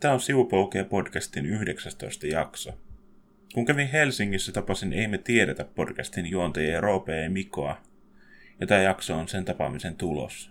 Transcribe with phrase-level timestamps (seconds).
[0.00, 2.78] Tämä on Sivupolkea podcastin 19 jakso.
[3.54, 7.82] Kun kävin Helsingissä, tapasin Ei me tiedetä podcastin juontajia Roope ja Mikoa,
[8.60, 10.50] ja tämä jakso on sen tapaamisen tulos.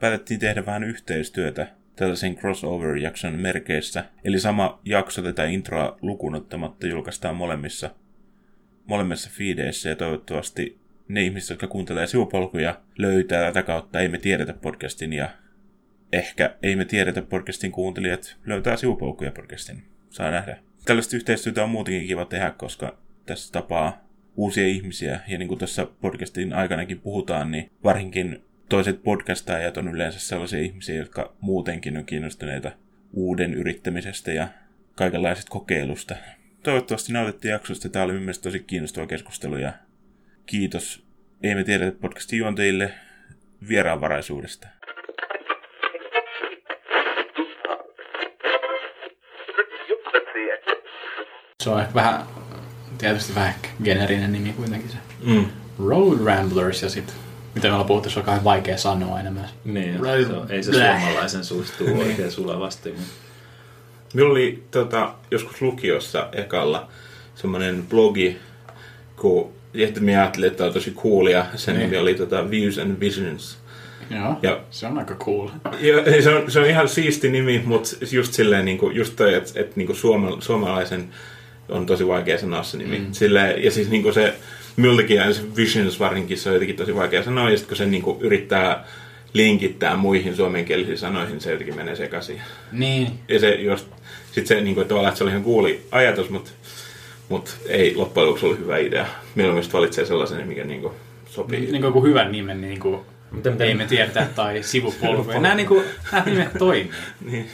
[0.00, 1.66] Päätettiin tehdä vähän yhteistyötä
[1.96, 7.90] tällaisen crossover-jakson merkeissä, eli sama jakso tätä introa lukunottamatta julkaistaan molemmissa,
[8.86, 14.52] molemmissa feedeissä, ja toivottavasti ne ihmiset, jotka kuuntelee sivupolkuja, löytää tätä kautta Ei me tiedetä
[14.52, 15.30] podcastin, ja
[16.12, 19.82] ehkä Ei me tiedetä podcastin kuuntelijat löytää sivupolkuja podcastin.
[20.10, 20.58] Saa nähdä.
[20.84, 25.86] Tällaista yhteistyötä on muutenkin kiva tehdä, koska tässä tapaa uusia ihmisiä, ja niin kuin tässä
[26.00, 32.72] podcastin aikanakin puhutaan, niin varsinkin toiset podcastajat on yleensä sellaisia ihmisiä, jotka muutenkin on kiinnostuneita
[33.12, 34.48] uuden yrittämisestä ja
[34.94, 36.16] kaikenlaisesta kokeilusta.
[36.62, 37.88] Toivottavasti nautettiin jaksosta.
[37.88, 39.72] Tämä oli mielestäni tosi kiinnostava keskustelu ja
[40.46, 41.06] kiitos
[41.42, 42.92] Ei me tiedetä podcastin juontajille
[43.68, 44.68] vieraanvaraisuudesta.
[51.66, 52.22] Se on ehkä vähän,
[52.98, 53.54] tietysti vähän
[53.84, 54.96] generinen nimi kuitenkin se.
[55.24, 55.44] Mm.
[55.86, 57.14] Road Ramblers ja sitten,
[57.54, 59.48] miten me ollaan puhuttu, se on kauhean vaikea sanoa enemmän.
[59.64, 60.30] Niin, Right.
[60.30, 61.02] se on, ei se Bläh.
[61.02, 62.88] suomalaisen suusta tule oikein sulavasti.
[62.90, 63.04] mutta-
[64.14, 66.88] Minulla oli tota, joskus lukiossa ekalla
[67.34, 68.38] semmoinen blogi,
[69.16, 71.46] kun että minä ajattelin, että tämä on tosi coolia.
[71.54, 71.84] Sen Niin.
[71.84, 73.58] nimi oli tota, Views and Visions.
[74.10, 75.48] Joo, Ja- se on aika cool.
[75.80, 79.34] Ja, se, on, se on ihan siisti nimi, mutta just silleen, niin kuin, just toi,
[79.34, 81.08] että, että niin kuin suoma, suomalaisen
[81.68, 82.98] on tosi vaikea sanoa se nimi.
[82.98, 83.06] Mm.
[83.12, 84.34] Silleen, ja siis niin kuin se,
[84.76, 87.86] multakin ja se Visions varsinkin, se on jotenkin tosi vaikea sanoa, ja sitten kun se
[87.86, 88.84] niin kuin, yrittää
[89.32, 92.40] linkittää muihin suomenkielisiin sanoihin, se jotenkin menee sekaisin.
[92.72, 93.86] Niin, Ja se just,
[94.32, 96.50] sit se niin kuin, tavallaan, että se oli ihan kuuli ajatus, mutta
[97.28, 99.06] mut ei loppujen lopuksi ollut hyvä idea.
[99.34, 100.92] Mieluummin valitsee sellaisen, mikä niin kuin,
[101.30, 101.58] sopii.
[101.60, 103.00] niin kuin joku hyvän nimen, niin kuin
[103.30, 105.30] Miten- miten- ei me tiedetä, tai sivupolku.
[105.30, 106.90] Ja nämä, niin kuin, nämä nimet toimii.
[107.30, 107.46] Niin.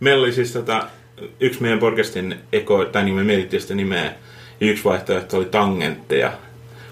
[0.00, 0.86] Meillä oli siis tota,
[1.40, 4.14] yksi meidän podcastin eko, tai niin me mietittiin sitä nimeä,
[4.60, 6.32] ja yksi vaihtoehto oli tangentteja,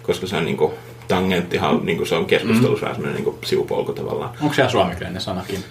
[0.02, 0.74] koska se on niinku,
[1.08, 2.92] tangenttihan on, niinku, se on keskustelussa mm.
[2.92, 4.30] semmoinen niinku, sivupolku tavallaan.
[4.40, 5.64] Onko se suomenkielinen sanakin?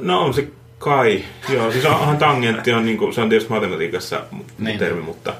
[0.00, 0.48] No on se
[0.78, 4.44] kai, joo, siis onhan tangentti on, niinku, se on tietysti matematiikassa Niin.
[4.58, 4.78] niin.
[4.78, 5.34] termi, mutta,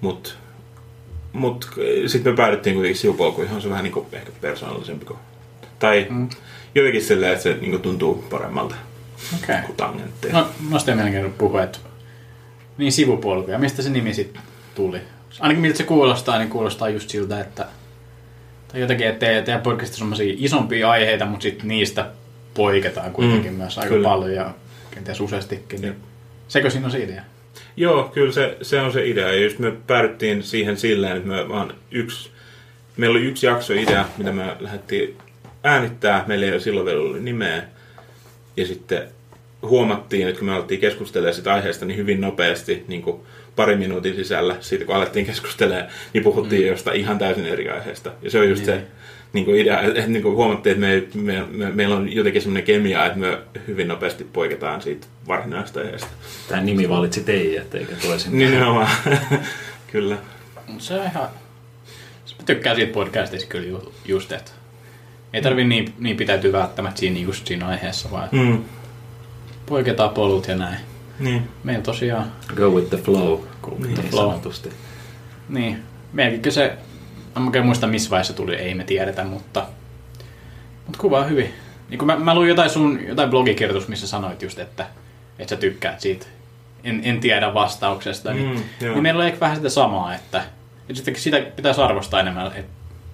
[0.00, 0.38] mut,
[1.32, 1.70] mut
[2.06, 5.18] sitten me päädyttiin kuitenkin sivupolkuihin, on se vähän niinku, ehkä persoonallisempi kuin,
[5.78, 6.28] tai mm.
[6.74, 8.74] jotenkin silleen, että se niinku, tuntuu paremmalta
[9.42, 9.56] Okei.
[9.66, 10.28] kuin tangentti.
[10.28, 11.78] No, noista ei mielenkiintoista puhua, että
[12.78, 13.50] niin sivupolku.
[13.50, 14.42] Ja mistä se nimi sitten
[14.74, 15.00] tuli?
[15.40, 17.66] Ainakin miltä se kuulostaa, niin kuulostaa just siltä, että
[18.68, 22.10] tai jotenkin, että te- teidän podcastissa on semmosia isompia aiheita, mutta sitten niistä
[22.54, 24.08] poiketaan kuitenkin mm, myös aika kyllä.
[24.08, 24.54] paljon ja
[24.90, 25.80] kenties useastikin.
[25.80, 25.96] Niin.
[26.48, 27.22] Sekö siinä on se idea?
[27.76, 29.28] Joo, kyllä se, se on se idea.
[29.28, 32.30] Ja just me päädyttiin siihen silleen, että me vaan yksi,
[32.96, 35.16] meillä oli yksi jakso idea, mitä me lähdettiin
[35.64, 36.24] äänittää.
[36.26, 37.62] Meillä ei silloin vielä ollut nimeä.
[38.56, 39.08] Ja sitten
[39.68, 43.20] huomattiin, että kun me alettiin keskustelemaan sitä aiheesta niin hyvin nopeasti, niin kuin
[43.56, 46.68] pari minuutin sisällä, siitä kun alettiin keskustelemaan, niin puhuttiin mm.
[46.68, 48.12] jostain ihan täysin eri aiheesta.
[48.22, 48.78] Ja se on just Niin.
[48.80, 48.86] se
[49.32, 52.64] niin kuin idea, että niin kuin huomattiin, että me, me, me, meillä on jotenkin semmoinen
[52.64, 56.08] kemia, että me hyvin nopeasti poiketaan siitä varsinaisesta aiheesta.
[56.48, 58.38] Tämä nimi valitsi teidät, eikä toisin.
[58.38, 58.88] Nimenomaan.
[59.92, 60.16] Kyllä.
[60.66, 61.28] Mut Se on ihan...
[62.38, 64.50] Mä tykkään siitä podcastista kyllä ju- just, että
[65.32, 68.64] ei tarvi niin, niin pitäytyä välttämättä siinä, just siinä aiheessa, vaan mm.
[69.66, 70.78] Poiketaan polut ja näin.
[71.18, 71.48] Niin.
[71.64, 74.30] Meillä tosiaan, Go with the flow, Go with niin the flow.
[74.30, 74.68] sanotusti.
[75.48, 75.82] niin,
[76.12, 76.64] meilläkin se,
[77.36, 79.66] en mä oikein muista missä vaiheessa tuli, ei me tiedetä, mutta,
[80.86, 81.54] mutta kuvaa hyvin.
[81.90, 84.86] Niin kun mä, mä luin jotain sun jotain blogikirjoitus, missä sanoit just, että,
[85.38, 86.26] että sä tykkäät siitä,
[86.84, 88.92] en, en tiedä vastauksesta, niin, Mm, joo.
[88.94, 90.44] niin meillä oli ehkä vähän sitä samaa, että,
[90.80, 92.60] että sitten sitä pitäisi arvostaa enemmän, että,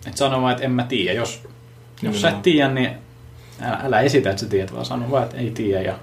[0.06, 1.43] että sano vaan, että en mä tiedä, jos,
[2.03, 2.91] jos sä et tiedä, niin
[3.62, 5.94] älä, älä esitä, että sä tiedät, vaan sano vaan, että ei tiedä ja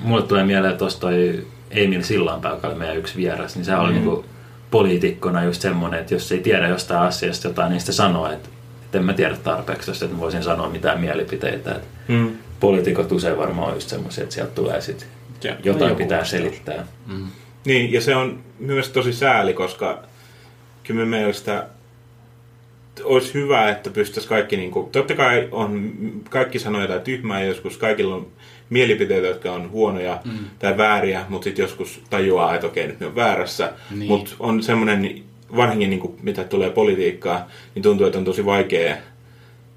[0.00, 3.92] Mulle tulee mieleen tuosta toi Emil Sillanpää, joka oli meidän yksi vieras, niin se oli
[3.92, 4.24] niinku
[4.70, 8.48] poliitikkona just semmoinen, että jos ei tiedä jostain asiasta jotain, niin sitten sanoo, että,
[8.84, 11.70] että en mä tiedä tarpeeksi, että mä voisin sanoa mitään mielipiteitä.
[11.74, 12.30] Että Mm.
[12.60, 15.08] poliitikot usein varmaan on just semmoisia, että sieltä tulee sitten
[15.44, 16.42] Ja- jotain joku pitää vastaus.
[16.42, 16.86] selittää.
[17.64, 19.98] Niin, ja se on myös tosi sääli, koska
[20.84, 21.66] kyllä mun mielestä
[23.04, 25.92] olisi hyvä, että pystyisi kaikki, niin kuin, totta kai on,
[26.30, 28.26] kaikki sanoo jotain tyhmää ja joskus kaikilla on
[28.70, 30.38] mielipiteitä, jotka on huonoja mm.
[30.58, 33.72] tai vääriä, mutta sitten joskus tajuaa, että okei, nyt ne on väärässä.
[33.90, 34.08] Niin.
[34.08, 35.22] Mutta on semmoinen,
[35.56, 37.44] varsinkin niin kuin, mitä tulee politiikkaan,
[37.74, 38.96] niin tuntuu, että on tosi vaikea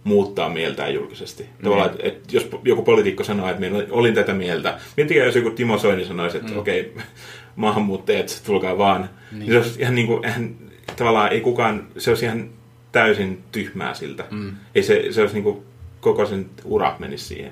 [0.03, 1.45] muuttaa mieltään julkisesti.
[1.63, 5.49] Tavallaan, että, että jos joku poliitikko sanoo, että minä olin tätä mieltä, miettikää jos joku
[5.49, 6.57] Timo Soini sanoisi, että mm.
[6.57, 6.93] okei,
[7.55, 9.09] maahanmuuttajat, tulkaa vaan.
[9.31, 9.39] Niin.
[9.39, 10.55] niin se olisi ihan niin kuin, eihän,
[10.95, 12.49] tavallaan ei kukaan, se olisi ihan
[12.91, 14.25] täysin tyhmää siltä.
[14.31, 14.51] Mm.
[14.75, 15.61] Ei se, se olisi niin kuin,
[16.01, 17.51] koko sen ura menisi siihen.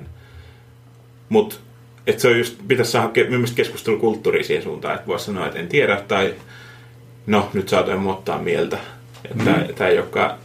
[1.30, 1.56] Mutta
[2.08, 5.68] että se on just, pitäisi saada mielestäni keskustelukulttuuri siihen suuntaan, että voisi sanoa, että en
[5.68, 6.34] tiedä, tai
[7.28, 8.78] no, nyt saatoin muuttaa mieltä.
[9.26, 9.74] Että mm-hmm.
[9.76, 10.38] tämä, joka,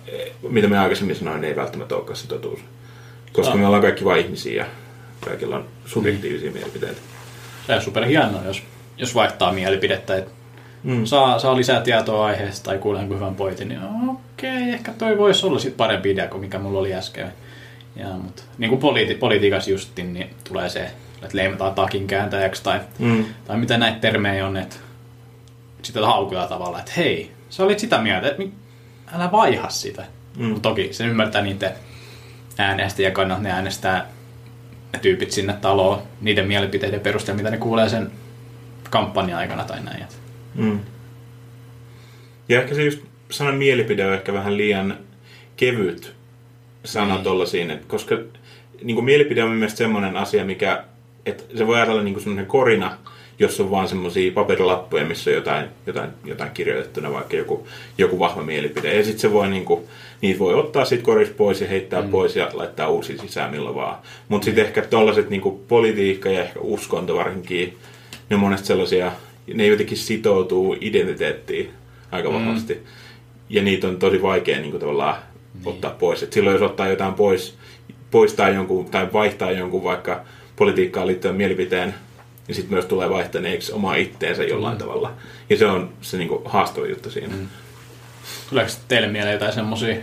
[0.48, 2.60] mitä me aikaisemmin sanoin, ei välttämättä olekaan se totuus.
[3.32, 3.58] Koska Ah.
[3.58, 4.66] me ollaan kaikki vain ihmisiä ja
[5.20, 7.00] kaikilla on subjektiivisia mielipiteitä.
[7.66, 8.62] Se on super hienoa, jos,
[8.98, 10.30] jos vaihtaa mielipidettä, että
[10.84, 11.04] Mm.
[11.04, 15.18] saa, saa lisää tietoa aiheesta tai kuulee jonkun hyvän pointin, niin okei, okay, ehkä toi
[15.18, 17.32] voisi olla sit parempi idea kuin mikä mulla oli äsken.
[17.96, 20.80] Ja, mutta niin kuin politi- politiikassa justin, niin tulee se,
[21.22, 23.24] että leimataan takin kääntäjäksi tai, Mm.
[23.44, 24.76] tai mitä näitä termejä on, että
[25.82, 28.42] sitä haukutaan tavallaan, että hei, sä olit sitä mieltä, että
[29.14, 30.04] älä vaiha sitä.
[30.36, 30.60] Mm.
[30.60, 31.70] Toki se ymmärtää niiden
[32.58, 34.06] äänestäjien kannat, ne äänestää
[34.92, 38.10] ne tyypit sinne taloon niiden mielipiteiden perusteella, mitä ne kuulee sen
[38.90, 40.04] kampanjan aikana tai näin.
[40.54, 40.78] Mm.
[42.48, 43.00] Ja ehkä se just
[43.30, 44.98] sanan mielipide on ehkä vähän liian
[45.56, 46.14] kevyt
[46.84, 47.24] sana Niin.
[47.24, 48.18] tollasiin, että koska
[48.82, 50.84] niin kuin mielipide on mielestäni semmoinen asia, mikä,
[51.26, 52.96] että se voi ajatella niin kuin semmoinen korina,
[53.38, 57.66] jos on vaan semmoisia paperilappuja, missä on jotain, jotain, jotain kirjoitettuna, vaikka joku,
[57.98, 58.96] joku vahva mielipide.
[58.96, 59.84] Ja sitten se voi, niin kuin,
[60.20, 62.08] niitä voi ottaa siitä korista pois ja heittää mm.
[62.08, 63.96] pois ja laittaa uusia sisään milloin vaan.
[64.28, 67.76] Mutta sitten ehkä tollaset niin kuin politiikka ja ehkä uskonto varsinkin,
[68.30, 69.12] ne on monesti sellaisia,
[69.54, 71.70] ne jotenkin sitoutuu identiteettiin
[72.10, 72.78] aika vahvasti.
[73.48, 75.16] Ja niitä on tosi vaikea niin kuin tavallaan
[75.54, 75.68] niin.
[75.68, 76.22] ottaa pois.
[76.22, 77.58] Et silloin jos ottaa jotain pois,
[78.10, 80.24] poistaa jonkun tai vaihtaa jonkun vaikka
[80.56, 81.94] politiikkaan liittyen mielipiteen,
[82.48, 84.78] niin sitten myös tulee vaihtaneeksi omaa itteensä jollain mm.
[84.78, 85.12] tavalla.
[85.50, 87.36] Ja se on se niin kuin haastava juttu siinä.
[87.36, 87.48] Mm.
[88.50, 89.96] Tuleeko teille mieleen jotain semmosia,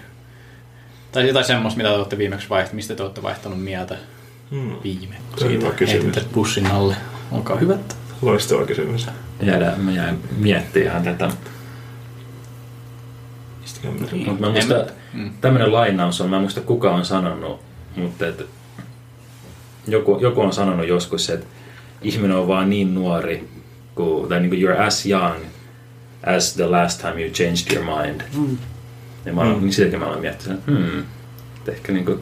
[1.11, 3.97] tai jotain semmoista, mitä te olette viimeksi vaihtanut, mistä te olette vaihtanut mieltä
[4.51, 4.75] Hmm.
[4.83, 5.15] viime?
[5.43, 6.03] Hyvä kysymys.
[6.03, 6.95] heitetään bussin alle.
[7.31, 7.97] Olkaa hyvät.
[8.21, 9.07] Loistava kysymys.
[9.41, 11.31] Jäädään, mä jäin miettimään tätä.
[13.83, 14.25] Niin.
[14.29, 15.31] Mutta mä muistan, Mm.
[15.41, 17.61] tämmöinen lainaus on, mä en muista kuka on sanonut,
[17.95, 18.45] mutta et,
[19.87, 21.45] joku, joku on sanonut joskus, että
[22.01, 23.49] ihminen on vaan niin nuori,
[23.95, 25.35] kuin, tai niin kuin you're as young
[26.25, 28.21] as the last time you changed your mind.
[28.37, 28.57] Mm.
[29.25, 29.49] Ja mä, mm.
[29.49, 29.61] Mm.
[29.61, 30.99] niin sitäkin mä olen miettinyt, että hmm,
[31.57, 32.19] että ehkä, niin kuin,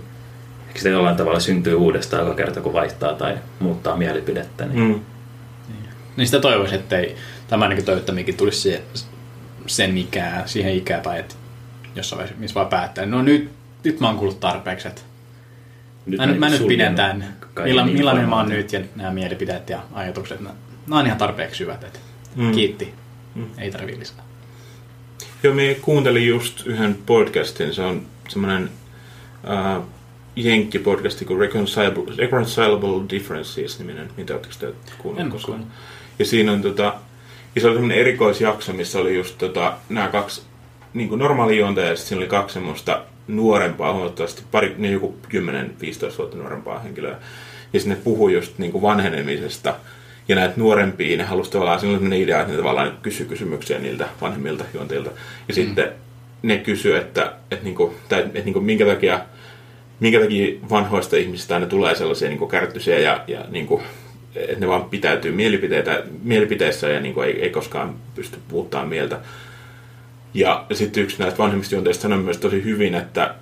[0.68, 4.66] ehkä se jollain tavalla syntyy uudestaan joka kerta, kun vaihtaa tai muuttaa mielipidettä.
[4.66, 4.80] Niin.
[4.88, 5.00] Mm.
[6.18, 7.16] Niin sitä toivoisin, ettei
[7.48, 8.82] tämä niin töyttämikin tulisi siihen,
[9.68, 11.36] sen ikään, siihen ikään tai että
[12.16, 13.50] vaiheessa, missä vaan päättää, no nyt,
[13.84, 15.02] nyt mä oon kuullut tarpeeksi, että
[16.18, 17.36] mä, nyt, mä nyt pidän tämän.
[17.64, 20.56] Milla, niin millainen mä oon nyt ja nämä mielipiteet ja ajatukset, nämä,
[20.88, 22.00] nämä on ihan tarpeeksi hyvät, että
[22.36, 22.52] Mm.
[22.52, 22.94] kiitti,
[23.36, 23.46] Mm.
[23.58, 24.24] ei tarvii lisää.
[25.44, 28.70] Joo, me kuuntelin just yhden podcastin, se on semmoinen
[29.78, 29.86] uh,
[30.36, 34.10] jenkkipodcasti kuin Reconcilable, Reconcilable Differences-niminen.
[34.18, 35.66] Mitä ootteko te kuunnellut En koskaan?
[36.20, 36.96] Ja siinä on tota,
[37.56, 40.42] ja se oli semmoinen erikoisjakso, missä oli just tota, nämä kaksi
[40.94, 45.16] niin kuin normaali juontaja, ja sitten siinä oli kaksi semmoista nuorempaa, huomattavasti pari, ne joku
[45.28, 47.18] 10-15 vuotta nuorempaa henkilöä.
[47.74, 49.76] Ja sitten ne puhui just niin kuin vanhenemisesta.
[50.28, 53.80] Ja näitä nuorempia, ne halusi tavallaan, siinä oli sellainen idea, että ne tavallaan kysyi kysymyksiä
[53.80, 55.10] niiltä vanhemmilta juonteilta.
[55.48, 55.92] Ja sitten
[56.44, 59.20] ne kysyi, että, että, niin kuin, tai, että niin kuin, minkä takia
[60.00, 63.82] minkä takia vanhoista ihmisistä aina tulee sellaisia niin kärttyisiä ja, ja niin kuin,
[64.36, 69.20] että ne vaan pitäytyy mielipiteitä, mielipiteissä ja niin kuin, ei, ei koskaan pysty muuttamaan mieltä.
[70.34, 73.36] Ja sitten yksi näistä vanhemmista juonteista sanoi myös tosi hyvin, että,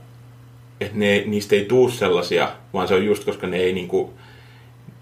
[0.81, 4.11] että ne, niistä ei tuu sellaisia, vaan se on just koska ne ei, niin kuin,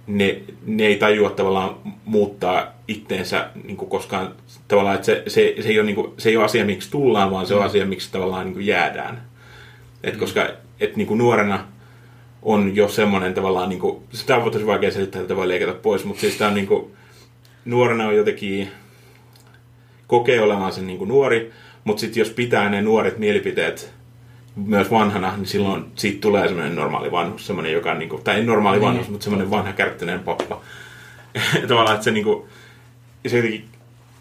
[0.07, 4.35] ne, ne ei tajua tavallaan muuttaa itteensä niin kuin koskaan.
[4.67, 7.31] Tavallaan, että se, se, se, ei ole, niin kuin, se ei ole asia, miksi tullaan,
[7.31, 9.21] vaan se on asia, miksi tavallaan niin kuin jäädään.
[10.03, 10.47] Et koska
[10.79, 11.67] et niin kuin nuorena
[12.41, 16.05] on jo semmoinen tavallaan, niin kuin, sitä on tosi vaikea selittää, että voi leikata pois,
[16.05, 16.91] mutta siis tämä on niin kuin,
[17.65, 18.69] nuorena on jotenkin,
[20.07, 21.51] kokee olevansa niin kuin nuori,
[21.85, 23.93] mutta sitten jos pitää ne nuoret mielipiteet
[24.55, 28.35] myös vanhana, niin silloin siitä tulee semmoinen normaali vanhus, semmoinen, joka on, niin kuin, tai
[28.35, 28.87] ei normaali Niin.
[28.87, 30.61] vanhus, mutta semmoinen vanha kärttäneen pappa.
[31.67, 32.43] tavallaan, että se, niin kuin,
[33.27, 33.65] se, jotenkin,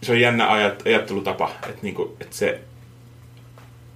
[0.02, 2.60] se on jännä ajat, ajattelutapa, että, niin kuin, että se,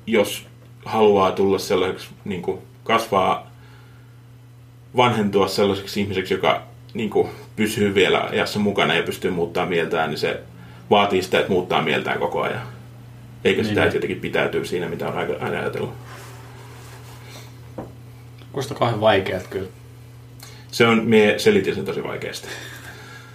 [0.06, 0.46] jos
[0.84, 3.50] haluaa tulla sellaiseksi, niin kuin, kasvaa,
[4.96, 6.62] vanhentua sellaiseksi ihmiseksi, joka
[6.94, 10.40] niin kuin, pysyy vielä ajassa mukana ja pystyy muuttaa mieltään, niin se
[10.90, 12.77] vaatii sitä, että muuttaa mieltään koko ajan.
[13.44, 13.94] Eikä sitä, Niin.
[13.94, 15.94] jotenkin pitäytyy siinä, mitä on aika- aina ajatellut.
[18.52, 19.68] Kuulostaa kauhean vaikeat kyllä.
[20.72, 22.48] Se on, mie selitin sen tosi vaikeasti.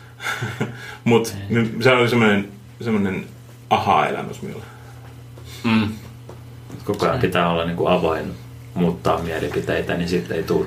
[1.03, 1.29] Mutta
[1.81, 2.48] se oli semmoinen,
[2.81, 3.25] semmoinen
[3.69, 4.65] aha-elämys minulle.
[5.63, 5.88] Mm.
[6.83, 8.33] Koko ajan pitää olla niin kuin avoin
[8.74, 10.65] muuttaa mielipiteitä, niin sitten ei tule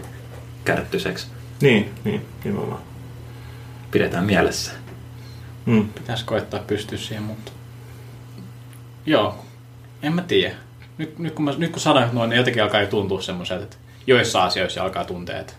[0.64, 1.26] kärttyseksi.
[1.60, 2.80] Niin, niin, nimenomaan.
[3.90, 4.72] Pidetään mielessä.
[5.66, 5.88] Mm.
[5.88, 7.52] Pitäisi koittaa pystyä siihen, mutta...
[9.06, 9.44] Joo,
[10.02, 10.54] en mä tiedä.
[10.98, 13.76] Nyt, nyt, kun, mä, nyt kun sanoin noin, niin jotenkin alkaa jo tuntua semmoiselta, että
[14.06, 15.52] joissa asioissa alkaa tuntea, että,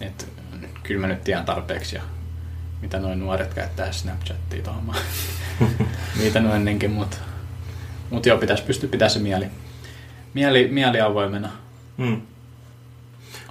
[0.00, 0.24] että
[0.82, 2.02] kyllä mä nyt tiedän tarpeeksi ja
[2.82, 4.94] mitä noin nuoret käyttää Snapchattia tuohon.
[6.18, 7.16] Niitä noin ennenkin, mutta
[8.10, 9.46] mut joo, pitäisi pystyä pitää se mieli,
[10.34, 11.48] mieli, mieli avoimena.
[11.96, 12.20] Mm.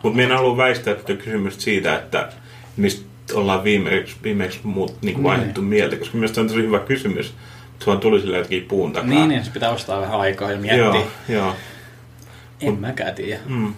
[0.04, 2.30] Mutta minä haluan väistää tätä kysymystä siitä, että
[2.78, 5.70] mistä ollaan viimeksi, viimeksi muut niin vaihdettu Niin.
[5.70, 7.34] mieltä, koska minusta on tosi hyvä kysymys.
[7.80, 9.10] Se vaan tuli sillä jotenkin puun takaa.
[9.10, 10.86] Niin, niin se pitää ostaa vähän aikaa ja miettiä.
[10.86, 11.54] Joo, joo.
[12.62, 13.40] En mäkään tiedä.
[13.46, 13.74] Mm.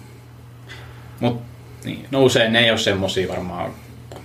[1.19, 1.43] Mutta
[1.85, 3.71] niin, no usein ne ei ole semmosia varmaan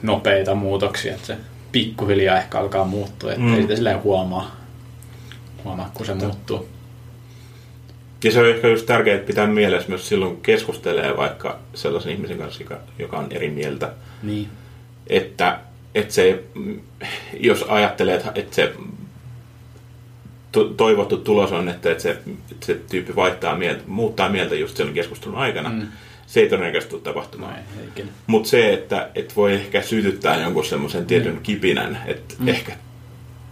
[0.02, 1.36] nopeita muutoksia, että se
[1.72, 3.54] pikkuhiljaa ehkä alkaa muuttua, että Mm.
[3.54, 4.56] ei sitä silleen huomaa,
[5.64, 6.68] huomaa kun se muuttuu.
[8.24, 12.38] Ja se on ehkä just tärkeää pitää mielessä myös silloin, kun keskustelee vaikka sellaisen ihmisen
[12.38, 14.48] kanssa, joka, joka on eri mieltä, Niin.
[15.06, 15.58] että,
[15.94, 16.42] että se,
[17.40, 18.72] jos ajattelee, että, että se
[20.76, 22.10] toivottu tulos on, että, että, se,
[22.50, 25.74] että se tyyppi vaihtaa mieltä, muuttaa mieltä just sen keskustelun aikana, mm.
[25.74, 25.86] Mm.
[26.26, 27.54] se ei todennäköisesti tule tapahtumaan.
[28.26, 32.48] Mutta se, että et voi ehkä sytyttää jonkun semmoisen tietyn kipinän, että mm.
[32.48, 32.72] ehkä,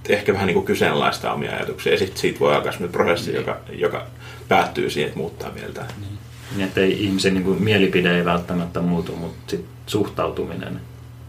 [0.08, 3.40] ehkä vähän niin kuin kyseenalaistaa omia ajatuksia, ja sitten siitä voi alkaa semmoinen prosessi, Niin.
[3.40, 4.06] joka, joka
[4.48, 5.88] päättyy siihen, että muuttaa mieltään.
[6.56, 10.80] Niin, että ei, ihmisen niin kuin, mielipide ei välttämättä muutu, mutta sit suhtautuminen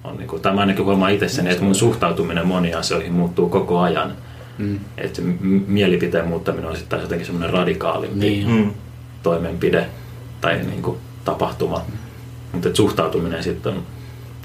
[0.03, 3.49] on, niin kuin, tai mä ainakin huomaan itse sen, että mun suhtautuminen moniin asioihin muuttuu
[3.49, 4.17] koko ajan.
[4.57, 4.79] Mm.
[4.97, 5.21] Että
[5.67, 8.49] mielipiteen muuttaminen on sitten taas jotenkin semmoinen radikaalimpi Niin.
[8.49, 8.71] Mm.
[9.23, 9.85] toimenpide
[10.41, 11.85] tai niin kuin, tapahtuma.
[12.51, 13.83] Mutta et suhtautuminen sitten on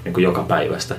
[0.05, 0.95] niin kuin joka päivästä.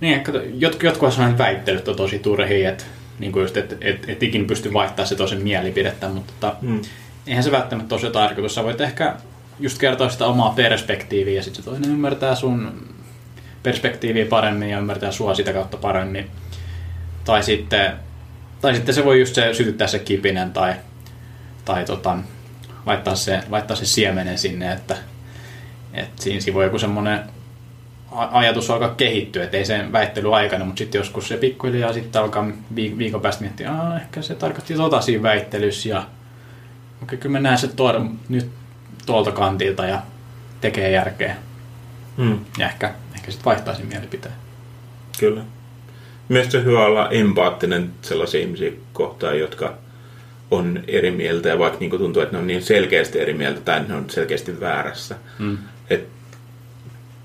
[0.00, 2.84] Niin, kato, jot, jotkut sellainen väittelyt on tosi turhia, että
[3.18, 6.80] niin kuin just, et, et, et ikinä pysty vaihtamaan se toisen mielipidettä, mutta tota, Mm.
[7.26, 8.54] eihän se välttämättä se tarkoitus.
[8.54, 9.14] Sä voit ehkä
[9.60, 12.88] just kertoa sitä omaa perspektiiviä ja sitten se toinen ymmärtää sun
[13.62, 16.26] perspektiiviä paremmin ja ymmärtää sua sitä kautta paremmin.
[17.24, 17.92] Tai sitten,
[18.60, 20.74] tai sitten se voi just se, sytyttää se kipinen tai,
[21.64, 22.18] tai tota,
[22.86, 24.96] laittaa, se, laittaa se siemenen sinne, että,
[25.94, 27.20] että siinä, voi joku semmoinen
[28.10, 32.44] ajatus alkaa kehittyä, että ei sen väittely aikana, mutta sitten joskus se pikkuhiljaa sitten alkaa
[32.74, 36.06] viik- viikon päästä miettiä, että ehkä se tarkoitti tota siinä väittelyssä ja
[37.02, 38.50] okei, kyllä mä näen se tuoda nyt
[39.06, 40.02] tuolta kantilta ja
[40.60, 41.36] tekee järkeä.
[42.16, 42.38] Mm.
[42.58, 44.34] Ja ehkä, ehkä sitten vaihtaisin mielipiteen.
[45.18, 45.44] Kyllä.
[46.28, 49.74] Mielestäni hyvä olla empaattinen sellaisia ihmisiä kohtaan, jotka
[50.50, 53.84] on eri mieltä ja vaikka niin tuntuu, että ne on niin selkeästi eri mieltä tai
[53.88, 55.16] ne on selkeästi väärässä.
[55.38, 55.58] Mm.
[55.90, 56.08] Et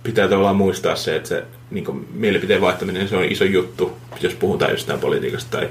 [0.04, 4.72] pitää tavallaan muistaa se, että se niin mielipiteen vaihtaminen se on iso juttu, jos puhutaan
[4.72, 5.70] jostain politiikasta tai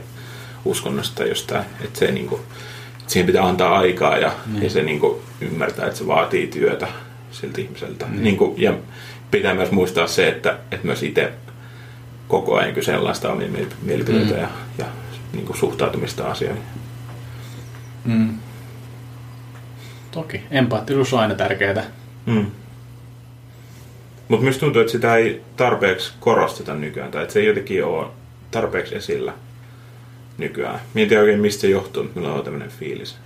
[0.65, 1.65] uskonnosta tai jostain.
[1.85, 2.41] Että se, niin kuin,
[2.99, 4.63] että siihen pitää antaa aikaa ja, mm.
[4.63, 6.89] ja se niin kuin, ymmärtää, että se vaatii työtä
[7.31, 8.07] siltä ihmiseltä.
[8.07, 8.23] Mm.
[8.23, 8.75] Niin kuin, ja
[9.31, 11.33] pitää myös muistaa se, että, että myös itse
[12.29, 14.41] koko ajan kyseenalaistaa omia mieli- mielipiteitä mm.
[14.41, 14.87] ja, ja
[15.33, 16.63] niin kuin, suhtautumista asioihin.
[18.05, 18.39] Mm.
[20.11, 21.85] Toki, empaattisuus on aina tärkeää.
[22.27, 22.47] Mm.
[24.29, 28.07] Mutta myös tuntuu, että sitä ei tarpeeksi korosteta nykyään, tai että se ei jotenkin ole
[28.51, 29.33] tarpeeksi esillä
[30.39, 30.81] nykyään.
[30.95, 33.17] Mietin oikein, mistä se johtuu, mutta minulla on tämmöinen fiilis.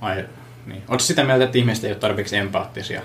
[0.00, 0.24] Ai,
[0.66, 0.82] niin.
[0.88, 3.02] Oletko sitä mieltä, että ihmiset ei ole tarpeeksi empaattisia?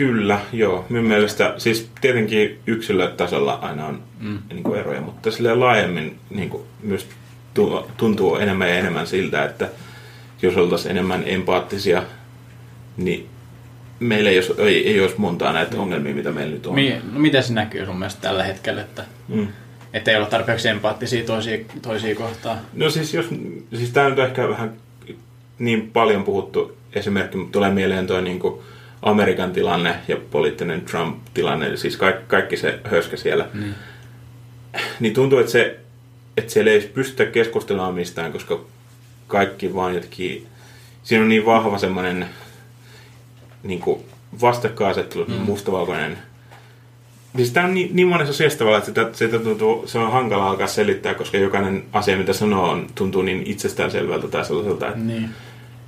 [0.00, 0.84] Kyllä, joo.
[0.88, 4.38] Minun mielestä, siis tietenkin yksilötasolla aina on mm.
[4.52, 7.06] niin kuin eroja, mutta silleen laajemmin niin kuin myös
[7.54, 9.68] tu- tuntuu enemmän ja enemmän siltä, että
[10.42, 12.02] jos oltaisiin enemmän empaattisia,
[12.96, 13.26] niin
[14.00, 16.74] meillä ei olisi, ei, ei olisi montaa näitä ongelmia, mitä meillä nyt on.
[16.74, 19.48] Mi- no miten se näkyy sun mielestä tällä hetkellä, että Mm.
[19.92, 22.58] että ei ole tarpeeksi empaattisia toisia, toisia kohtaan?
[22.72, 23.26] No siis, jos,
[23.74, 24.72] siis tämä on ehkä vähän
[25.58, 28.60] niin paljon puhuttu esimerkki, mutta tulee mieleen tuo niin kuin
[29.02, 33.48] Amerikan tilanne ja poliittinen Trump-tilanne, siis kaikki, kaikki se höskä siellä.
[33.54, 33.74] Niin.
[35.00, 35.78] Niin tuntuu, että, se,
[36.36, 38.60] että siellä ei pystytä keskustelemaan mistään, koska
[39.26, 40.46] kaikki vaan jotenkin...
[41.02, 42.26] Siinä on niin vahva semmoinen
[43.62, 43.82] niin
[44.40, 45.34] vastakkainasettelu, mm.
[45.34, 46.18] mustavalkoinen.
[47.36, 50.48] Siis tämä on niin, niin monessa asiassa tavalla, että sitä, sitä tuntuu, se on hankala
[50.48, 54.86] alkaa selittää, koska jokainen asia, mitä sanoo, on, tuntuu niin itsestäänselvältä tai sellaiselta.
[54.88, 55.28] Että, Niin.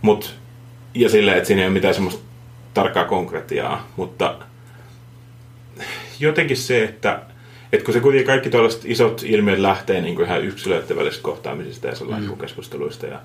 [0.03, 0.35] mut,
[0.95, 2.23] ja silleen, että siinä ei ole mitään semmoista
[2.75, 4.39] tarkkaa konkretiaa, mutta
[6.21, 7.23] jotenkin se, että,
[7.73, 11.87] että kun se kuitenkin kaikki tällaiset isot ilmiöt lähtee niin kuin ihan yksilöiden välisistä kohtaamisista
[11.87, 12.41] ja sellaisista mm.
[12.41, 13.21] keskusteluista, ja,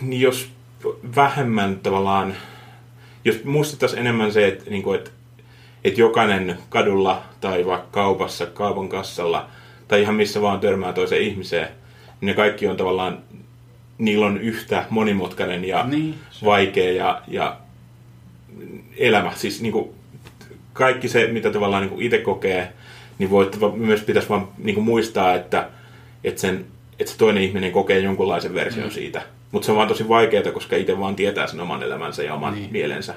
[0.00, 0.50] niin jos
[1.16, 2.34] vähemmän tavallaan,
[3.24, 5.10] jos muistettaisiin enemmän se, että, niin kuin, että,
[5.84, 9.48] että jokainen kadulla tai vaikka kaupassa, kaupan kassalla
[9.88, 11.68] tai ihan missä vaan törmää toiseen ihmiseen,
[12.20, 13.18] niin ne kaikki on tavallaan,
[13.98, 17.56] niillä on yhtä monimutkainen ja Niin, vaikea ja, ja
[18.96, 19.32] elämä.
[19.34, 19.90] Siis niin kuin,
[20.72, 22.72] kaikki se, mitä tavallaan niin kuin itse kokee,
[23.18, 25.68] niin voi, myös pitäisi vaan niin kuin muistaa, että,
[26.24, 26.66] että, sen,
[26.98, 28.92] että se toinen ihminen kokee jonkunlaisen version mm.
[28.92, 29.22] siitä.
[29.52, 32.54] Mutta se on vaan tosi vaikeaa, koska itse vaan tietää sen oman elämänsä ja oman
[32.54, 32.72] niin.
[32.72, 33.14] Mielensä.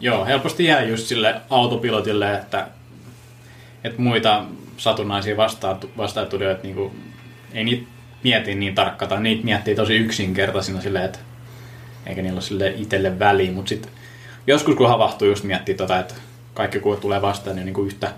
[0.00, 2.66] Joo, helposti jää just sille autopilotille, että,
[3.84, 4.44] että muita
[4.76, 5.36] satunnaisia
[5.96, 6.90] vastaatulijoita niin
[7.52, 7.86] ei niitä
[8.24, 11.18] mieti niin tarkkaan, tai niitä miettii tosi yksinkertaisina silleen, että
[12.06, 13.92] eikä niillä ole sille itselle väliä, mutta sitten
[14.46, 16.14] joskus kun havahtuu just miettii tota, että
[16.54, 18.12] kaikki kun tulee vastaan, niin, niin kuin yhtä,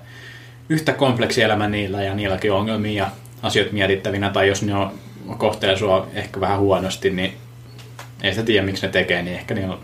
[0.69, 3.11] yhtä kompleksi elämä niillä ja niilläkin on ongelmia ja
[3.43, 4.93] asioita mietittävinä, tai jos ne on,
[5.39, 7.33] kohtelee sua ehkä vähän huonosti, niin
[8.23, 9.79] ei sitä tiedä miksi ne tekee, niin ehkä niillä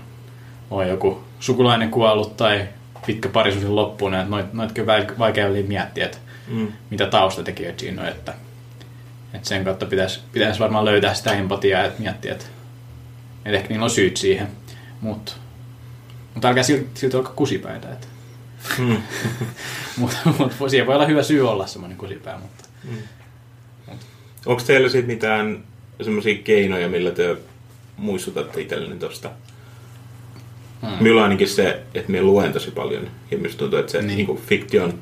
[0.71, 2.69] on joku sukulainen kuollut tai
[3.07, 6.73] pitkä parisuuden loppuun, että noit, noitkin on vaikea miettiä, että mm.
[6.91, 8.35] mitä taustatekijöitä siinä on, että,
[9.35, 12.45] että sen kautta pitäisi, pitäisi varmaan löytää sitä empatiaa, että miettiä, että,
[13.45, 14.49] että ehkä niillä on syyt siihen,
[15.01, 15.33] mutta
[16.39, 17.89] mutta älkää silti, silti olla kusipäitä.
[17.93, 18.07] Että.
[18.79, 18.97] Mm.
[19.97, 22.39] mutta mut, siihen voi olla hyvä syy olla semmoinen kusipää.
[22.39, 22.65] Mutta.
[22.85, 22.99] Mm.
[23.87, 23.99] Mut.
[24.47, 25.65] Onko teillä sitten mitään
[26.03, 27.37] semmoisia keinoja, millä te
[27.97, 29.31] muistutatte itselleni tuosta?
[30.83, 30.97] Hmm.
[31.01, 33.11] Minulla ainakin se, että minä luen tosi paljon.
[33.31, 34.27] Ja minusta tuntuu, että se niin.
[34.27, 34.95] Niin fiktion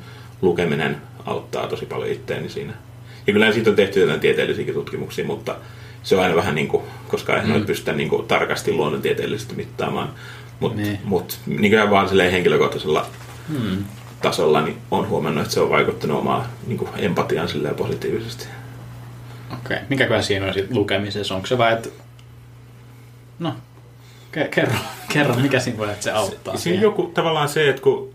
[0.43, 2.73] lukeminen auttaa tosi paljon itteeni siinä.
[3.27, 5.57] Ja kyllä siitä on tehty jotain tieteellisiä tutkimuksia, mutta
[6.03, 10.13] se on aina vähän niin kuin, koska ei noita pystytä niin kuin tarkasti luonnontieteellisesti mittaamaan.
[10.61, 10.99] Mutta niin.
[11.05, 13.07] mut, niin vaan henkilökohtaisella
[13.49, 13.85] hmm.
[14.23, 18.47] tasolla niin on huomannut, että se on vaikuttanut omaa niin kuin empatiaan positiivisesti.
[19.53, 19.77] Okei.
[19.77, 19.87] Okay.
[19.89, 21.35] Mikäköhän siinä on sitten lukemisessa?
[21.35, 21.89] Onko se vai, että...
[23.39, 23.55] No,
[24.51, 24.75] kerro,
[25.13, 26.57] kerro, mikä siinä voi, että se auttaa?
[26.57, 28.15] Se, siinä joku tavallaan se, että kun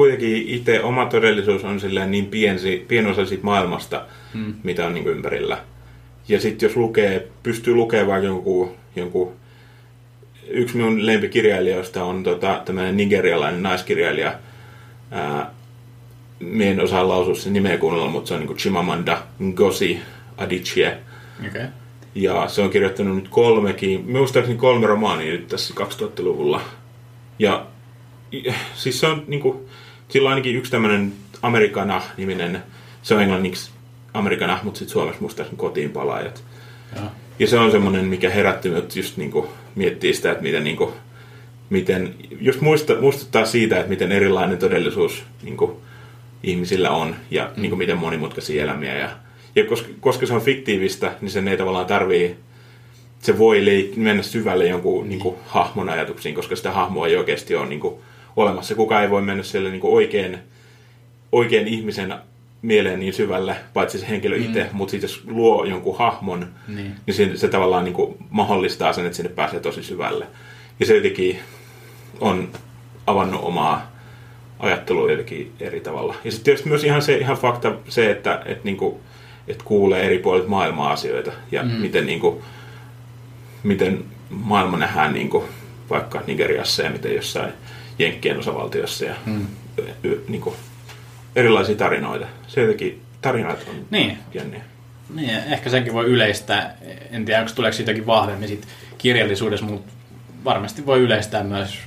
[0.00, 4.04] kuitenkin itse oma todellisuus on silleen niin piensi, pien osa siitä maailmasta,
[4.34, 4.54] hmm.
[4.62, 5.58] mitä on niin kuin ympärillä.
[6.28, 9.32] Ja sitten jos lukee, pystyy lukemaan jonkun, jonkun
[10.48, 14.34] yksi minun lempikirjailijoista on tota, tämmöinen nigerialainen naiskirjailija.
[15.10, 15.50] Ää,
[16.40, 20.00] Mie en osaa lausua sen nimeä kunnolla, mutta se on niin Chimamanda Ngozi
[20.36, 20.98] Adichie.
[21.48, 21.66] Okay.
[22.14, 26.60] Ja se on kirjoittanut nyt kolmekin, muistaakseni kolme romaania nyt tässä 2000-luvulla.
[27.38, 27.66] Ja
[28.74, 29.68] siis se on niin kuin,
[30.10, 31.12] sillä on ainakin yksi tämmöinen
[31.42, 32.62] Amerikana-niminen,
[33.02, 33.70] se on englanniksi
[34.14, 36.44] Amerikana, mutta sitten suomeksi muistaakseni kotiin palaajat.
[36.96, 37.02] Ja.
[37.38, 40.76] ja se on semmoinen, mikä herätti minut just niin kuin, miettiä sitä, että miten, niin
[40.76, 40.92] kuin,
[41.70, 45.72] miten jos muista, muistuttaa siitä, että miten erilainen todellisuus niin kuin,
[46.42, 47.62] ihmisillä on ja mm.
[47.62, 48.98] niin kuin, miten monimutkaisia elämiä.
[48.98, 49.10] Ja,
[49.56, 52.36] ja koska, koska se on fiktiivistä, niin sen ei tavallaan tarvii,
[53.20, 57.54] se voi leik- mennä syvälle jonkun niin kuin, hahmon ajatuksiin, koska sitä hahmoa ei oikeasti
[57.54, 57.94] ole niin kuin,
[58.42, 58.74] olemassa.
[58.74, 60.38] Kukaan ei voi mennä siellä niin kuin, oikein,
[61.32, 62.14] oikein ihmisen
[62.62, 64.44] mieleen niin syvälle, paitsi se henkilö mm.
[64.44, 68.92] itse, mutta sitten jos luo jonkun hahmon, niin, niin se, se tavallaan niin kuin mahdollistaa
[68.92, 70.26] sen, että sinne pääsee tosi syvälle.
[70.80, 71.38] Ja se jotenkin
[72.20, 72.48] on
[73.06, 73.90] avannut omaa
[74.58, 76.14] ajattelua jotenkin eri tavalla.
[76.24, 78.96] Ja sitten tietysti myös ihan se ihan fakta se, että, että, niin kuin,
[79.48, 81.70] että kuulee eri puolet maailmaa asioita ja mm.
[81.70, 82.42] miten, niin kuin,
[83.62, 85.44] miten maailma nähdään niin kuin,
[85.90, 87.52] vaikka Nigeriassa ja miten jossain
[88.00, 89.46] Jenkkien osavaltiossa ja mm.
[90.28, 90.56] niin kuin,
[91.36, 92.26] erilaisia tarinoita.
[92.48, 94.18] Se jotenkin tarinat on niin.
[94.34, 94.62] jänniä.
[95.14, 96.76] Niin, ehkä senkin voi yleistää.
[97.10, 99.92] En tiedä, onko tuleeko siitäkin vahvemmin sit kirjallisuudessa, mutta
[100.44, 101.78] varmasti voi yleistää myös,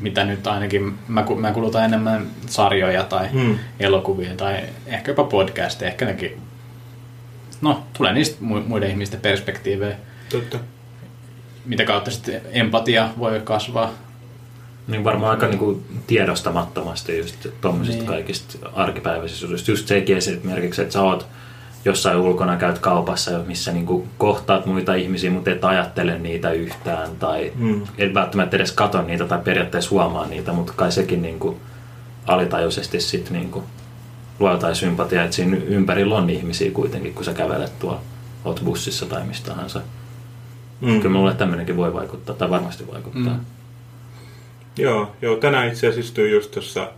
[0.00, 3.58] mitä nyt ainakin, mä, mä kulutan enemmän sarjoja tai hmm.
[3.80, 6.40] elokuvia tai ehkä jopa podcasteja, ehkä nekin,
[7.60, 9.96] no, tulee niistä muiden ihmisten perspektiivejä.
[10.28, 10.58] Totta.
[11.64, 13.94] Mitä kautta sitten empatia voi kasvaa.
[14.88, 18.08] Niin varmaan aika niin kuin tiedostamattomasti just tuommoisista niin.
[18.08, 21.26] kaikista arkipäiväisistä Just sekin esimerkiksi, että sä oot
[21.84, 27.10] jossain ulkona käyt kaupassa, missä niin kuin kohtaat muita ihmisiä, mutta et ajattele niitä yhtään
[27.18, 27.82] tai mm.
[27.98, 31.56] et välttämättä edes katso niitä tai periaatteessa huomaa niitä, mutta kai sekin niin kuin
[32.26, 33.64] alitajuisesti sitten niin kuin
[34.38, 38.00] luo jotain sympatiaa, että siinä ympärillä on ihmisiä kuitenkin, kun sä kävelet tuolla,
[38.44, 39.80] oot bussissa tai mistä tahansa.
[40.80, 41.00] Mm.
[41.00, 43.34] Kyllä mulle tämmöinenkin voi vaikuttaa, tai varmasti vaikuttaa.
[43.34, 43.44] Mm.
[44.76, 46.92] Joo, joo, tänään itse asiassa istuin just tuossa,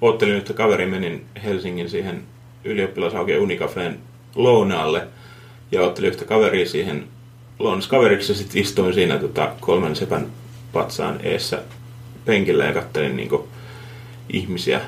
[0.00, 2.22] oottelin, että kaveri menin Helsingin siihen
[2.64, 3.98] ylioppilasauke Unicafeen
[4.34, 5.06] lounaalle
[5.72, 7.04] ja ottelin yhtä kaveria siihen
[7.58, 10.26] lounaskaveriksi ja sitten istuin siinä tota, kolmen sepän
[10.72, 11.62] patsaan eessä
[12.24, 13.48] penkillä ja kattelin niinku,
[14.28, 14.80] ihmisiä.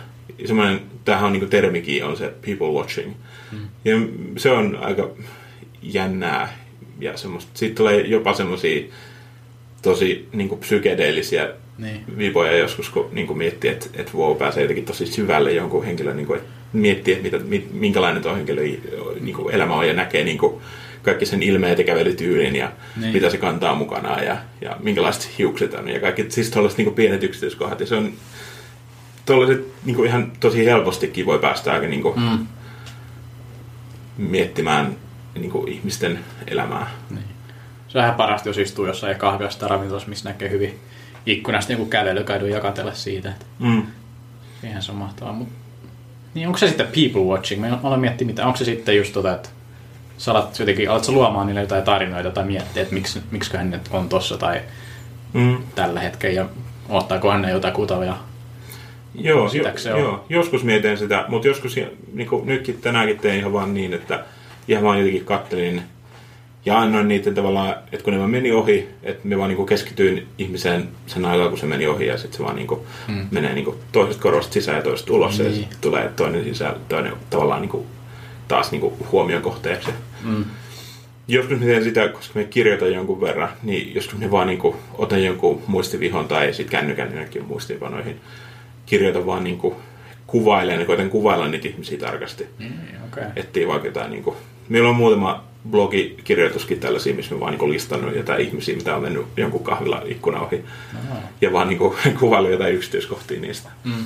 [0.46, 3.14] Semmoinen, tämähän on niinku termikin, on se people watching.
[3.52, 3.68] Mm.
[3.84, 3.96] Ja
[4.36, 5.10] se on aika
[5.82, 6.58] jännää
[7.00, 7.50] ja semmoista.
[7.54, 8.92] Siitä tulee jopa semmoisia
[9.82, 11.48] tosi niinku psykedeellisiä
[11.78, 12.04] niin.
[12.18, 16.16] vipoja joskus, kun niin kuin miettii, että, että wow, pääsee jotenkin tosi syvälle jonkun henkilön,
[16.16, 18.62] niin kuin, että miettii, että mitä, minkälainen tuo henkilö
[19.20, 20.62] niin kuin elämä on ja näkee niin kuin,
[21.02, 23.12] kaikki sen ilmeet ja kävelytyylin ja niin.
[23.12, 27.22] mitä se kantaa mukanaan ja, ja minkälaiset hiukset on ja kaikki siis tuollaiset niin pienet
[27.22, 28.12] yksityiskohdat ja se on
[29.26, 32.46] tuollaiset niin ihan tosi helpostikin voi päästä aika niin kuin, mm.
[34.18, 34.96] miettimään
[35.34, 36.90] niin kuin ihmisten elämää.
[37.10, 37.24] Niin.
[37.88, 40.78] Se on ihan parasta, jos istuu jossain kahvilassa ravintolassa, missä näkee hyvin
[41.28, 43.32] ikkunasta joku kävelykadun ja katsella siitä.
[43.58, 43.82] Mm.
[44.64, 45.32] Eihän se on mahtavaa.
[45.32, 45.48] Mut,
[46.34, 47.60] niin onko se sitten people watching?
[47.60, 49.48] Mä aloin miettiä, mitä, onko se sitten just tota, että
[50.18, 53.80] sä alat jotenkin, alat sä luomaan niille jotain tarinoita tai miettiä, että miksi, miksiköhän ne
[53.90, 54.60] on tossa tai
[55.32, 55.56] Mm.
[55.74, 56.46] tällä hetkellä ja
[56.88, 58.16] ottaakohan ne jotakuta ja
[59.14, 60.00] Joo, jo, se on?
[60.00, 61.76] joo, joskus mietin sitä, mutta joskus
[62.12, 64.24] niin kuin nytkin tänäänkin tein ihan vaan niin, että
[64.68, 65.82] ihan vaan jotenkin kattelin
[66.68, 70.26] ja annoin niiden tavallaan, että kun ne vaan meni ohi, että me vaan niin keskityin
[70.38, 73.26] ihmiseen sen aikaa, kun se meni ohi ja sitten se vaan niin kuin Mm.
[73.30, 75.54] menee niin kuin toisesta korvasta sisään ja toisesta ulos ja Niin.
[75.56, 77.86] sitten tulee toinen sisään, toinen tavallaan niin kuin
[78.48, 79.90] taas niin kuin huomion kohteeksi.
[80.24, 80.44] mm,
[81.28, 84.76] Joskus mä teen sitä, koska me kirjoitan jonkun verran, niin joskus me vaan niin kuin,
[84.94, 88.16] otan jonkun muistivihon tai sitten kännykän jonnekin muistivanoihin.
[88.86, 89.74] Kirjoitan vaan niin kuin,
[90.26, 92.46] kuvailen ja koitan kuvailla niitä ihmisiä tarkasti.
[92.58, 93.22] niin, okei.
[93.22, 93.24] Okay.
[93.36, 94.36] Ettei vaikka jotain niin kuin,
[94.68, 99.26] Meillä on muutama blogikirjoituskin tällaisia, missä mä vaan niin listannut jotain ihmisiä, mitä on mennyt
[99.36, 100.64] jonkun kahvilla ikkuna ohi.
[100.92, 103.70] No, Ja vaan niin kuin, kuvaillut jotain yksityiskohtia niistä.
[103.84, 104.04] mm.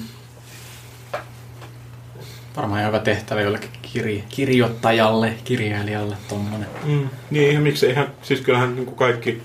[2.56, 6.68] Varmaan ihan hyvä tehtävä jollekin kirje, kirjoittajalle, kirjailijalle tommonen.
[6.84, 9.42] Mm, niin ihan miksei ihan, siis kyllähän niin kuin kaikki,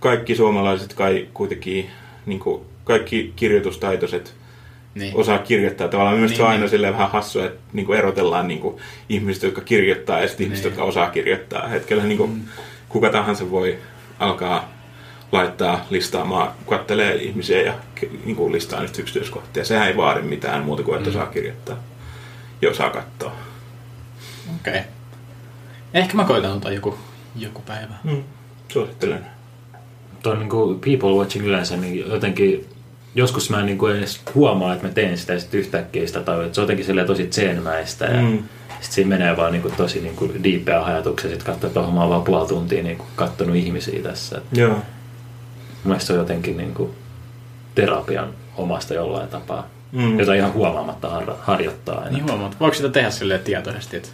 [0.00, 1.90] kaikki suomalaiset kai kuitenkin,
[2.26, 4.34] niin kuin kaikki kirjoitustaitoiset
[4.96, 5.16] Niin.
[5.16, 5.88] osaa kirjoittaa.
[5.88, 6.70] Tavallaan myös Niin, se on aina niin.
[6.70, 8.76] silleen vähän hassu, että niin kuin erotellaan niin kuin
[9.08, 10.70] ihmiset, jotka kirjoittaa ja sitten ihmiset, Niin.
[10.70, 11.74] jotka osaa kirjoittaa.
[11.74, 12.40] Et kyllähän niin kuin, Mm.
[12.88, 13.78] kuka tahansa voi
[14.18, 14.72] alkaa
[15.32, 17.74] laittaa listaamaan, kattelee ihmisiä ja
[18.24, 19.64] niin kuin listaa niistä yksityiskohtia.
[19.64, 21.16] Sehän ei vaadi mitään muuta kuin, että Mm.
[21.16, 21.76] osaa kirjoittaa
[22.62, 23.32] ja osaa katsoa.
[24.60, 24.72] Okei.
[24.72, 24.82] Okay.
[25.94, 26.98] Ehkä mä koitan ottaa joku,
[27.36, 27.94] joku päivä.
[28.04, 28.22] Mm.
[28.68, 29.26] Suosittelen.
[30.22, 32.66] Tuo niin kuin people watching yleensä, niin jotenkin
[33.16, 36.20] joskus mä en niin kuin edes huomaa, että mä teen sitä ja sitten yhtäkkiä sitä
[36.20, 38.38] tajua, että se on jotenkin silleen tosi tsenmäistä ja Mm.
[38.68, 41.30] sitten siinä menee vaan niin kuin tosi niin kuin diipeä ajatuksia.
[41.30, 44.40] Sitten katsoo, että mä oon vaan puoli tuntia niin kuin kattonut ihmisiä tässä.
[44.52, 44.70] Joo.
[44.74, 44.82] Mun
[45.84, 46.90] mielestä se on jotenkin niin kuin
[47.74, 50.18] terapian omasta jollain tapaa, Mm.
[50.18, 52.10] jota ihan huomaamatta har- harjoittaa aina.
[52.10, 54.08] Niin huomaat, voiko sitä tehdä silleen tietoisesti, että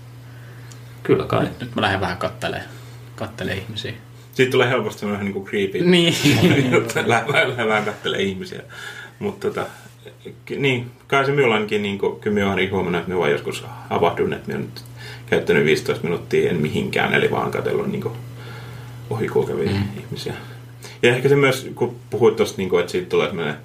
[1.03, 1.43] Kyllä kai.
[1.43, 2.71] nyt, nyt mä lähden vähän kattelemaan,
[3.17, 3.93] kattelee ihmisiä.
[4.33, 5.81] Siitä tulee helposti semmoinen niin kuin creepy.
[5.81, 6.14] Niin.
[7.68, 8.62] Vähän kattelee ihmisiä.
[9.18, 9.66] Mutta tota,
[10.57, 13.64] niin, kai se minulla ainakin, niin kuin, kyllä minä olen huomannut, että minä vaan joskus
[13.90, 14.85] havahdun, että minä olen nyt
[15.27, 18.14] käyttänyt 15 minuuttia en mihinkään, eli vaan katsellut niin kuin,
[19.11, 19.83] ohikulkevia mm.
[19.99, 20.35] ihmisiä.
[21.03, 23.57] Ja ehkä se myös, kun puhuit tuosta, niin kuin, että siitä tulee semmoinen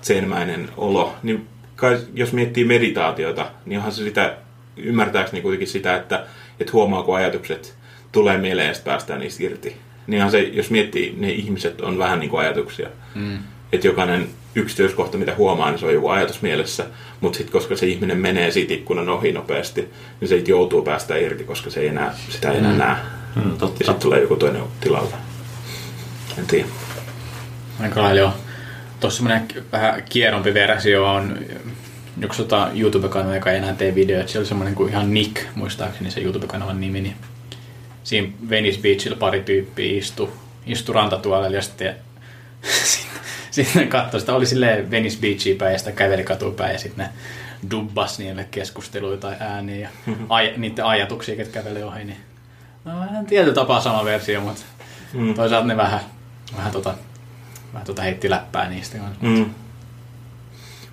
[0.00, 4.36] tsenmäinen olo, niin kai, jos miettii meditaatiota, niin onhan se sitä,
[4.76, 6.26] ymmärtääkseni kuitenkin sitä, että,
[6.60, 7.74] että huomaa, kun ajatukset
[8.12, 9.76] tulee mieleen ja päästään niistä irti.
[10.06, 12.88] Niinhan se, jos miettii, ne ihmiset on vähän niin kuin ajatuksia.
[13.14, 13.38] Mm.
[13.72, 16.84] Että jokainen yksityiskohta, mitä huomaa, niin se on joku ajatus mielessä.
[17.20, 19.88] Mutta sitten koska se ihminen menee siitä ikkunan ohi nopeasti,
[20.20, 22.78] niin se joutuu päästä irti, koska se ei enää, sitä ei enää Mm.
[22.78, 22.96] näe.
[23.36, 23.76] Mm, Ja totta.
[23.78, 25.14] sitten tulee joku toinen tilalle.
[26.38, 26.66] En tiedä.
[27.80, 28.32] Aika lailla joo.
[29.00, 31.38] Tuossa semmoinen vähän kierrompi versio on
[32.22, 34.28] yksi tota YouTube-kanava, joka ei enää tee videoita.
[34.28, 37.00] Siellä oli semmoinen kuin ihan Nick, muistaakseni se YouTube-kanavan nimi.
[37.00, 37.16] Niin
[38.06, 40.30] siinä Venice Beachillä pari tyyppiä istu,
[40.66, 41.96] istu rantatuolella ja sitten
[43.50, 47.06] sitten katsoi sitä, oli silleen Venice Beachia päin ja sitä käveli katuun päin ja sitten
[47.06, 47.12] ne
[47.70, 49.88] dubbas niille keskusteluja tai ääniä ja
[50.28, 52.04] aj- niiden ajatuksia, ketkä kävelee ohi.
[52.04, 52.16] Niin,
[52.84, 54.62] no vähän tietyllä tapaa sama versio, mutta
[55.12, 55.34] Mm.
[55.34, 56.00] toisaalta ne vähän,
[56.56, 56.94] vähän, tota,
[57.72, 59.18] vähän tota heitti läppää niistä kanssa.
[59.24, 59.50] Mm.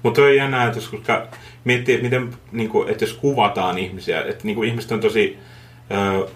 [0.04, 1.28] Mutta on jännä ajatus, koska
[1.64, 5.38] miettii, että, miten, niin kuin, että jos kuvataan ihmisiä, että niin kuin ihmiset on tosi
[5.92, 6.28] ö,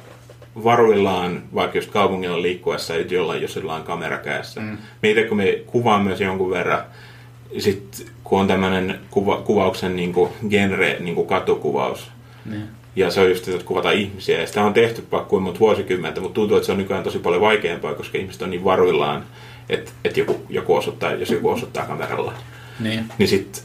[0.63, 4.61] varuillaan, vaikka jos kaupungilla liikkuessa, että jollain, jos jollain on kamera kädessä.
[4.61, 4.77] Mm.
[5.27, 6.81] Kun me kuvaan myös jonkun verran,
[7.57, 12.11] sitten kun on tämmöinen kuva, kuvauksen niin kuin genre, niin kuin katukuvaus,
[12.45, 12.63] Niin.
[12.95, 14.41] ja se on just, että kuvataan ihmisiä.
[14.41, 17.19] Ja sitä on tehty vaikka kuin monta vuosikymmentä, mutta tuntuu, että se on nykyään tosi
[17.19, 19.23] paljon vaikeampaa, koska ihmiset on niin varuillaan,
[19.69, 22.33] että, että joku, joku osoittaa, jos joku osoittaa kameralla.
[22.79, 23.05] Niin.
[23.17, 23.63] Niin sitten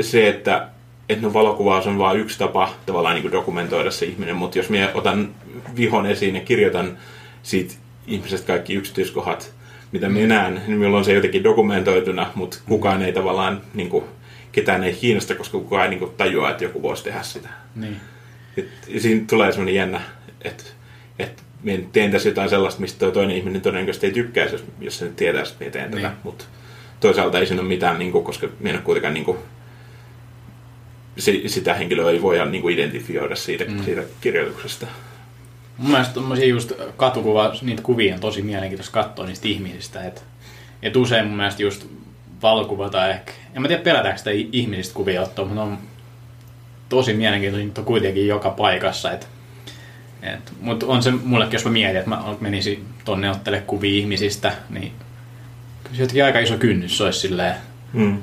[0.00, 0.68] se, että,
[1.08, 4.68] että no valokuvaus on vain yksi tapa tavallaan niin kuin dokumentoida se ihminen, mutta jos
[4.68, 5.34] minä otan
[5.76, 6.98] vihon esiin ja kirjoitan
[7.42, 7.74] siitä
[8.06, 9.52] ihmisestä kaikki yksityiskohdat,
[9.92, 14.04] mitä minä näen, niin minulla on se jotenkin dokumentoituna, mutta kukaan ei tavallaan, niin kuin,
[14.52, 17.48] ketään ei kiinnosta, koska kukaan ei niin kuin, tajua, että joku voisi tehdä sitä.
[17.74, 17.96] Niin.
[18.56, 20.00] Et, ja siinä tulee semmoinen jännä,
[20.42, 20.64] että,
[21.18, 24.98] että minä teen tässä jotain sellaista, mistä tuo toinen ihminen todennäköisesti ei tykkäisi, jos, jos
[24.98, 26.08] se nyt tietäisi, että minä teen tätä.
[26.08, 26.18] Niin.
[26.22, 26.44] Mutta
[27.00, 29.38] toisaalta ei siinä ole mitään, niin kuin, koska minä en ole kuitenkaan niin kuin,
[31.18, 33.84] si, sitä henkilöä ei voida niin kuin identifioida siitä, mm.
[33.84, 34.86] siitä kirjoituksesta.
[35.78, 40.04] Mun mielestä tommosia just katukuva, niitä kuvia on tosi mielenkiintoista katsoa niistä ihmisistä.
[40.04, 40.24] Et,
[40.82, 41.86] et usein mun mielestä just
[42.42, 45.78] valokuva tai ehkä, en mä tiedä pelätäänkö sitä ihmisistä kuvia ottaa, mutta on
[46.88, 49.12] tosi mielenkiintoisia, niitä on kuitenkin joka paikassa.
[49.12, 49.28] Et,
[50.22, 54.52] et, mutta on se mullekin, jos mä mietin, että mä menisin tonne ottele kuvia ihmisistä,
[54.70, 54.92] niin
[55.82, 57.54] Kyllä se jotenkin aika iso kynnys olisi silleen,
[57.92, 58.22] Mm.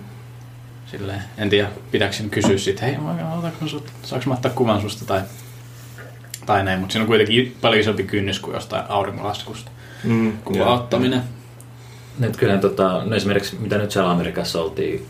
[0.97, 2.97] Silleen en tiedä, pitääkö sen kysyä sitten, hei,
[3.37, 5.21] otanko sut, saanko mä ottaa kuvan susta tai,
[6.45, 9.71] tai näin, mutta siinä on kuitenkin paljon isompi kynnys kuin jostain auringonlaskusta
[10.03, 10.37] Mm.
[10.45, 10.73] kuvan Joo.
[10.73, 11.21] ottaminen.
[12.19, 15.05] Nyt kyllähän tota, no esimerkiksi mitä nyt siellä Amerikassa oltiin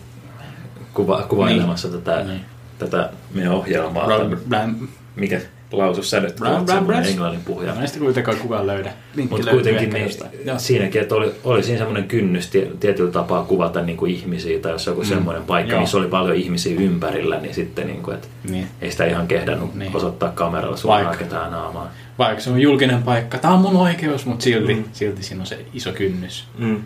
[0.93, 2.01] kuva, kuvailemassa niin.
[2.01, 2.45] tätä, Niin.
[2.79, 4.07] tätä meidän ohjelmaa.
[4.07, 5.41] Tai bra- mikä
[5.77, 7.07] lausu sä nyt Bra- oot bra- semmoinen bras.
[7.07, 7.75] englannin puhuja.
[7.75, 8.93] Mä en sitä kuitenkaan kukaan löydä.
[9.29, 10.31] Mutta kuitenkin niin, jostain.
[10.57, 14.71] Siinäkin, että oli, oli siinä semmoinen kynnys tie, tietyllä tapaa kuvata niin kuin ihmisiä tai
[14.71, 15.07] jos joku mm.
[15.07, 15.81] semmoinen paikka, Joo.
[15.81, 18.67] missä oli paljon ihmisiä ympärillä, niin sitten niin kuin, että Niin.
[18.81, 19.95] ei sitä ihan kehdannut Niin.
[19.95, 21.23] osoittaa kameralla suoraan Vaikka.
[21.23, 21.91] ketään naamaa.
[22.19, 24.83] Vaikka se on julkinen paikka, tämä on mun oikeus, mutta silti, Mm.
[24.93, 26.47] silti siinä on se iso kynnys.
[26.57, 26.83] Mm.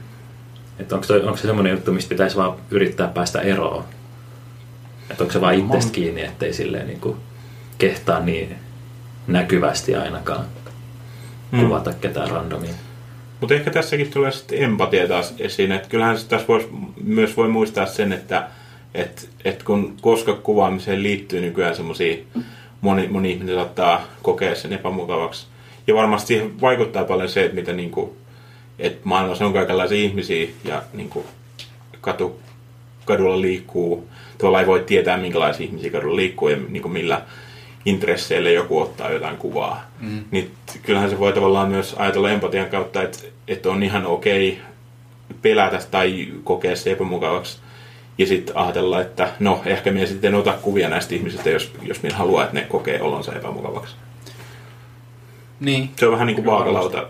[0.80, 3.84] Että onko, toi, onko se semmoinen juttu, mistä pitäisi vaan yrittää päästä eroon?
[5.10, 7.16] Että onko se vaan itsestä kiinni, ettei silleen niin kuin
[7.78, 8.56] kehtaa niin
[9.28, 10.46] näkyvästi ainakaan
[11.52, 11.62] Mm.
[11.62, 12.74] kuvata ketään randomia.
[13.40, 15.72] Mutta ehkä tässäkin tulee sitten empatia taas esiin.
[15.72, 16.68] Että kyllähän se tässä vois,
[17.04, 18.48] myös voi muistaa sen, että
[18.94, 22.18] et, et kun koska kuvaamiseen liittyy nykyään semmoisia,
[22.82, 25.48] moni, moni ihminen saattaa kokea sen epämukavaksi.
[25.88, 28.16] Ja varmasti siihen vaikuttaa paljon se, että mitä niinku,
[28.80, 31.26] et maailmassa on kaikenlaisia ihmisiä ja niinku,
[32.02, 32.40] katu,
[33.06, 34.08] kadulla liikkuu.
[34.38, 37.22] Tavallaan ei voi tietää, minkälaisia ihmisiä kadulla liikkuu ja niinku millä
[37.88, 39.84] intresseillä joku ottaa jotain kuvaa.
[40.00, 40.24] Mm.
[40.32, 40.52] Niin
[40.84, 44.60] kyllähän se voi tavallaan myös ajatella empatian kautta, että, että on ihan okei
[45.42, 47.60] pelätä tai kokea se epämukavaksi.
[48.18, 52.04] Ja sitten ajatella, että no ehkä minä sitten en ota kuvia näistä ihmisistä, jos, jos
[52.04, 53.96] minä haluan, että ne kokee olonsa epämukavaksi.
[55.60, 55.90] Niin.
[55.96, 57.08] Se on vähän niin kuin vaakalauta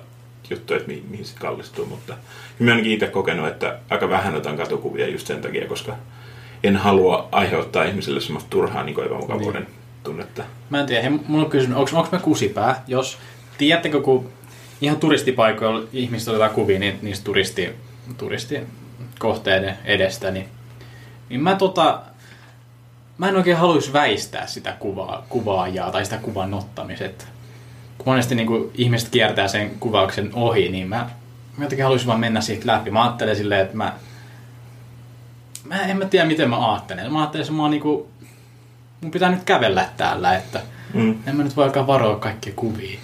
[0.50, 2.14] juttu, että mi- mihin se kallistuu, mutta
[2.60, 5.96] minä ainakin itse kokenut, että aika vähän otan katukuvia just sen takia, koska
[6.64, 9.77] en halua aiheuttaa ihmisille semmoista turhaa niin epämukavuuden niin.
[10.08, 10.44] Tunnetta.
[10.70, 12.84] Mä en tiedä, mulla on kysymys, onko, me kusipää?
[12.88, 13.18] Jos,
[13.58, 14.30] tiedättekö, kun
[14.82, 17.70] ihan turistipaikoilla ihmiset otetaan kuvia niin, niistä turisti,
[18.18, 20.46] turistikohteiden edestä, niin,
[21.30, 22.02] niin mä tota,
[23.18, 27.28] mä en oikein haluaisi väistää sitä kuvaa, kuvaajaa tai sitä kuvan ottamiset.
[27.98, 31.10] Kun monesti niin kun ihmiset kiertää sen kuvauksen ohi, niin mä,
[31.58, 32.92] mä jotenkin haluaisin vaan mennä siitä läpi.
[32.92, 33.94] Mä ajattelen silleen, että mä,
[35.64, 37.14] mä en mä tiedä miten mä ajattelen.
[37.14, 38.10] Mä ajattelen, että mä oon niinku,
[39.02, 40.62] mun pitää nyt kävellä täällä, että
[40.94, 41.16] Mm.
[41.28, 43.00] en mä nyt voi alkaa varoa kaikkia kuvia.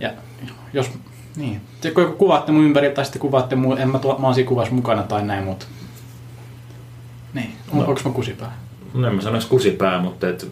[0.00, 0.10] Ja
[0.72, 0.90] jos,
[1.36, 1.60] niin.
[1.84, 4.74] Joku kuvaatte mun ympäri tai sitten kuvaatte mun, en mä, tuo, mä oon siinä kuvassa
[4.74, 5.66] mukana tai näin, mutta...
[7.34, 7.80] Niin, No.
[7.84, 8.58] onko mä kusipää?
[8.94, 10.48] No en mä sanoisi kusipää, mutta et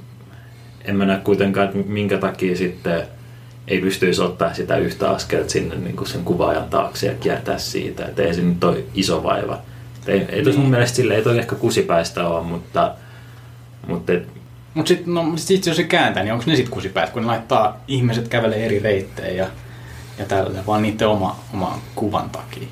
[0.85, 3.03] en mä näe kuitenkaan, että minkä takia sitten
[3.69, 8.05] ei pystyisi ottaa sitä yhtä askelta sinne niin kuin sen kuvaajan taakse ja kiertää siitä.
[8.05, 9.59] Että ei se nyt ole iso vaiva.
[10.03, 12.95] Et ei, ei tos mun mielestä sille, ei toi ehkä kusipäistä ole, mutta,
[13.87, 14.29] mutta et,
[14.75, 17.81] Mutta sitten no, sit jos se kääntää, niin onko ne sitten kusipäät, kun ne laittaa
[17.89, 19.47] ihmiset kävelee eri reittejä ja,
[20.19, 22.69] ja tällä, vaan niiden oma, oma kuvan takia.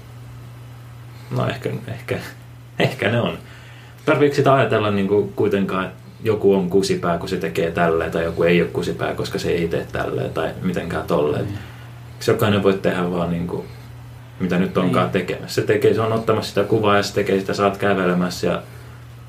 [1.30, 2.18] no ehkä, ehkä,
[2.78, 3.38] ehkä ne on.
[4.04, 8.24] Tarviiko sitä ajatella niin kuin kuitenkaan, että joku on kusipää, kun se tekee tälleen, tai
[8.24, 11.46] joku ei ole kusipää, koska se ei tee tälleen, tai mitenkään tolleen.
[11.46, 13.66] Eikö jokainen voi tehdä vaan niin kuin,
[14.40, 15.12] mitä nyt onkaan Niin.
[15.12, 15.60] tekemässä.
[15.60, 18.62] Se tekee, se on ottamassa sitä kuvaa ja se tekee sitä, oot kävelemässä ja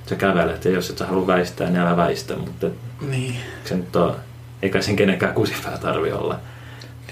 [0.10, 0.66] sä kävelet.
[0.66, 2.36] Ja jos et sä halua väistää, niin älä väistä.
[2.36, 2.68] Mutta
[3.10, 3.36] Niin.
[3.66, 4.16] se nyt on,
[4.62, 6.40] eikä sen kenenkään kusipää tarvi olla.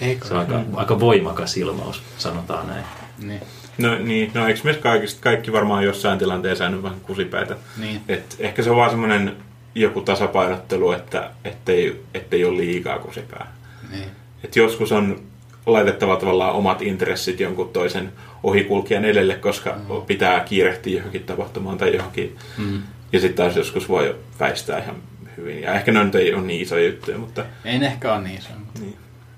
[0.02, 0.28] Eikö?
[0.28, 2.84] Se on aika, aika voimakas ilmaus, sanotaan näin.
[3.24, 3.42] Niin.
[3.78, 7.56] No niin, no eikö meistä kaikista, kaikki varmaan jossain tilanteessa on vähän kusipäitä.
[7.78, 8.02] Niin.
[8.08, 9.36] Et ehkä se on vaan semmoinen
[9.76, 13.54] joku tasapainottelu, että ettei, ettei ole liikaa kusipää.
[13.92, 14.10] Niin.
[14.44, 15.20] Et joskus on
[15.66, 18.12] laitettava tavallaan omat intressit jonkun toisen
[18.44, 20.02] ohikulkijan edelle, koska mm.
[20.08, 22.36] pitää kiirehtiä johonkin tapahtumaan tai johonkin.
[22.58, 22.82] Mm.
[23.14, 24.96] Ja sitten taas joskus voi väistää ihan
[25.38, 25.62] hyvin.
[25.62, 27.46] Ja ehkä ne nyt ei ole niin isoja juttuja, mutta...
[27.66, 28.50] Ei ehkä ole niin iso.
[28.60, 28.96] mutta- Niin.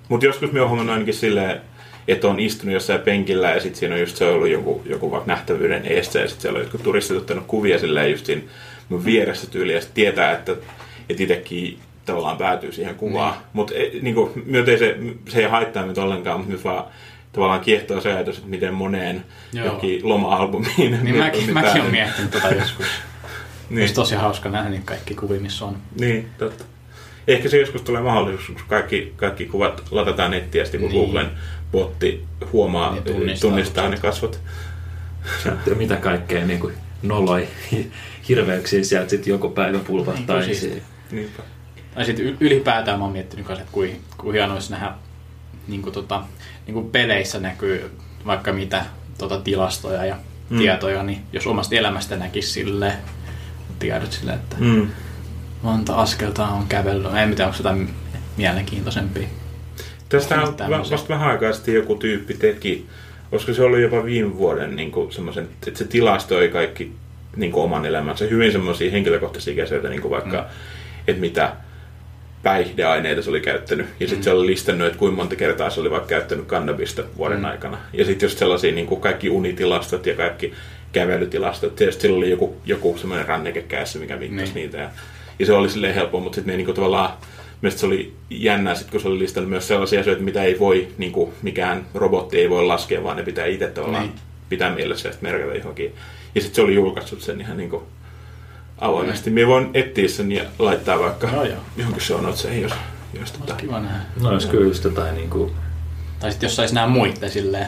[0.10, 1.62] Mutta joskus me huomannut ainakin silleen,
[2.08, 5.28] että on istunut jossain penkillä ja sitten siinä on just se ollut joku, joku vaikka
[5.28, 8.42] nähtävyyden este ja sitten siellä on jotkut turistit ottanut kuvia silleen just siinä
[8.90, 10.52] mun vieressä tyyliin ja tietää, että,
[11.10, 13.34] että itsekin tavallaan päätyy siihen kuvaan.
[13.34, 13.44] Niin.
[13.54, 14.98] Mutta niinku, myöten se,
[15.30, 16.84] se ei haittaa nyt ollenkaan, mutta nyt vaan
[17.32, 19.66] tavallaan kiehtoo se ajatus, että miten moneen Joo.
[19.66, 21.00] johonkin loma-albumiin.
[21.04, 22.86] Niin mäkin, on mäkin olen miettinyt tota joskus.
[23.70, 23.80] Niin.
[23.82, 25.78] Olisi tosi hauska nähdä niitä kaikki kuvia, missä on.
[26.00, 26.64] Niin, totta.
[27.28, 31.02] Ehkä se joskus tulee mahdollisuus, kun kaikki, kaikki kuvat latataan nettiä, sitten kun Niin.
[31.02, 31.30] Googlen
[31.72, 34.40] botti huomaa, Niin, tunnistaa, tunnistaa ne kasvot.
[35.44, 37.48] Sitten mitä kaikkea niin kuin noloi
[38.30, 40.82] hirveyksiä sieltä sitten joku päivä pulpahtaa Niin, esiin.
[41.12, 41.44] Niinpä.
[41.98, 44.92] Tai sitten ylipäätään mä oon miettinyt kanssa, että kuin, kuin hienoa olisi nähdä
[45.68, 46.22] niin kuin tota,
[46.66, 47.92] niin kuin peleissä näkyy
[48.26, 48.86] vaikka mitä
[49.18, 50.16] tota, tilastoja ja
[50.50, 50.58] Mm.
[50.58, 52.94] tietoja, niin jos omasta elämästä näkisi sille
[53.80, 54.88] tiedot sille, että mm.
[55.62, 57.16] Monta askelta on kävellyt.
[57.16, 57.90] Ei mitään, onko jotain
[58.38, 59.28] mielenkiintoisempia.
[60.10, 60.56] Tästä on
[60.92, 62.88] vasta vähän aikaa sitten joku tyyppi teki
[63.32, 66.92] Koska se oli jopa viime vuoden niin kuin semmoisen, että se tilastoi kaikki
[67.36, 68.26] niin kuin oman elämänsä.
[68.26, 70.48] Hyvin semmoisia henkilökohtaisia käsitöitä, niin kuin vaikka, mm.
[71.08, 71.54] että mitä
[72.48, 73.88] päihdeaineita se oli käyttänyt.
[74.00, 74.24] Ja sitten mm.
[74.24, 77.46] se oli listannut, että kuinka monta kertaa se oli vaikka käyttänyt kannabista vuoden mm.
[77.46, 77.78] aikana.
[77.94, 80.54] Ja sitten just sellaisia niin kuin kaikki unitilastot ja kaikki
[80.92, 81.76] kävelytilastot.
[81.76, 84.54] Tietysti sillä oli joku, joku semmoinen rannekekässä, mikä mittasi niin.
[84.54, 84.78] niitä.
[84.78, 84.90] Ja,
[85.40, 87.10] ja, se oli silleen helppo, mutta sitten ne niin kuin tavallaan
[87.62, 90.88] Mielestäni se oli jännää, sit, kun se oli listannut myös sellaisia asioita, mitä ei voi,
[90.98, 94.20] niin kuin mikään robotti ei voi laskea, vaan ne pitää itse tavallaan niin.
[94.50, 95.94] pitää mielessä ja merkata johonkin.
[96.36, 97.84] Ja sitten se oli julkaissut sen ihan niin kuin
[98.82, 99.30] avoimesti.
[99.30, 101.60] Minä voin etsiä sen ja laittaa vaikka no, joo.
[101.78, 102.74] johonkin show notesiin, jos,
[103.20, 103.54] jos tota...
[103.54, 104.00] kiva nähdä.
[104.22, 105.52] No olisi kyllä just jotain niin kuin...
[106.20, 107.68] Tai sitten jos saisi nämä muita silleen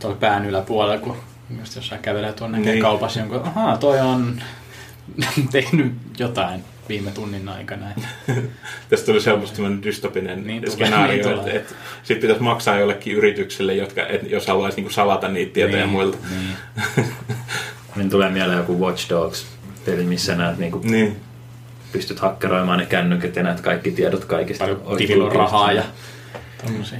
[0.00, 1.16] tuolla pään yläpuolella, kun
[1.58, 2.82] just jossain kävelee tuonne niin.
[2.82, 4.42] kaupassa jonkun, ahaa, toi on
[5.52, 7.86] tehnyt jotain viime tunnin aikana.
[8.88, 14.06] Tästä tuli semmoista dystopinen niin skenaario, niin että, että sitten pitäisi maksaa jollekin yritykselle, jotka,
[14.06, 16.18] et, jos haluaisi niin salata niitä tietoja niin, muilta.
[16.30, 16.56] Niin.
[17.96, 19.53] niin tulee mieleen joku Watch Dogs
[19.84, 21.16] peli, missä näet niin kuin niin.
[21.92, 24.64] pystyt hakkeroimaan ne kännykät ja näet kaikki tiedot kaikista.
[24.64, 25.84] Paljon tilillä rahaa ja
[26.64, 26.98] tommosia.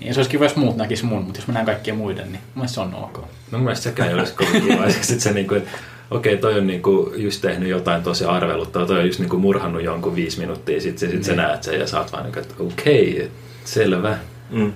[0.00, 2.42] Niin, se olisi kiva, jos muut näkis mun, mutta jos mä näen kaikkia muiden, niin
[2.54, 3.16] mun se on ok.
[3.16, 4.86] No mun mielestä sekään ei olisi kovin kiva.
[4.86, 5.70] että se niin kuin, että
[6.10, 9.82] okei, okay, toi on niinku just tehnyt jotain tosi arveluttavaa, toi on just niinku murhannut
[9.82, 11.36] jonkun viisi minuuttia, sitten sit, sit sä niin.
[11.36, 13.28] näet sen ja saat vaan niinku, että okei, okay,
[13.64, 14.18] selvä.
[14.50, 14.72] Mm.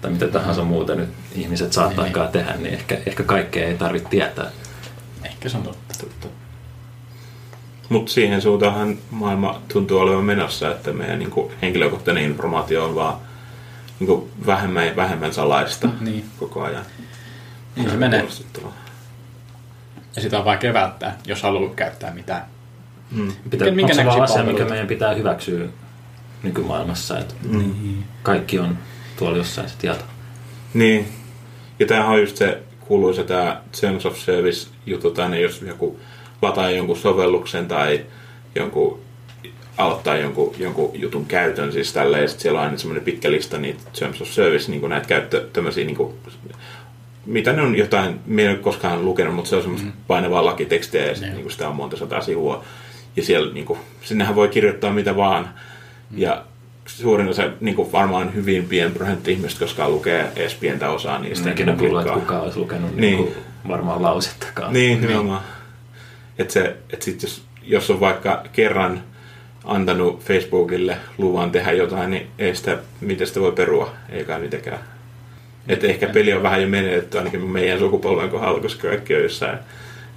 [0.00, 2.32] Tai mitä tahansa muuta nyt ihmiset saattaakaan niin.
[2.32, 4.50] tehdä, niin ehkä, ehkä kaikkea ei tarvitse tietää.
[5.44, 5.94] Ehkä se on totta.
[6.00, 6.28] totta.
[7.88, 13.16] Mutta siihen suuntaan maailma tuntuu olevan menossa, että meidän niin kuin, henkilökohtainen informaatio on vaan
[14.00, 16.24] niin kuin, vähemmän ja vähemmän salaista niin.
[16.38, 16.84] koko ajan.
[17.76, 18.26] Niin se menee.
[20.16, 22.42] Ja sitä on vaikea välttää, jos haluaa käyttää mitään.
[23.10, 23.32] Mm.
[23.50, 25.68] Pitää, minkä onko se vaan asia, mikä meidän pitää hyväksyä
[26.42, 28.02] nykymaailmassa, että mm.
[28.22, 28.78] kaikki on
[29.18, 30.04] tuolla jossain se tieto.
[30.74, 31.08] Niin.
[31.78, 36.00] Ja tämähän on just se kuuluisa tämä Terms of Service juttu, tai jos joku
[36.42, 38.04] lataa jonkun sovelluksen tai
[38.54, 39.00] jonkun
[39.78, 44.20] aloittaa jonkun, jonkun jutun käytön, siis tälleen, siellä on aina semmoinen pitkä lista niitä Terms
[44.20, 46.14] of Service, niin näitä käyttö, tämmöisiä niin kuin,
[47.26, 49.92] mitä ne on jotain, me en ole koskaan lukenut, mutta se on semmoista mm.
[50.06, 52.64] painavaa lakitekstiä ja sit, niin kuin sitä on monta sataa sivua.
[53.16, 55.44] Ja siellä niin kuin, sinnehän voi kirjoittaa mitä vaan.
[56.10, 56.18] Mm.
[56.18, 56.44] Ja
[56.86, 61.48] suurin osa, niin kuin varmaan hyvin pien prosentti ihmistä koskaan lukee edes pientä osaa niistä.
[61.48, 63.18] Mäkin en kuullut, että kukaan olisi lukenut niin.
[63.18, 63.34] Niin
[63.68, 64.72] varmaan lausettakaan.
[64.72, 65.42] Niin, nimenomaan.
[66.38, 69.02] Että se, että sit jos, jos on vaikka kerran
[69.64, 74.78] antanut Facebookille luvan tehdä jotain, niin ei sitä, miten sitä voi perua, eikä mitenkään.
[75.68, 79.58] Että ehkä peli on vähän jo menetetty ainakin meidän sukupolven kohdalla, koska kaikki on jossain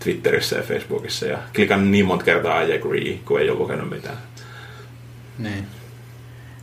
[0.03, 4.17] Twitterissä ja Facebookissa ja klikan niin monta kertaa I agree, kun ei ole lukenut mitään.
[5.37, 5.67] Niin.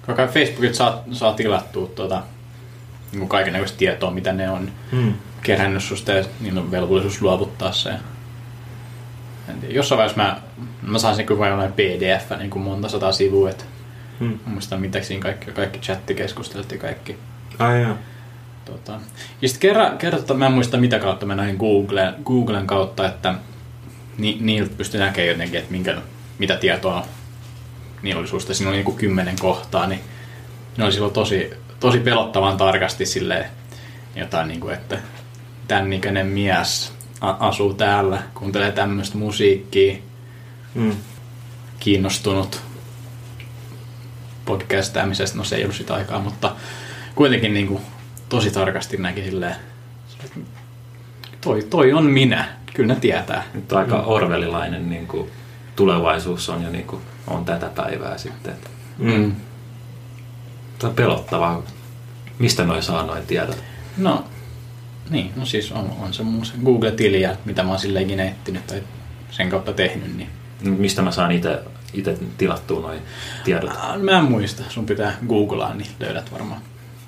[0.06, 2.22] Koska Facebookit saa, saa tilattua tuota,
[3.12, 5.14] niin kaikenlaista tietoa, mitä ne on hmm.
[5.42, 7.90] kerännyt susta ja niin on velvollisuus luovuttaa se.
[9.48, 10.40] En tiedä, jossain vaiheessa mä,
[10.82, 13.64] mä saisin kyllä jollain pdf, niin kuin monta sataa sivua, että
[14.20, 14.38] hmm.
[14.46, 17.18] muistan mitä siinä kaikki, kaikki chattikeskustelut ja kaikki.
[17.58, 17.96] Ai jaa.
[18.64, 19.00] Tota.
[19.42, 23.06] Ja sitten kerran, kerran tota, mä en muista mitä kautta mä näin Googlen, Googlen kautta,
[23.06, 23.34] että
[24.18, 25.96] ni, niiltä pystyi näkemään jotenkin, että minkä,
[26.38, 27.06] mitä tietoa
[28.04, 28.54] niillä oli susta.
[28.54, 30.00] Siinä oli niin kuin kymmenen kohtaa, niin
[30.76, 33.46] ne oli silloin tosi, tosi pelottavan tarkasti silleen
[34.16, 34.98] jotain, niin kuin, että
[35.68, 39.94] tämän ikäinen mies asuu täällä, kuuntelee tämmöistä musiikkia,
[40.74, 40.96] mm.
[41.80, 42.60] kiinnostunut
[44.44, 46.56] podcastaamisesta, no se ei ollut sitä aikaa, mutta
[47.14, 47.82] kuitenkin niin kuin
[48.28, 49.56] tosi tarkasti näki silleen,
[51.40, 53.44] toi, toi on minä, kyllä ne tietää.
[53.54, 54.02] Nyt aika mm.
[54.06, 55.30] orvelilainen niin kuin,
[55.76, 58.54] tulevaisuus on jo niin kuin, on tätä päivää sitten.
[58.98, 59.32] Mm.
[60.78, 61.62] Tämä on pelottavaa.
[62.38, 63.64] Mistä noin saa noin tiedot?
[63.96, 64.24] No,
[65.10, 68.82] niin, no siis on, on se mun se Google-tiliä, mitä mä oon silleen etsinyt tai
[69.30, 70.16] sen kautta tehnyt.
[70.16, 70.30] Niin.
[70.62, 73.02] Mistä mä saan itse itse tilattua noin
[73.44, 73.70] tiedot?
[74.02, 76.60] Mä en muista, sun pitää googlaa, niin löydät varmaan.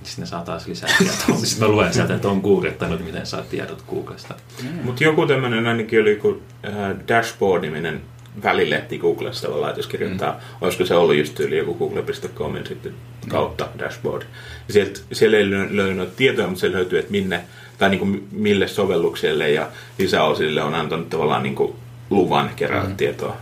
[0.03, 1.37] Sitten ne saa taas lisää tietoa.
[1.45, 4.35] Sitten mä luen sieltä, että on googlettanut, miten saa tiedot Googlesta.
[4.63, 4.69] Mm.
[4.85, 6.73] Mutta joku tämmöinen ainakin oli kuin äh,
[7.09, 8.01] Dashboard-niminen
[8.43, 10.39] välilehti Googlesta tavallaan, että jos kirjoittaa, mm.
[10.61, 12.95] olisiko se ollut just yli joku google.comin sitten
[13.29, 13.79] kautta mm.
[13.79, 14.23] dashboard.
[14.69, 17.45] Ja sieltä, siellä ei löydy tietoja, mutta siellä löytyy, että minne,
[17.79, 19.69] tai niin kuin mille sovellukselle ja
[19.99, 21.75] lisäosille on antanut tavallaan niin kuin
[22.11, 22.97] luvan kerätä mm.
[22.97, 23.37] tietoa.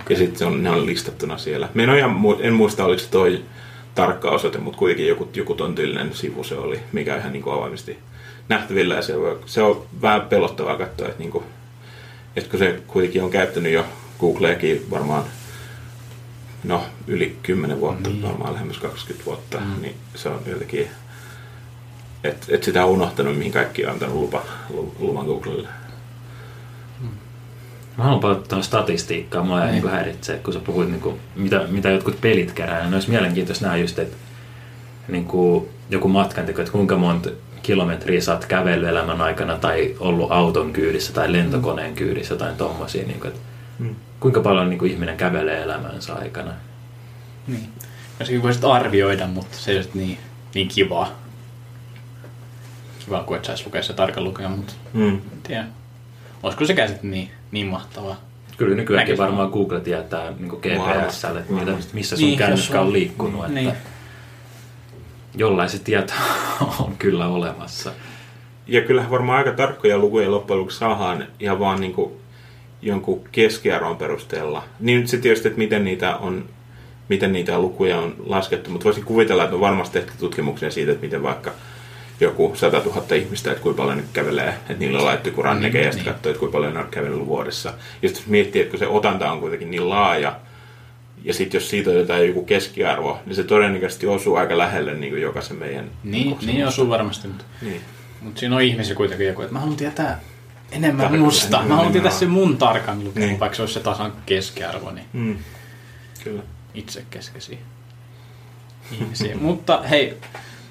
[0.00, 0.04] Okay.
[0.10, 1.68] Ja sitten on, ne on listattuna siellä.
[1.74, 3.42] Me en, ihan, en muista, oliko se toi
[3.94, 7.54] tarkka osoite, mutta kuitenkin joku, joku ton tyylinen sivu se oli, mikä ihan niin kuin
[7.54, 7.98] avoimesti
[8.48, 8.94] nähtävillä.
[8.94, 11.44] Ja se, on, se on vähän pelottavaa katsoa, että, niin kuin,
[12.36, 13.84] että kun se kuitenkin on käyttänyt jo
[14.20, 15.24] Googleakin varmaan
[16.64, 18.22] no, yli 10 vuotta, mm.
[18.22, 19.82] varmaan lähemmäs 20 vuotta, mm.
[19.82, 20.88] niin se on jotenkin
[22.24, 25.68] Et, et sitä on unohtanut, mihin kaikki on antanut lupa, lu- luvan Googlelle.
[27.98, 29.72] Mä haluan paljon statistiikkaa, mua niin.
[29.72, 32.90] niin häiritsee, kun sä puhuit, niin kuin, mitä, mitä jotkut pelit kerää.
[32.90, 34.16] Ne olisi mielenkiintoista nähdä just, että
[35.08, 37.30] niin kuin, joku matkanteko, että kuinka monta
[37.62, 43.06] kilometriä sä oot kävellyt elämän aikana tai ollut auton kyydissä tai lentokoneen kyydissä tai tommosia.
[43.06, 43.40] Niin kuin, että
[43.78, 43.94] mm.
[44.26, 46.50] Kuinka paljon niin kuin, ihminen kävelee elämänsä aikana.
[47.46, 47.68] Niin.
[48.20, 50.18] Joskin voisit arvioida, mutta se ei ole niin,
[50.54, 51.10] niin kivaa.
[53.04, 55.08] Kiva, kun et saisi lukea se tarkan lukea, mutta mm.
[55.08, 55.64] en tiedä.
[56.42, 58.16] Olisiko se käsit niin, niin mahtavaa?
[58.56, 62.92] Kyllä nykyäänkin Näkis varmaan Google tietää niin GPSlle, että mitä, missä sun niin, kännykkä on
[62.92, 63.40] liikkunut.
[63.40, 63.72] Että niin.
[65.34, 66.12] Jollain se tieto
[66.84, 67.92] on kyllä olemassa.
[68.66, 72.25] Ja kyllähän varmaan aika tarkkoja lukuja loppujen lopuksi saadaan ihan vaan niin kuin
[72.86, 74.64] jonkun keskiarvon perusteella.
[74.80, 76.48] Niin nyt se tietysti, että miten niitä on
[77.08, 81.04] miten niitä lukuja on laskettu, mutta voisin kuvitella, että on varmasti tehty tutkimuksia siitä, että
[81.04, 81.52] miten vaikka
[82.20, 85.78] joku 100 000 ihmistä, että kuinka paljon ne kävelee, että niillä on laittu joku ranneke
[85.78, 86.14] ja sitten niin.
[86.14, 87.68] katsoo, että kuinka paljon ne on kävellyt vuodessa.
[88.02, 90.36] Ja sitten jos miettii, että kun se otanta on kuitenkin niin laaja,
[91.24, 95.22] ja sitten jos siitä otetaan joku keskiarvo, niin se todennäköisesti osuu aika lähelle niin kuin
[95.22, 95.90] jokaisen meidän...
[96.04, 97.80] Niin, niin osuu varmasti, mutta, niin.
[98.20, 100.20] mutta siinä on ihmisiä kuitenkin joku, että mä haluan tietää
[100.72, 101.62] enemmän musta.
[101.62, 103.40] Mä haluan tietää sen mun tarkan lukeman, niin.
[103.40, 104.90] vaikka se olisi se tasan keskiarvo.
[104.90, 105.06] Niin.
[105.12, 105.36] Mm.
[106.24, 106.42] Kyllä
[106.74, 107.58] itsekeskeisiä
[108.92, 109.36] ihmisiä.
[109.40, 110.16] Mutta hei,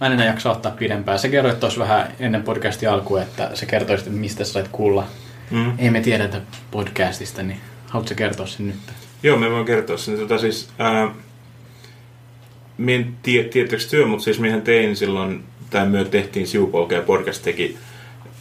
[0.01, 1.19] mä en enää jaksa ottaa pidempään.
[1.19, 5.07] Se kerroit tuossa vähän ennen podcastin alkua, että se kertoisit, että mistä sä sait kuulla.
[5.51, 5.73] Mm.
[5.77, 6.41] Ei me tiedetä
[6.71, 8.75] podcastista, niin haluatko kertoa sen nyt?
[9.23, 10.17] Joo, me voin kertoa sen.
[10.19, 11.11] Tota siis, ää,
[12.87, 13.49] en tiedä,
[13.89, 17.77] työ, mutta siis mehän tein silloin, tai me tehtiin sivupolkea podcast teki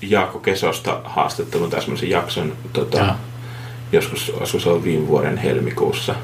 [0.03, 3.15] Jaakko Kesosta haastattelun tai semmoisen jakson tota,
[3.93, 6.15] joskus, joskus oli viime vuoden helmikuussa.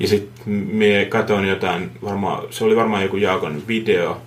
[0.00, 4.22] Ja sitten me katsoin jotain, varmaan, se oli varmaan joku Jaakon video,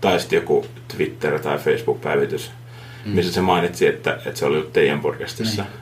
[0.00, 2.50] tai sitten joku Twitter- tai Facebook-päivitys,
[3.04, 3.12] mm.
[3.12, 5.62] missä se mainitsi, että, että se oli ollut teidän podcastissa.
[5.62, 5.72] Niin.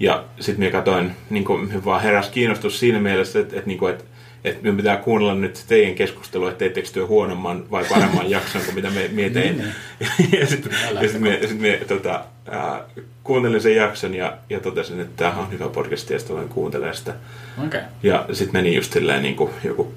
[0.00, 3.92] Ja sitten me katsoin, niin kuin, vaan heräsi kiinnostus siinä mielessä, että, että, niin kuin,
[3.92, 4.04] että
[4.46, 8.74] että minun pitää kuunnella nyt teidän keskustelua, että teettekö työ huonomman vai paremman jakson kuin
[8.74, 9.58] mitä me, me tein.
[9.58, 9.72] Niin,
[10.18, 10.32] niin.
[10.40, 10.72] ja sitten
[11.10, 12.24] sit me, sit me tota,
[12.54, 16.96] äh, kuuntelin sen jakson ja, ja totesin, että tämä on hyvä podcast ja sitten kuuntelemaan
[16.96, 17.14] sitä.
[17.66, 17.80] Okay.
[18.02, 19.94] Ja sitten meni just silleen niin kuin joku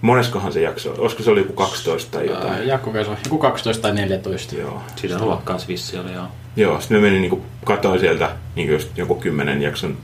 [0.00, 2.52] Moneskohan se jakso Olisiko se oli joku 12 tai jotain?
[2.52, 2.92] Äh, Jakko
[3.24, 4.56] joku 12 tai 14.
[4.56, 4.82] Joo.
[4.96, 6.26] Siitä luokkaas vissi oli, joo.
[6.56, 9.96] Joo, sitten me menin niin kuin, katoin sieltä niin just joku kymmenen jakson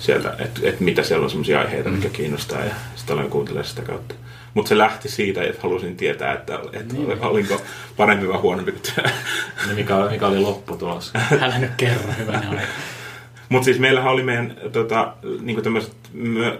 [0.00, 1.94] sieltä, että et mitä siellä on sellaisia aiheita, mm.
[1.94, 2.74] mikä kiinnostaa ja
[3.08, 4.14] sitten aloin kuuntelemaan sitä kautta.
[4.54, 7.22] Mutta se lähti siitä, että halusin tietää, että, että niin.
[7.22, 7.62] olinko
[7.96, 9.10] parempi vai huonompi kuin tämä.
[9.68, 11.12] No mikä, mikä oli lopputulos?
[11.42, 12.62] Älä nyt kerro, hyvä ne
[13.48, 16.58] Mutta siis meillähän oli meidän tota, niin tämmöiset, me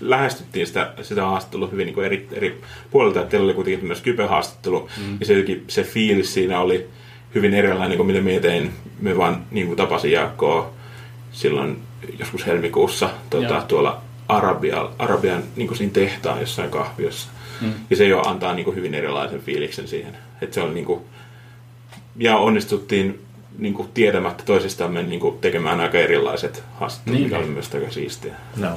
[0.00, 2.60] lähestyttiin sitä, sitä haastattelua hyvin niin eri, eri
[2.90, 5.16] puolilta, että teillä oli kuitenkin myös kyberhaastattelu, mm.
[5.20, 5.34] ja se,
[5.68, 6.88] se fiilis siinä oli
[7.34, 8.72] hyvin erilainen kuin mitä me tein.
[9.00, 10.72] Me vaan niin kuin tapasin Jaakkoa
[11.32, 11.78] silloin
[12.18, 17.28] joskus helmikuussa tuota, tuolla Arabia, Arabian niin siinä tehtaan jossain kahviossa.
[17.60, 17.72] Mm.
[17.90, 20.16] Ja se jo antaa niin kuin, hyvin erilaisen fiiliksen siihen.
[20.42, 21.00] Että se on niin kuin,
[22.16, 23.24] ja onnistuttiin
[23.58, 27.28] niin kuin, tiedämättä toisistamme niin kuin, tekemään aika erilaiset haastattelut, niin.
[27.28, 28.34] mikä oli myös aika siistiä.
[28.56, 28.68] No.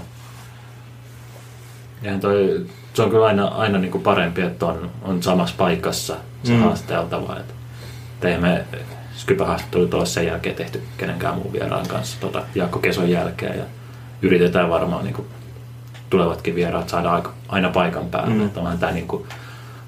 [2.02, 6.16] Ja toi, se on kyllä aina, aina niin kuin parempi, että on, on samassa paikassa
[6.44, 6.60] se mm.
[6.60, 7.38] haasteltava.
[7.40, 7.54] Että
[8.20, 8.66] teemme
[9.18, 13.66] Skype-haastattelut ole sen jälkeen tehty kenenkään muun vieraan kanssa tota, Jaakko Keson jälkeen ja
[14.22, 15.28] yritetään varmaan niin kuin,
[16.12, 18.36] tulevatkin vieraat saada aina paikan päälle.
[18.36, 18.46] Mm.
[18.46, 19.26] Että onhan tämä niin kuin,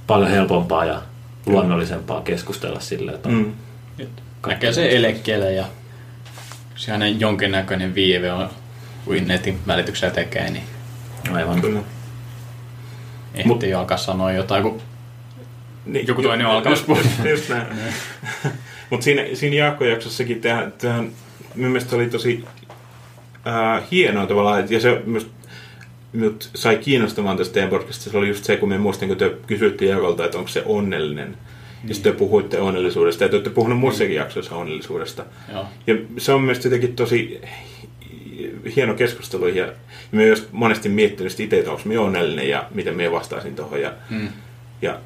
[0.08, 1.02] paljon helpompaa ja
[1.46, 3.54] luonnollisempaa keskustella silleen, että mm.
[4.48, 5.66] Näkee se elekkeelle ja
[6.74, 8.50] jos hänen jonkinnäköinen viive on
[9.06, 10.64] kuin netin välityksellä tekee, niin
[11.32, 11.80] aivan kyllä.
[13.34, 14.82] Ehti Mut, jo alkaa sanoa jotain, kun
[15.86, 17.02] niin, joku toinen on alkanut puhua.
[17.30, 17.68] Just näin.
[18.90, 21.12] Mutta siinä, siinä Jaakko-jaksossakin tähän, tähän
[21.56, 22.46] mielestäni oli tosi
[23.48, 25.30] äh, hienoa tavallaan, ja se myös
[26.14, 29.32] minut sai kiinnostamaan tästä teidän podcastista, se oli just se, kun me muistin, kun te
[29.48, 31.28] kysyitte Jaakolta, että onko se onnellinen.
[31.32, 31.38] Niin.
[31.90, 34.18] Ja sitten te puhuitte onnellisuudesta, ja te olette puhunut muissakin niin.
[34.18, 35.26] jaksoissa onnellisuudesta.
[35.52, 35.66] Joo.
[35.88, 37.42] Ja se on mielestäni jotenkin tosi
[38.76, 39.72] hieno keskustelu, ja, ja
[40.12, 43.82] me myös monesti miettinyt itse, että onko me onnellinen, ja miten me vastaisin tuohon.
[43.82, 44.28] Ja, hmm.
[44.82, 45.00] ja,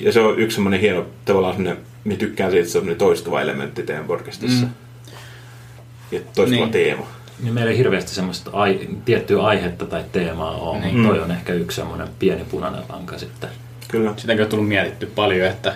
[0.00, 3.40] ja se on yksi semmoinen hieno tavallaan semmoinen minä tykkään siitä, että se on toistuva
[3.40, 4.66] elementti teidän podcastissa.
[4.66, 4.72] Mm.
[6.12, 6.72] Ja toistuva niin.
[6.72, 7.06] teema.
[7.42, 10.96] Niin meillä ei hirveästi semmoista ai, tiettyä aihetta tai teemaa ole, niin.
[10.96, 13.50] mutta toi on ehkä yksi semmoinen pieni punainen lanka sitten.
[13.88, 14.14] Kyllä.
[14.16, 15.74] Sitäkin on tullut mietitty paljon, että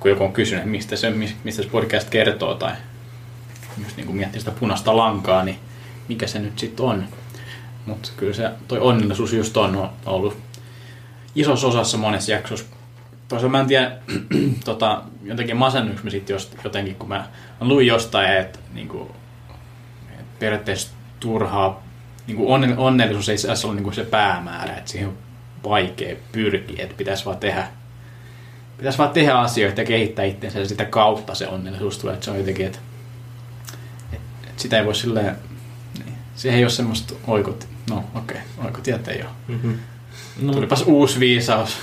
[0.00, 1.10] kun joku on kysynyt, mistä se,
[1.44, 2.72] mistä se podcast kertoo tai
[3.84, 5.58] just niin kuin miettii sitä punaista lankaa, niin
[6.08, 7.04] mikä se nyt sitten on.
[7.86, 10.36] Mutta kyllä se toi onnellisuus just on ollut
[11.34, 12.66] isossa osassa monessa jaksossa
[13.30, 13.92] Toisaalta mä en tiedä,
[14.64, 17.28] tota, jotenkin masennuks mä sitten jotenkin, kun mä,
[17.60, 19.19] luin jostain, että niinku, et
[20.40, 21.82] periaatteessa turhaa,
[22.26, 25.18] niinku onne, onnellisuus ei se ole niinku se päämäärä, että siihen on
[25.64, 27.68] vaikea pyrkiä, että pitäisi vaan tehdä
[28.80, 32.30] pitäisi vaan tehdä asioita ja kehittää itseensä ja sitä kautta se onnellisuus tulee, että se
[32.30, 32.78] on jotenkin, että,
[34.12, 35.36] että, että sitä ei voi silleen,
[36.04, 39.30] niin, siihen ei ole semmoista oikot, no okei, okay, oikotietä ei ole.
[39.48, 39.78] Mm-hmm.
[40.42, 41.76] No, Tulipas uusi viisaus.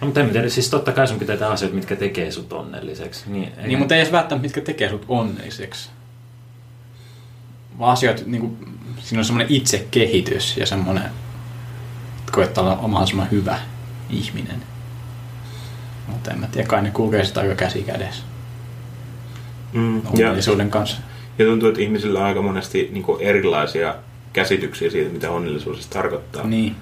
[0.00, 3.30] No, mutta en tiedä, siis totta kai sun pitää tehdä asioita, mitkä tekee sut onnelliseksi.
[3.30, 5.90] Niin, niin mutta ei edes välttämättä, mitkä tekee sut onnelliseksi.
[7.78, 8.56] Vaan asioita, niin kuin,
[8.98, 11.04] siinä on semmoinen itsekehitys ja semmoinen,
[12.18, 13.58] että koettaa olla mahdollisimman hyvä
[14.10, 14.62] ihminen.
[16.06, 18.22] Mutta en mä tiedä, kai ne kulkee sitä aika käsi kädessä.
[19.72, 20.96] Mm, onnellisuuden kanssa.
[21.38, 23.94] Ja tuntuu, että ihmisillä on aika monesti niin erilaisia
[24.32, 26.46] käsityksiä siitä, mitä onnellisuus tarkoittaa.
[26.46, 26.76] Niin.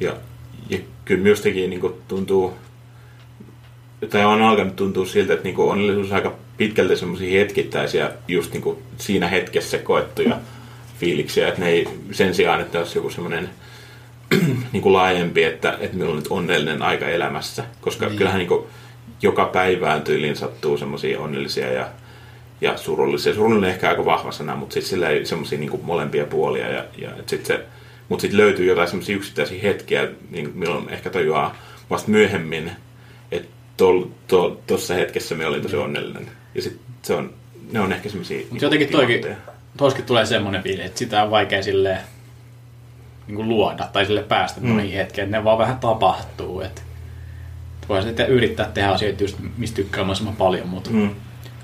[0.00, 0.16] Ja,
[0.70, 2.54] ja kyllä minustakin niin tuntuu,
[4.10, 8.76] tai on alkanut tuntua siltä, että niin onnellisuus on aika pitkälti semmoisia hetkittäisiä, just niin
[8.96, 10.38] siinä hetkessä koettuja
[11.00, 13.50] fiiliksiä, että ne ei sen sijaan, että olisi joku semmoinen
[14.72, 17.64] niin kuin laajempi, että, että minulla on nyt onnellinen aika elämässä.
[17.80, 18.18] Koska niin.
[18.18, 18.66] kyllähän niin kuin,
[19.22, 21.88] joka päivään tyyliin sattuu semmoisia onnellisia ja,
[22.60, 23.34] ja surullisia.
[23.34, 26.68] Surullinen ehkä aika vahva sana, mutta sitten sillä ei semmoisia niin molempia puolia.
[26.68, 27.60] Ja, ja sit se,
[28.08, 31.56] mutta sitten löytyy jotain semmoisia yksittäisiä hetkiä, niin milloin ehkä tajuaa
[31.90, 32.70] vasta myöhemmin,
[33.32, 33.48] että
[34.66, 35.84] tuossa hetkessä me olin tosi niin.
[35.84, 36.41] onnellinen.
[36.54, 37.34] Ja sitten se on,
[37.72, 39.26] ne on ehkä semmoisia Mutta jotenkin toikin,
[39.76, 41.98] toiskin tulee semmoinen fiilis, että sitä on vaikea silleen
[43.26, 44.68] niin kuin luoda tai sille päästä mm.
[44.68, 46.60] noihin että ne vaan vähän tapahtuu.
[46.60, 46.82] Että
[47.88, 51.10] voi sitten yrittää tehdä asioita just, mistä tykkää mahdollisimman paljon, mutta mm.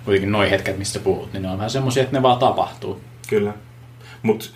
[0.05, 3.01] kuitenkin noin hetket, mistä puhut, niin ne on vähän semmoisia, että ne vaan tapahtuu.
[3.29, 3.53] Kyllä.
[4.23, 4.47] Mutta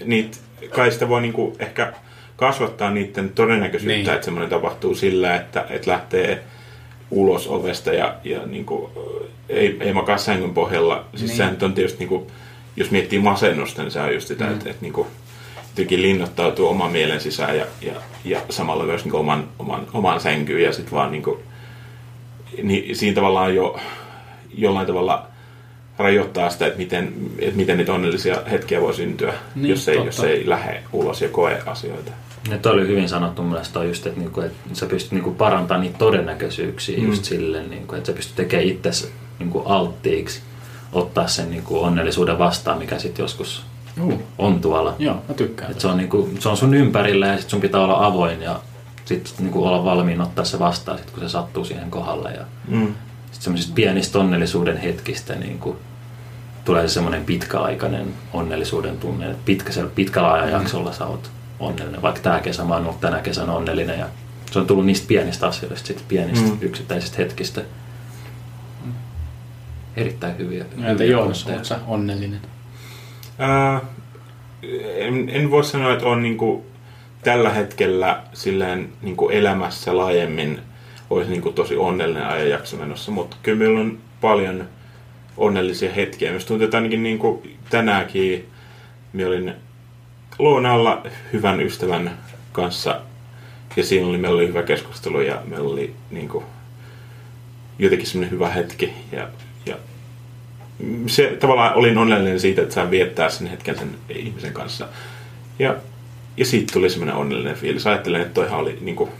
[0.70, 1.92] kai sitä voi niinku ehkä
[2.36, 4.14] kasvattaa niiden todennäköisyyttä, niin.
[4.14, 6.42] että semmoinen tapahtuu sillä, että, että lähtee
[7.12, 8.90] ulos ovesta ja, ja niinku,
[9.48, 11.04] ei, ei makaa sängyn pohjalla.
[11.14, 11.36] Siis niin.
[11.36, 12.26] sehän on tietysti, niinku,
[12.76, 14.52] jos miettii masennusta, niin se on just sitä, mm.
[14.52, 15.06] että, että niinku,
[15.68, 17.92] jotenkin linnoittautuu oman mielen sisään ja, ja,
[18.24, 21.38] ja samalla myös niin oman, oman, oman sänkyyn ja sitten vaan niin kuin,
[22.62, 23.80] niin siinä tavallaan jo
[24.54, 25.26] jollain tavalla
[25.98, 30.20] rajoittaa sitä, että miten, että miten niitä onnellisia hetkiä voi syntyä, niin, jos, ei, jos
[30.20, 32.12] ei lähde ulos ja koe asioita.
[32.50, 35.80] Ja toi oli hyvin sanottu mun mielestä just, että, niinku, että sä pystyt niinku parantamaan
[35.80, 37.06] niitä todennäköisyyksiä mm.
[37.06, 40.40] just silleen, niinku, että sä pystyt tekemään itsesi niinku alttiiksi
[40.92, 43.62] ottaa sen niinku onnellisuuden vastaan, mikä sitten joskus
[44.02, 44.22] uh.
[44.38, 44.94] on tuolla.
[44.98, 45.70] Joo, mä tykkään.
[45.70, 48.60] Et se, on niinku, se on sun ympärillä ja sit sun pitää olla avoin ja
[49.04, 52.30] sitten niinku olla valmiin ottaa se vastaan, sit, kun se sattuu siihen kohdalle.
[52.30, 52.94] Ja mm.
[53.24, 55.76] Sitten semmoisista pienistä onnellisuuden hetkistä niinku,
[56.64, 59.30] tulee se semmoinen pitkäaikainen onnellisuuden tunne.
[59.30, 60.96] Että pitkä, pitkällä ajanjaksolla mm.
[60.96, 61.30] sä oot
[61.62, 62.02] onnellinen.
[62.02, 64.06] Vaikka tämä kesä mä oon ollut tänä kesänä onnellinen ja
[64.50, 66.58] se on tullut niistä pienistä asioista, sit pienistä mm.
[66.60, 67.62] yksittäisistä hetkistä.
[69.96, 70.64] Erittäin hyviä.
[70.84, 71.46] Entä Joonas,
[71.86, 72.40] onnellinen?
[73.38, 73.80] Ää,
[74.96, 76.66] en, en voi sanoa, että on niinku
[77.24, 80.60] tällä hetkellä silleen niinku elämässä laajemmin
[81.10, 84.68] olisi niinku tosi onnellinen ajanjakso menossa, mutta kyllä meillä on paljon
[85.36, 86.30] onnellisia hetkiä.
[86.30, 88.48] Myös tuntuu, että ainakin niinku tänäänkin
[89.12, 89.54] minä olin
[90.38, 92.18] lounalla hyvän ystävän
[92.52, 93.00] kanssa
[93.76, 96.44] ja siinä oli, meillä oli hyvä keskustelu ja meillä oli niinku,
[97.78, 99.28] jotenkin semmoinen hyvä hetki ja
[101.06, 104.88] se tavallaan olin onnellinen siitä, että saan viettää sen hetken sen ihmisen kanssa.
[105.58, 105.76] Ja,
[106.36, 107.86] ja siitä tuli semmoinen onnellinen fiilis.
[107.86, 109.10] Ajattelen, että toihan oli niin kuin,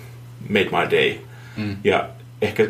[0.48, 1.14] made my day.
[1.56, 1.76] Mm.
[1.84, 2.08] Ja
[2.42, 2.68] ehkä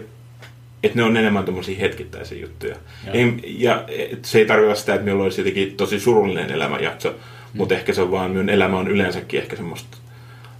[0.82, 2.76] että ne on enemmän tuommoisia hetkittäisiä juttuja.
[3.12, 3.84] Ei, ja
[4.22, 7.14] se ei tarkoita sitä, että minulla olisi jotenkin tosi surullinen elämänjakso,
[7.52, 7.58] mm.
[7.58, 9.96] mutta ehkä se on vaan, minun elämä on yleensäkin ehkä semmoista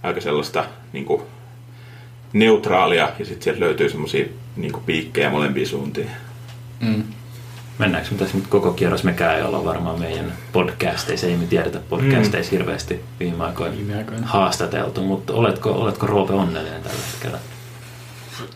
[0.03, 1.21] aika sellaista niin kuin,
[2.33, 4.25] neutraalia, ja sitten sieltä löytyy semmoisia
[4.55, 6.09] niin piikkejä molempiin suuntiin.
[6.79, 7.03] Mm.
[7.77, 9.03] Mennäänkö me tässä nyt koko kierros?
[9.03, 12.57] Mekään ei olla varmaan meidän podcasteissa, ei me tiedetä podcasteissa mm.
[12.57, 17.39] hirveästi viime aikoina, viime aikoina haastateltu, mutta oletko, oletko Roope onnellinen tällä hetkellä?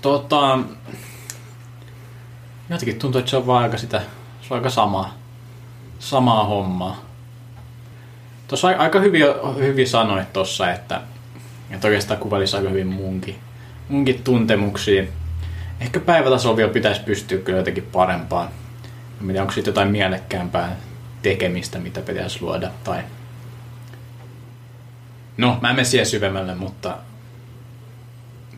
[0.02, 0.60] Tota,
[2.70, 4.02] jotenkin tuntuu, että se on vaan aika sitä,
[4.42, 5.14] se on aika samaa,
[6.00, 7.07] samaa hommaa.
[8.48, 9.24] Tuossa aika hyvin,
[9.58, 11.02] hyvin sanoit tuossa, että,
[11.72, 13.36] että oikeastaan kuvailisi aika hyvin munkin,
[13.90, 15.04] munkin tuntemuksia.
[15.80, 18.50] Ehkä päivätasolla vielä pitäisi pystyä kyllä jotenkin parempaan
[19.38, 20.76] tiedä, onko sitten jotain mielekkäämpää
[21.22, 22.70] tekemistä, mitä pitäisi luoda.
[22.84, 23.04] Tai...
[25.38, 26.98] No, mä en mene siihen syvemmälle, mutta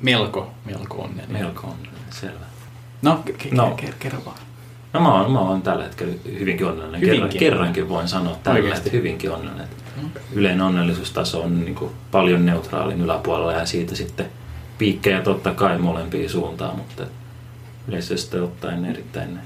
[0.02, 1.42] melko, melko onnellinen.
[1.42, 2.46] Melko onnellinen, selvä.
[3.02, 3.72] No, k- no.
[3.78, 4.38] K- kerro vaan.
[4.94, 7.02] No mä oon, mä oon tällä hetkellä hyvinkin onnellinen.
[7.02, 7.20] Hyvinkin.
[7.22, 9.68] Kerran, kerrankin voin sanoa tällä hetkellä hyvinkin onnellinen.
[10.02, 10.10] Mm.
[10.34, 14.26] Yleinen onnellisuustaso on niin kuin paljon neutraalin yläpuolella ja siitä sitten
[14.78, 17.04] piikkejä totta kai molempiin suuntaan, mutta
[17.88, 19.40] yleisesti ottaen erittäin,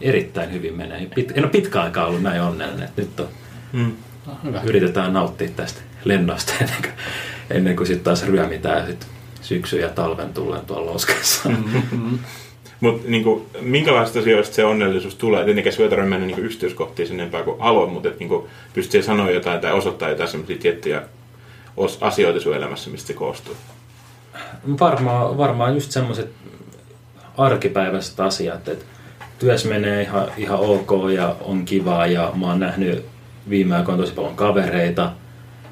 [0.00, 1.06] erittäin hyvin menee.
[1.14, 3.28] Pit, en ole pitkä aikaa ollut näin onnellinen, että nyt on,
[3.72, 3.92] Mm.
[4.26, 4.60] No, hyvä.
[4.64, 6.92] yritetään nauttia tästä lennosta ennen kuin,
[7.50, 9.06] ennen kuin sitten taas ryömitään sit
[9.40, 11.48] syksyn ja talven tullen tuolla loskassa.
[11.48, 12.18] Mm-hmm.
[12.80, 15.44] Mutta niinku, minkälaista asioista se onnellisuus tulee?
[15.44, 19.30] Tietenkin se voi mennä niinku yksityiskohtiin sen enempää kuin haluan, mutta et, niinku, pystytkö sanoa
[19.30, 21.02] jotain tai osoittaa jotain sellaisia tiettyjä
[22.00, 23.54] asioita sun elämässä, mistä se koostuu?
[24.80, 26.30] Varmaan, varmaan just semmoiset
[27.36, 28.84] arkipäiväiset asiat, että
[29.38, 33.06] työssä menee ihan, ihan ok ja on kivaa ja mä oon nähnyt
[33.48, 35.12] viime aikoina tosi paljon kavereita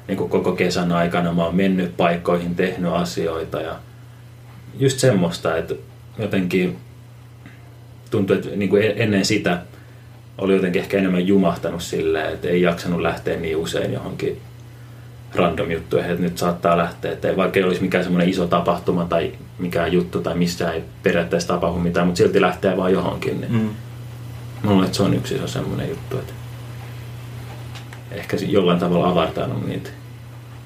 [0.07, 1.33] niin kuin koko kesän aikana.
[1.33, 3.75] Mä oon mennyt paikkoihin, tehnyt asioita ja
[4.79, 5.75] just semmoista, että
[6.19, 6.77] jotenkin
[8.17, 9.61] tuntui, että niin kuin ennen sitä
[10.37, 14.41] oli jotenkin ehkä enemmän jumahtanut silleen, että ei jaksanut lähteä niin usein johonkin
[15.35, 19.31] random juttuihin, että nyt saattaa lähteä, että vaikka ei olisi mikään semmoinen iso tapahtuma tai
[19.59, 23.41] mikään juttu tai missä ei periaatteessa tapahdu mitään, mutta silti lähtee vaan johonkin.
[23.41, 23.69] Niin Mm.
[24.63, 26.33] Luulen, että se on yksi iso semmoinen juttu, että
[28.11, 29.89] ehkä jollain tavalla avartanut niitä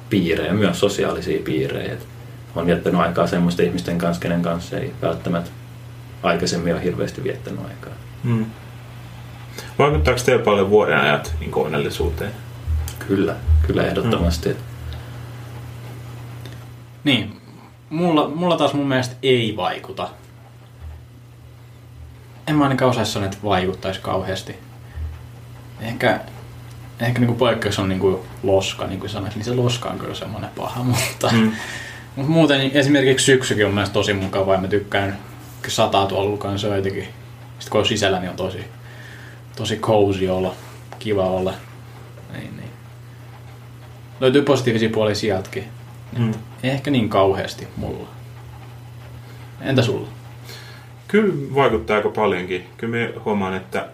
[0.10, 1.94] piirejä, myös sosiaalisia piirejä.
[1.94, 2.06] Että
[2.56, 5.52] on viettänyt aikaa semmoisten ihmisten kanssa, kenen kanssa ei välttämättä
[6.24, 7.94] aikaisemmin ole hirveästi viettänyt aikaa.
[8.24, 8.46] Mm.
[9.80, 12.32] Vaikuttaako teillä paljon vuoden ajat niin onnellisuuteen?
[13.08, 13.36] Kyllä,
[13.68, 14.50] kyllä ehdottomasti.
[14.50, 14.56] Mm.
[17.04, 17.42] Niin,
[17.90, 20.10] mulla, mulla taas mun mielestä ei vaikuta.
[22.48, 24.56] En mä ainakaan osaa sanoa, että vaikuttaisi kauheasti.
[25.82, 26.20] Ehkä,
[27.00, 30.50] ehkä niinku poikkeus on niinku loska, niin kuin sanoit, niin se loska on kyllä semmoinen
[30.58, 31.52] paha, mutta, Mm.
[32.16, 35.18] mutta muuten niin esimerkiksi syksykin on mielestäni tosi mukavaa ja mä tykkään
[35.72, 37.04] sataa tuolla lukaan, se on jotenkin,
[37.60, 38.66] sitten kun on sisällä, niin on tosi,
[39.56, 40.56] tosi cozy olla,
[41.00, 41.54] kiva olla.
[42.34, 42.70] Niin, niin.
[44.20, 45.64] Löytyy positiivisia puolia sieltäkin.
[46.18, 46.34] Mm.
[46.64, 48.08] Ei ehkä niin kauheasti mulla.
[49.62, 50.08] Entä sulla?
[51.08, 52.66] Kyllä vaikuttaa aika paljonkin.
[52.78, 53.88] Kyllä mä huomaan, että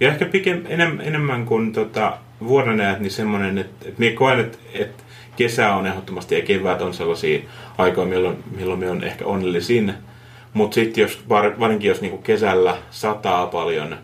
[0.00, 4.58] ja ehkä pikem, enem, enemmän kuin tota, vuodenajat, niin semmoinen, että, että minä koen, että,
[4.74, 5.02] että
[5.36, 7.40] kesä on ehdottomasti ja kevät on sellaisia
[7.78, 9.94] aikoja, milloin, milloin me on ehkä onnellisin.
[10.56, 13.96] Mutta sitten jos, var- varsinkin jos niinku kesällä sataa paljon,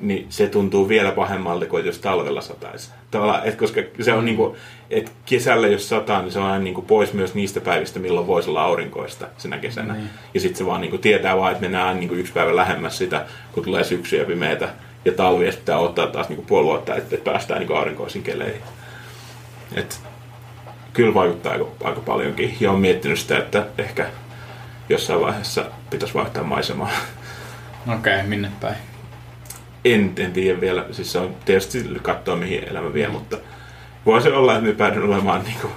[0.00, 2.90] niin se tuntuu vielä pahemmalta kuin jos talvella sataisi.
[3.10, 4.56] Tavallaan, et koska se on niinku,
[4.90, 8.50] että kesällä jos sataa, niin se on aina niinku pois myös niistä päivistä, milloin voisi
[8.50, 9.94] olla aurinkoista sinä kesänä.
[9.94, 10.10] Niin.
[10.34, 13.26] Ja sitten se vaan niinku tietää vaan, että mennään aina niinku yksi päivä lähemmäs sitä,
[13.52, 14.68] kun tulee syksy ja pimeätä.
[15.04, 18.62] Ja talvi ja pitää ottaa taas niinku puoli vuotta, että, päästään niinku aurinkoisiin keleihin.
[19.74, 20.00] Et,
[20.92, 22.56] kyllä vaikuttaa aika, aika paljonkin.
[22.60, 24.06] Ja olen miettinyt sitä, että ehkä
[24.90, 26.90] jossain vaiheessa pitäisi vaihtaa maisemaa.
[27.98, 28.76] Okei, okay, minne päin?
[29.84, 30.84] En, en tiedä vielä.
[30.90, 33.36] Siis se on tietysti katsoa, mihin elämä vie, mutta
[34.06, 35.72] voi se olla, että me päädyn olemaan niin kuin,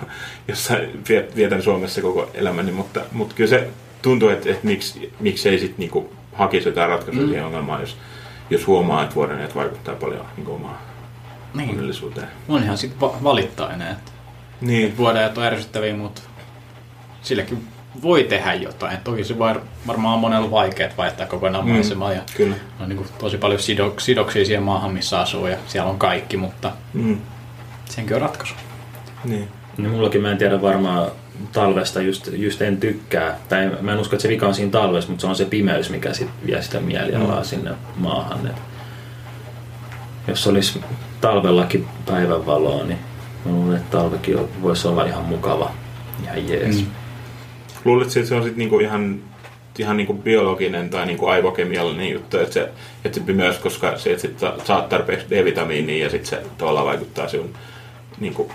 [0.47, 3.67] jossain, viet- vietän Suomessa koko elämäni, mutta, mutta kyllä se
[4.01, 7.27] tuntuu, että, että miksi, miksi ei sitten niin hakisi jotain ratkaisua mm.
[7.27, 7.97] siihen ongelmaan, jos,
[8.49, 10.77] jos huomaa, että vuoden että vaikuttaa paljon niin kuin, omaan
[11.53, 11.69] Niin.
[11.69, 12.27] onnellisuuteen.
[12.49, 13.91] Onhan sit va- valittaa enää.
[13.91, 14.11] Että
[14.61, 16.21] Niin, vuodenajat on ärsyttäviä, mutta
[17.21, 17.67] silläkin
[18.01, 18.97] voi tehdä jotain.
[19.03, 21.71] Toki se var, varmaan on monella vaikeet vaihtaa kokonaan Mm.
[21.71, 22.55] maisemaa ja kyllä.
[22.79, 26.37] on niin kuin tosi paljon sido, sidoksia siihen maahan, missä asuu ja siellä on kaikki,
[26.37, 27.17] mutta Mm.
[27.85, 28.55] senkin on ratkaisu.
[29.23, 29.47] Niin.
[29.77, 31.11] Niin mullakin mä en tiedä varmaan
[31.51, 33.37] talvesta just, just en tykkää.
[33.49, 35.89] Tai mä en usko, että se vika on siinä talvessa, mutta se on se pimeys,
[35.89, 37.45] mikä sit vie sitä mielialaa mm.
[37.45, 38.47] sinne maahan.
[38.47, 38.55] Et
[40.27, 40.81] jos olisi
[41.21, 42.99] talvellakin päivänvaloa, niin
[43.45, 45.71] mä luulen, että talvekin voisi olla ihan mukava.
[46.23, 46.75] Ihan jees.
[46.75, 46.85] Mm.
[47.85, 49.19] Luuletko, että se on sitten niinku ihan,
[49.79, 52.69] ihan niinku biologinen tai niinku aivokemiallinen juttu, että se,
[53.05, 56.85] että se pimeys, koska se, että sit sa- saat tarpeeksi D-vitamiinia ja sitten se tavallaan
[56.85, 57.53] vaikuttaa sinun
[58.19, 58.51] niinku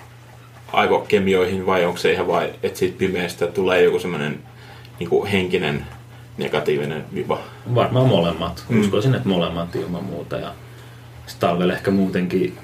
[0.72, 4.38] aivokemioihin vai onko se ihan vai, että siitä pimeästä tulee joku semmoinen
[4.98, 5.86] niinku henkinen
[6.38, 7.38] negatiivinen viba?
[7.74, 8.64] Varmaan molemmat.
[8.68, 8.80] Mm.
[8.80, 10.36] Uskoisin, että molemmat ilman muuta.
[10.36, 10.52] Ja
[11.40, 12.58] talvella ehkä muutenkin,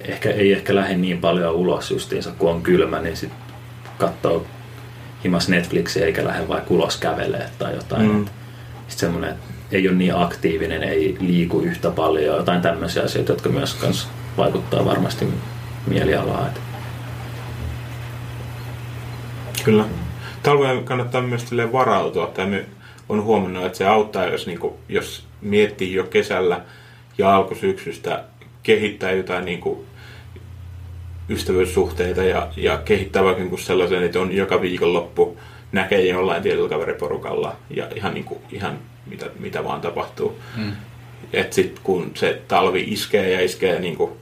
[0.00, 3.32] ehkä, ei ehkä lähde niin paljon ulos justiinsa, kun on kylmä, niin sit
[3.98, 4.46] katsoo
[5.24, 8.12] himas Netflixiä eikä lähde vaikka ulos kävelee tai jotain.
[8.12, 8.24] Mm.
[8.88, 13.48] Sitten semmoinen, että ei ole niin aktiivinen, ei liiku yhtä paljon, jotain tämmöisiä asioita, jotka
[13.48, 15.28] myös kans vaikuttaa varmasti
[15.86, 16.50] mielialaan.
[19.64, 19.84] Kyllä.
[20.42, 22.32] Talveen kannattaa myös varautua.
[22.46, 22.66] Me
[23.08, 26.60] on huomannut, että se auttaa, jos, niinku, jos miettii jo kesällä
[27.18, 28.24] ja alkusyksystä
[28.62, 29.84] kehittää jotain niinku,
[31.30, 35.38] ystävyyssuhteita ja, ja kehittää vaikka niinku sellaisen, että on joka viikonloppu
[35.72, 40.38] näkee jollain tietyllä kaveriporukalla ja ihan, niinku, ihan mitä, mitä vaan tapahtuu.
[40.56, 40.72] Mm.
[41.32, 44.16] Et sit kun se talvi iskee ja iskee niinku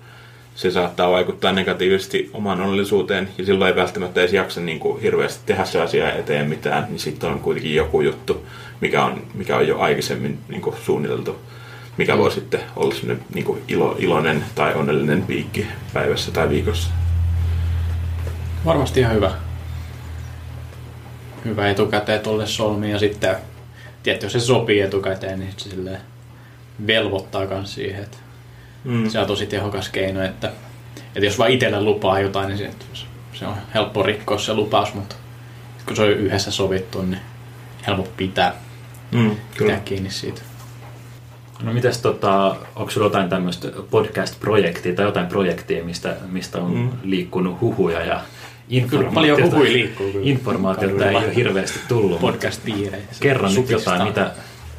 [0.54, 5.40] se saattaa vaikuttaa negatiivisesti omaan onnellisuuteen ja silloin ei välttämättä edes jaksa niin kuin hirveästi
[5.46, 8.46] tehdä se asia eteen mitään, niin sitten on kuitenkin joku juttu,
[8.80, 11.38] mikä on, mikä on jo aikaisemmin niin kuin suunniteltu,
[11.96, 16.90] mikä voi sitten olla sellainen niin kuin ilo, iloinen tai onnellinen viikki päivässä tai viikossa.
[18.64, 19.30] Varmasti ihan hyvä.
[21.44, 23.36] Hyvä etukäteen tuolle solmi ja sitten,
[24.02, 26.00] tietysti jos se sopii etukäteen, niin se silleen
[26.86, 28.18] velvoittaa myös siihen, että
[28.84, 29.10] mm.
[29.10, 30.52] se on tosi tehokas keino, että,
[31.06, 32.70] että jos vaan itsellä lupaa jotain, niin se,
[33.34, 35.16] se on helppo rikkoa se lupaus, mutta
[35.86, 37.20] kun se on yhdessä sovittu, niin
[37.86, 38.54] helppo pitää,
[39.12, 40.42] mm, pitää kiinni siitä.
[41.62, 46.90] No mites tota, onko sulla jotain tämmöistä podcast-projektia tai jotain projektia, mistä, mistä on mm.
[47.02, 48.20] liikkunut huhuja ja
[48.68, 50.12] informaatiota, paljon huhui liikkuu.
[50.12, 50.26] Kyllä.
[50.26, 52.20] Informaatiota ei ole hirveästi tullut.
[52.20, 53.20] Podcast-piireissä.
[53.20, 54.30] Kerro nyt jotain, mitä,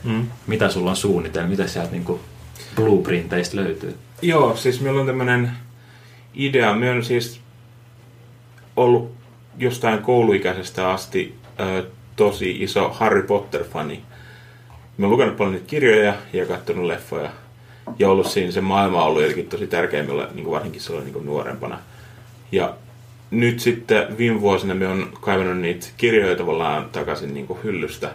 [0.03, 0.27] mm.
[0.47, 2.19] mitä sulla on suunnitelma, mitä sieltä niinku
[2.75, 3.97] blueprinteistä löytyy?
[4.21, 5.51] Joo, siis meillä on tämmöinen
[6.33, 6.73] idea.
[6.73, 7.41] Me on siis
[8.75, 9.11] ollut
[9.57, 14.01] jostain kouluikäisestä asti ö, tosi iso Harry Potter-fani.
[15.03, 17.29] Mä oon lukenut paljon niitä kirjoja ja katsonut leffoja.
[17.99, 21.13] Ja ollut siinä se maailma on ollut tosi tärkeä mulle, niin kuin varsinkin silloin niin
[21.13, 21.79] kuin nuorempana.
[22.51, 22.73] Ja
[23.31, 28.11] nyt sitten viime vuosina me on kaivannut niitä kirjoja tavallaan takaisin niin kuin hyllystä.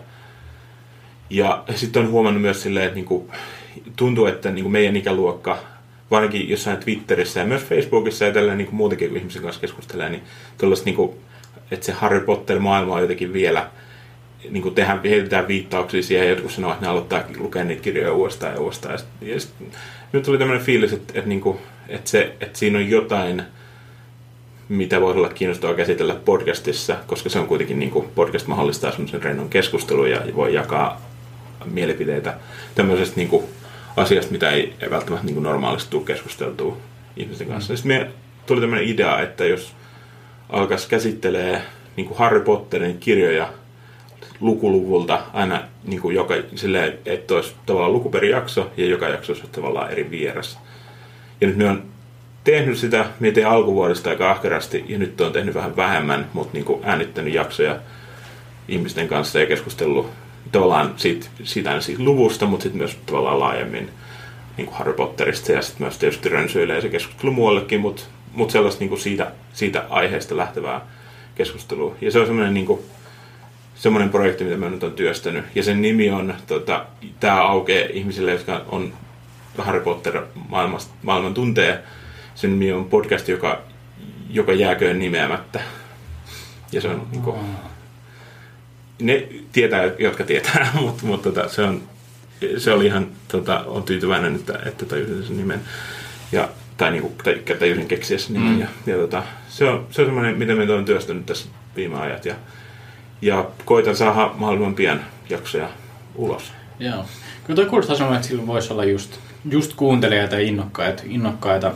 [1.30, 3.30] Ja sitten on huomannut myös silleen, että niin kuin,
[3.96, 5.58] tuntuu, että niin kuin meidän ikäluokka,
[6.10, 10.08] varsinkin jossain Twitterissä ja myös Facebookissa ja tällä niin kuin muutenkin, kun ihmisen kanssa keskustelee,
[10.10, 10.22] niin,
[10.84, 11.10] niin kuin,
[11.70, 13.66] että se Harry Potter-maailma on jotenkin vielä,
[14.50, 18.12] niin kuin tehdään, heitetään viittauksia siihen, ja jotkut sanoo, että ne aloittaa lukea niitä kirjoja
[18.12, 18.92] uudestaan ja uudestaan.
[18.92, 19.50] Ja, sit, ja sit,
[20.12, 21.58] nyt tuli tämmöinen fiilis, että, että, niin kuin,
[21.88, 23.42] että, se, että siinä on jotain,
[24.68, 29.22] mitä voisi olla kiinnostavaa käsitellä podcastissa, koska se on kuitenkin niin kuin podcast mahdollistaa semmoisen
[29.22, 31.00] rennon keskustelun ja voi jakaa
[31.64, 32.38] mielipiteitä
[32.74, 33.44] tämmöisestä niin kuin
[33.96, 36.76] asiasta, mitä ei, ei välttämättä niin kuin normaalisti tule keskusteltua
[37.16, 37.72] ihmisten kanssa.
[37.72, 37.76] Mm.
[37.76, 38.10] Sitten me
[38.46, 39.72] tuli tämmöinen idea, että jos
[40.50, 41.62] alkaisi käsittelee
[41.96, 43.52] niin kuin Harry Potterin kirjoja
[44.40, 49.90] lukuluvulta aina niin kuin joka, silleen, että olisi tavallaan lukuperijakso ja joka jakso olisi tavallaan
[49.90, 50.58] eri vieras.
[51.40, 51.82] Ja nyt me on
[52.44, 56.80] tehnyt sitä, mietin alkuvuodesta aika ahkerasti ja nyt on tehnyt vähän vähemmän, mutta niin kuin
[56.84, 57.76] äänittänyt jaksoja
[58.68, 60.10] ihmisten kanssa ja keskustellut
[60.52, 63.90] tavallaan siitä, siitä, siitä luvusta, mutta sitten myös tavallaan laajemmin
[64.56, 68.02] niin kuin Harry Potterista ja sitten myös tietysti rönsyilee se keskustelu muuallekin, mutta,
[68.32, 70.80] mutta sellaista niin kuin siitä, siitä aiheesta lähtevää
[71.34, 71.94] keskustelua.
[72.00, 72.80] Ja se on semmoinen niin kuin,
[73.78, 75.44] semmoinen projekti, mitä mä nyt on työstänyt.
[75.54, 76.86] Ja sen nimi on, tota,
[77.20, 78.92] tämä aukeaa ihmisille, jotka on
[79.58, 81.82] Harry Potter maailmasta, maailman tuntee.
[82.34, 83.62] Sen nimi on podcast, joka,
[84.30, 85.60] joka jääköön nimeämättä.
[86.72, 87.36] Ja se on niin kuin,
[89.02, 91.82] ne tietää, jotka tietää, mutta, mutta tota, se, on,
[92.56, 95.60] se oli ihan, tota, on tyytyväinen, että, että tajusin sen nimen.
[96.32, 98.52] Ja, tai, niinku, tai tajusin keksiä sen nimen.
[98.52, 98.60] Mm.
[98.60, 102.24] Ja, ja tota, se on, se on semmoinen, mitä me olen työstänyt tässä viime ajat.
[102.24, 102.34] Ja,
[103.22, 105.00] ja koitan saada mahdollisimman pian
[105.30, 105.68] jaksoja
[106.14, 106.52] ulos.
[106.78, 107.04] Joo.
[107.44, 109.18] Kyllä toi kuulostaa semmoinen, että sillä voisi olla just,
[109.50, 111.72] just kuuntelijoita ja innokkaita, innokkaita,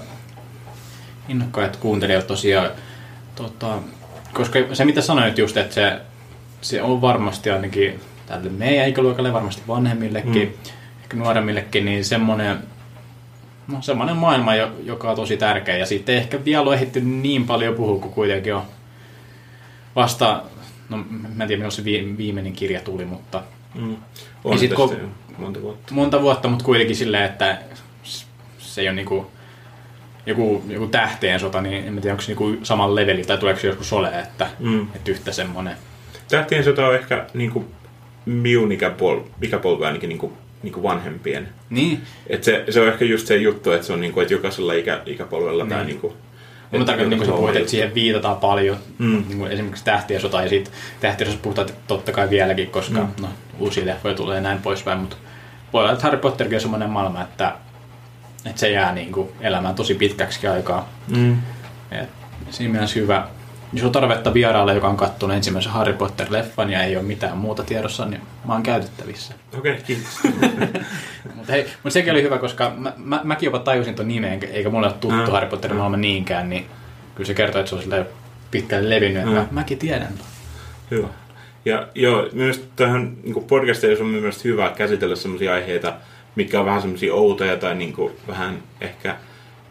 [1.29, 2.71] innokkaita kuuntelijoita tosiaan.
[3.35, 3.79] Tota,
[4.33, 6.01] koska se mitä sanoit just, että se
[6.63, 10.73] se on varmasti ainakin tälle meidän ikäluokalle, varmasti vanhemmillekin, mm.
[11.03, 12.59] ehkä nuoremmillekin, niin semmoinen,
[13.69, 15.77] no, semmoinen maailma, joka on tosi tärkeä.
[15.77, 18.63] Ja sitten ehkä vielä on ehditty niin paljon puhua, kun kuitenkin on
[19.97, 20.43] vasta,
[20.97, 21.05] no
[21.37, 21.85] mä en tiedä milloin se
[22.17, 23.43] viimeinen kirja tuli, mutta...
[23.75, 23.97] Mm.
[24.45, 24.97] On sit, ko-
[25.39, 25.95] monta vuotta.
[25.95, 27.59] Monta vuotta, mutta kuitenkin silleen, että
[28.59, 29.31] se ei ole niinku
[30.27, 33.67] joku, joku tähteen sota, niin en tiedä, onko se niinku saman leveli tai tuleeko se
[33.67, 34.83] joskus ole, että, mm.
[34.95, 35.77] että yhtä semmoinen
[36.33, 37.67] Tähtien sota on ehkä niin kuin,
[38.27, 40.33] minun ikäpol, ikäpolvi ainakin niin kuin,
[40.63, 41.49] niin kuin vanhempien.
[41.71, 42.01] Niin.
[42.27, 44.73] Et se, se on ehkä just se juttu, että se on niin kuin, että jokaisella
[44.73, 45.71] ikä, ikäpolvella niin.
[45.71, 46.01] tai niin
[46.73, 49.25] Mä tarkoitan, niin kuin että siihen viitataan paljon, mm.
[49.29, 50.71] niin kuin esimerkiksi tähtien sota, ja siitä
[51.01, 53.09] tähtien puhutaan totta kai vieläkin, koska mm.
[53.23, 55.17] no, uusia leffoja tulee näin poispäin, mutta
[55.73, 57.55] voi olla, että Harry Potterkin on semmoinen maailma, että,
[58.47, 60.89] että se jää niin kuin elämään tosi pitkäksi aikaa.
[61.09, 61.39] Mm.
[61.91, 62.09] Et
[62.51, 63.27] siinä mielessä hyvä,
[63.73, 67.65] jos on tarvetta vieraalle, joka on katsonut ensimmäisen Harry Potter-leffan ja ei ole mitään muuta
[67.65, 69.35] tiedossa, niin mä oon käytettävissä.
[69.59, 70.21] Okei, okay, kiitos.
[71.37, 74.71] mutta, hei, mutta sekin oli hyvä, koska mä, mä, mäkin jopa tajusin tuon nimeen, eikä
[74.71, 75.33] mulle ole tuttu mm.
[75.33, 76.67] Harry Potterin maailma niinkään, niin
[77.15, 78.07] kyllä se kertoo, että se on sille
[78.51, 79.31] pitkälle levinnyt, mm.
[79.31, 80.13] mä, mäkin tiedän.
[80.91, 81.09] Hyvä.
[81.65, 85.95] Ja joo, myös tähän niin podcasteissa on myös hyvä käsitellä sellaisia aiheita,
[86.35, 89.17] mitkä on vähän semmoisia outoja tai niin kuin, vähän ehkä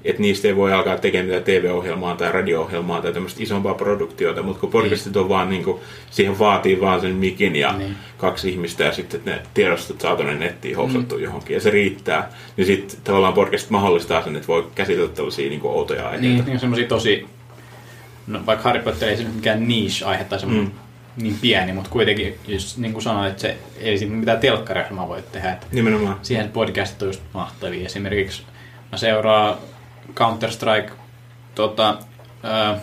[0.05, 4.69] että niistä ei voi alkaa tekemään TV-ohjelmaa tai radio-ohjelmaa tai tämmöistä isompaa produktiota, mutta kun
[4.71, 5.79] podcastit on vaan niin kuin,
[6.11, 7.95] siihen vaatii vaan sen mikin ja Niin.
[8.17, 12.65] kaksi ihmistä ja sitten ne tiedostot saa tuonne nettiin housattu johonkin ja se riittää, niin
[12.67, 16.21] sitten tavallaan podcast mahdollistaa sen, että voi käsitellä tällaisia niin kuin outoja aiheita.
[16.27, 17.25] Niin, niin semmoisia tosi,
[18.27, 20.65] no vaikka Harry Potter ei se nyt mikään niche-aihe tai semmoinen
[21.17, 21.23] Mm.
[21.23, 25.23] niin pieni, mutta kuitenkin, jos niin kuin sanoin, että se ei siitä mitään telkkariohjelmaa voi
[25.31, 26.19] tehdä, että Nimenomaan.
[26.21, 27.85] siihen podcastit on just mahtavia.
[27.85, 28.43] Esimerkiksi
[28.91, 29.55] mä seuraan
[30.15, 30.91] Counter-Strike
[31.55, 31.97] tota,
[32.43, 32.77] ö,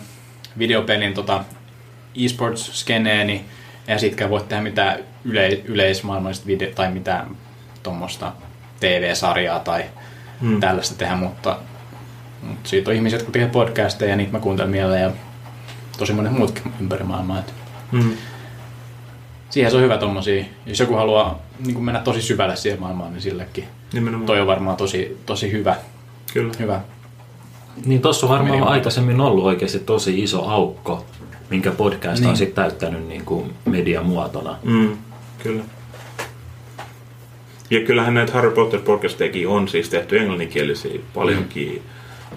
[0.58, 1.44] videopelin tota,
[2.24, 3.44] e-sports-skeneeni,
[3.86, 7.26] ja sitkään voi tehdä mitään yle, yleismaailmallista video tai mitään
[7.82, 8.32] tuommoista
[8.80, 9.84] TV-sarjaa tai
[10.40, 10.48] Mm.
[10.50, 10.60] mm.
[10.60, 11.58] tällaista tehdä, mutta,
[12.42, 15.10] mutta siitä on ihmisiä, jotka tekee podcasteja ja niitä mä kuuntelen mieleen ja
[15.98, 17.38] tosi monet muutkin ympäri maailmaa.
[17.38, 17.52] Että
[17.92, 18.12] Mm.
[19.50, 20.44] siihen se on hyvä tommosia.
[20.66, 24.26] Jos joku haluaa niin mennä tosi syvälle siihen maailmaan, niin sillekin Nimenomaan.
[24.26, 25.76] toi on varmaan tosi, tosi hyvä.
[26.32, 26.52] Kyllä.
[26.58, 26.80] hyvä.
[27.84, 31.04] Niin tossa on varmaan Meni aikaisemmin ollut oikeasti tosi iso aukko,
[31.50, 32.30] minkä podcast Niin.
[32.30, 34.56] on sitten täyttänyt niin kuin mediamuotona.
[34.62, 34.96] Mm,
[35.42, 35.62] kyllä.
[37.70, 41.72] Ja kyllähän näitä Harry Potter podcastejakin on siis tehty englanninkielisiä paljonkin.
[41.72, 41.80] Mm.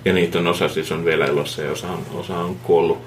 [0.06, 2.98] Ja niitä on osa siis on vielä elossa ja osa on, osa on kuollut.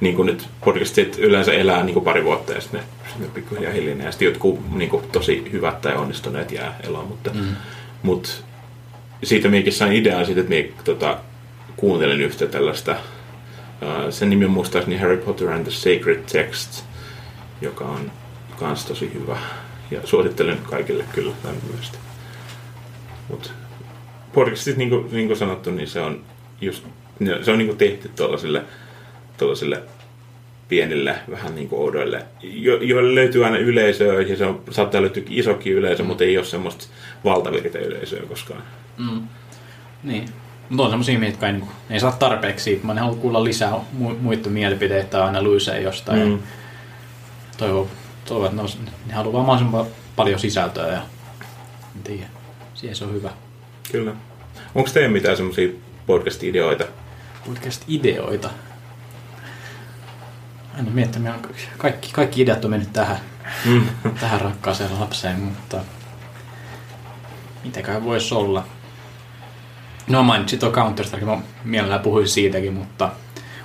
[0.00, 3.34] Niin kuin nyt podcastit yleensä elää niin kuin pari vuotta ja sitten ne, sitten ne
[3.34, 4.06] pikkuhiljaa hiljenee.
[4.06, 7.08] Ja sitten jotkut niin kuin, tosi hyvät tai onnistuneet jää eloon.
[7.08, 7.56] Mutta, mm.
[8.02, 8.28] mutta
[9.22, 11.18] siitä minäkin sain idean siitä, että minä tota,
[11.76, 12.96] kuuntelin yhtä tällaista.
[14.10, 16.84] Sen nimi on muistaakseni Harry Potter and the Sacred Text,
[17.60, 18.10] joka on
[18.58, 19.38] kans tosi hyvä.
[19.90, 21.98] Ja suosittelen kaikille kyllä lämpimästi.
[23.28, 23.52] Mut
[24.32, 26.24] podcastit, niin kuin, niin kuin sanottu, niin se on
[26.60, 26.84] just,
[27.42, 28.62] se on niin kuin tehty tuollaisille,
[29.38, 29.82] tuollaisille
[30.68, 35.22] pienille, vähän niin kuin oudoille, jo, joille löytyy aina yleisöä, ja se on, saattaa löytyä
[35.30, 36.06] isokin yleisö, mm.
[36.06, 36.86] mutta ei ole semmoista
[37.24, 38.62] valtavirta yleisöä koskaan.
[38.98, 39.28] Mm.
[40.02, 40.28] Niin.
[40.68, 42.86] Mutta on semmosia ihmisiä, jotka ei, niin ei saa tarpeeksi siitä.
[42.86, 46.28] Mä ne haluan kuulla lisää mu- muiden mielipiteitä aina luisee jostain.
[46.28, 46.38] Mm.
[47.56, 47.88] Toivon,
[48.24, 49.86] toivon, että ne, ne haluaa vaan mahdollisimman
[50.16, 50.86] paljon sisältöä.
[50.92, 51.02] Ja,
[51.96, 52.26] en tiedä.
[52.74, 53.30] Siihen se on hyvä.
[53.92, 54.12] Kyllä.
[54.74, 55.68] Onko teillä mitään semmoisia
[56.06, 56.84] podcast-ideoita?
[57.46, 58.50] Podcast-ideoita.
[60.78, 61.48] En meillä on
[61.78, 63.18] kaikki, kaikki ideat on mennyt tähän,
[63.64, 63.86] Mm.
[64.20, 65.80] tähän rakkaaseen lapseen, mutta
[67.64, 68.66] mitäkään voisi olla.
[70.08, 73.10] No mainitsit tuo counter strike mä mielellään puhuisin siitäkin, mutta,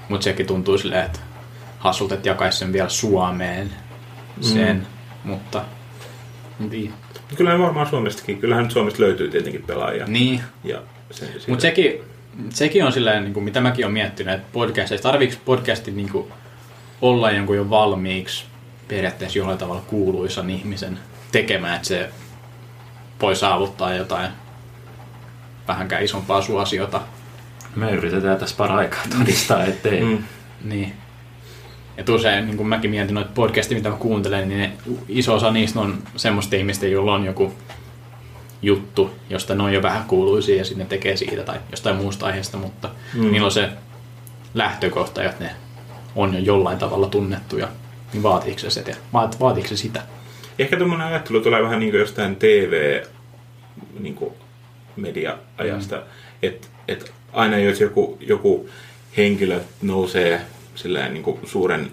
[0.09, 1.19] mutta sekin tuntuu silleen, että
[1.79, 3.69] hassulta, että jakaisi sen vielä Suomeen
[4.41, 5.29] sen, mm.
[5.31, 5.65] mutta
[6.69, 6.93] tiedä.
[7.35, 8.37] Kyllähän varmaan Suomestakin.
[8.37, 10.05] Kyllähän nyt Suomesta löytyy tietenkin pelaajia.
[10.05, 10.81] Niin, Ja
[11.11, 12.01] se, se, Mutta sekin,
[12.49, 16.27] sekin on silleen, niin kuin, mitä mäkin olen miettinyt, että podcasteissa, tarviiko podcastin niin kuin,
[17.01, 18.45] olla jonkun jo valmiiksi
[18.87, 20.99] periaatteessa jollain tavalla kuuluisan ihmisen
[21.31, 22.09] tekemään, että se
[23.21, 24.31] voi saavuttaa jotain
[25.69, 27.01] vähänkään isompaa suosiota.
[27.75, 30.01] Me yritetään tässä paraikaa todistaa, ettei.
[30.01, 30.23] Mm.
[30.63, 30.93] Niin.
[31.97, 34.71] Et usein, niin kuin mäkin mietin noita podcastia, mitä mä kuuntelen, niin ne,
[35.07, 37.53] iso osa niistä on semmoista ihmistä, joilla on joku
[38.61, 42.25] juttu, josta ne on jo vähän kuuluisia ja sitten ne tekee siitä tai jostain muusta
[42.25, 43.23] aiheesta, mutta Mm.
[43.23, 43.31] mm.
[43.31, 43.69] niillä on se
[44.53, 45.51] lähtökohta, että ne
[46.15, 47.67] on jo jollain tavalla tunnettuja.
[48.13, 48.95] Niin vaatiiko se, sitä?
[49.13, 50.01] Vaat, vaatiiko se sitä?
[50.59, 53.03] Ehkä tuommoinen ajattelu tulee vähän niin kuin jostain TV
[53.99, 54.33] niin kuin
[55.01, 55.95] media-ajasta.
[55.95, 56.01] Mm.
[56.41, 58.69] Että et aina jos joku, joku
[59.17, 60.41] henkilö nousee
[60.75, 61.91] silleen niin kuin suuren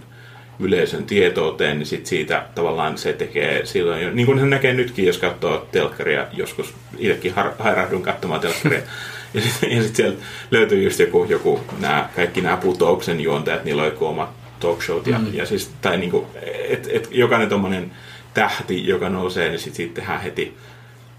[0.61, 5.07] yleisön tietouteen, niin sit siitä tavallaan se tekee silloin jo, niin kuin se näkee nytkin,
[5.07, 8.83] jos katsoo telkkaria, joskus itsekin har, hairahdun katsomaan telkkaria,
[9.35, 13.89] ja sitten sit sieltä löytyy just joku, joku nämä, kaikki nämä putouksen juontajat, niillä on
[13.89, 15.35] joku oma talk showt, ja, mm.
[15.35, 16.27] ja siis, tai niin kuin,
[16.69, 17.91] et, et jokainen tommonen
[18.35, 20.57] tähti, joka nousee, niin sit siitä tehdään heti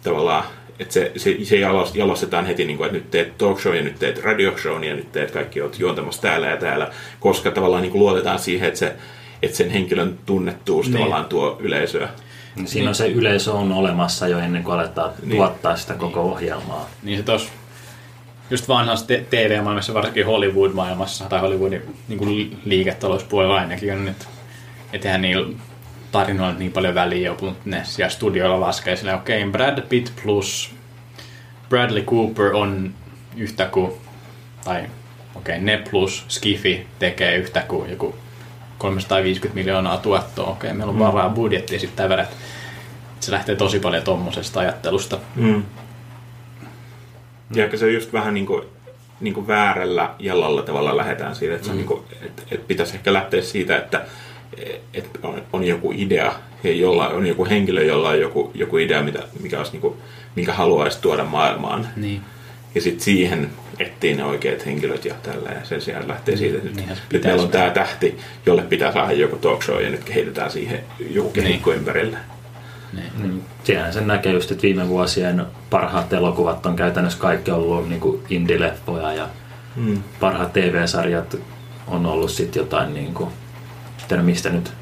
[0.04, 0.44] tavallaan,
[0.80, 3.82] että se, se, se jalos- jalostetaan heti, niin kuin, että nyt teet talk show ja
[3.82, 7.82] nyt teet radio show ja nyt teet kaikki oot juontamassa täällä ja täällä, koska tavallaan
[7.82, 8.96] niin kuin luotetaan siihen, että, se,
[9.42, 10.94] että sen henkilön tunnettuus Niin.
[10.98, 12.10] tavallaan tuo yleisöä.
[12.66, 15.36] Siinä on se yleisö on olemassa jo ennen kuin aletaan Niin.
[15.38, 16.90] tuottaa sitä koko ohjelmaa.
[17.04, 17.50] Niin se tos,
[18.50, 24.26] just vanhassa te- TV-maailmassa, varsinkin Hollywood-maailmassa tai Hollywoodin niin kuin liiketalouspuolella ainakin on, että
[24.94, 25.48] et eihän niillä
[26.12, 30.76] tarinoilla niin paljon väliä mutta ne siellä studioilla laskee okei, okay, Brad Pitt plus
[31.70, 32.94] Bradley Cooper on
[33.38, 33.92] yhtä kuin,
[34.66, 34.80] tai
[35.36, 38.16] okei, okay, ne plus Skiffy tekee yhtä kuin joku
[38.78, 42.26] 350 miljoonaa tuottoa, okei, okay, meillä on varaa budjetti ja sitten tämä
[43.20, 45.20] se lähtee tosi paljon tommosesta ajattelusta.
[45.36, 45.64] Mm.
[47.54, 48.64] Ja ehkä se on just vähän niin kuin,
[49.20, 52.96] niin kuin väärällä jalalla tavalla lähdetään siitä, että, se on niin kuin, että, että pitäisi
[52.96, 54.06] ehkä lähteä siitä, että,
[54.94, 56.34] että on, on joku idea
[56.64, 59.94] jolla on joku henkilö, jolla on joku, joku idea, mitä, mikä olisi niin kuin,
[60.36, 61.88] minkä haluaisi tuoda maailmaan.
[61.96, 62.22] Niin.
[62.76, 66.82] ja sitten siihen etsii ne oikeat henkilöt ja tällä ja sen sijaan lähtee siitä, että
[66.82, 70.52] nyt, nyt meillä on tämä tähti, jolle pitää saada joku talk show ja nyt kehitetään
[70.52, 70.80] siihen
[71.10, 72.18] joku kehikko ympärille.
[72.94, 73.12] Niin.
[73.22, 78.02] Niin, Siinähän sen näkee just, että viime vuosien parhaat elokuvat on käytännössä kaikki ollut niin
[78.02, 79.28] kuin indie-leffoja ja
[79.78, 80.04] Mm.
[80.20, 81.38] parhaat TV-sarjat
[81.88, 83.30] on ollut sitten jotain niin kuin,
[84.16, 84.74] mistä nyt,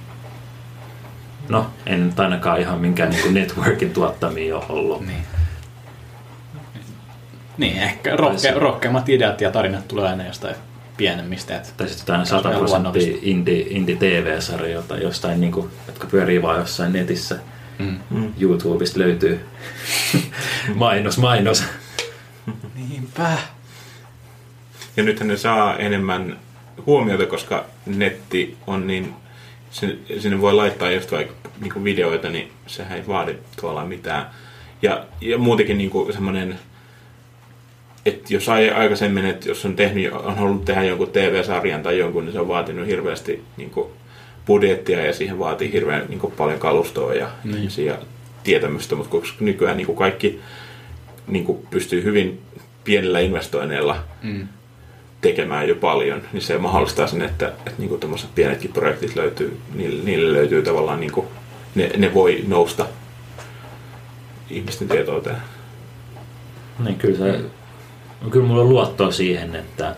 [1.50, 5.06] no en nyt ainakaan ihan minkään niin kuin networkin tuottamia ole ollut.
[5.06, 5.26] Niin.
[7.58, 10.56] Niin, ehkä rohke, rohkeammat ideat ja tarinat tulee aina jostain
[10.98, 11.56] pienemmistä.
[11.56, 15.52] Että Tai sitten jotain Se on 100 ihan prosenttia indie, indie TV-sarjoja tai jostain, niin
[15.52, 17.40] kuin, jotka pyörii vaan jossain netissä.
[17.80, 18.00] mm.
[18.10, 18.34] Mm.
[18.40, 19.46] YouTubesta löytyy
[20.76, 21.64] mainos, mainos.
[22.76, 23.38] Niinpä.
[24.98, 26.38] Ja nythän ne saa enemmän
[26.86, 29.14] huomiota, koska netti on niin,
[29.72, 34.26] sinne, sinne voi laittaa just vaikka niin videoita, niin sehän ei vaadi tavallaan mitään.
[34.82, 36.60] Ja, ja muutenkin niin semmoinen,
[38.06, 42.26] että jos ai- aikaisemmin, että jos on, tehnyt, on halunnut tehdä jonkun TV-sarjan tai jonkun,
[42.26, 43.88] niin se on vaatinut hirveästi niin kuin
[44.48, 47.70] budjettia ja siihen vaatii hirveän niin kuin paljon kalustoa ja Niin.
[47.86, 47.98] ja
[48.44, 50.40] tietämystä, mutta koska nykyään niin kuin kaikki
[51.28, 52.42] niin kuin pystyy hyvin
[52.84, 54.48] pienillä investoinneilla Mm.
[55.30, 60.04] Tekemään jo paljon, niin se mahdollistaa sen, että, että niin tuommoiset pienetkin projektit löytyy, niille,
[60.04, 61.28] niille löytyy tavallaan, niin kuin,
[61.76, 62.86] ne, ne voi nousta
[64.50, 65.38] ihmisten tietouteen.
[66.80, 67.42] Niin kyllä, se,
[68.32, 69.96] kyllä mulla on luottoa siihen, että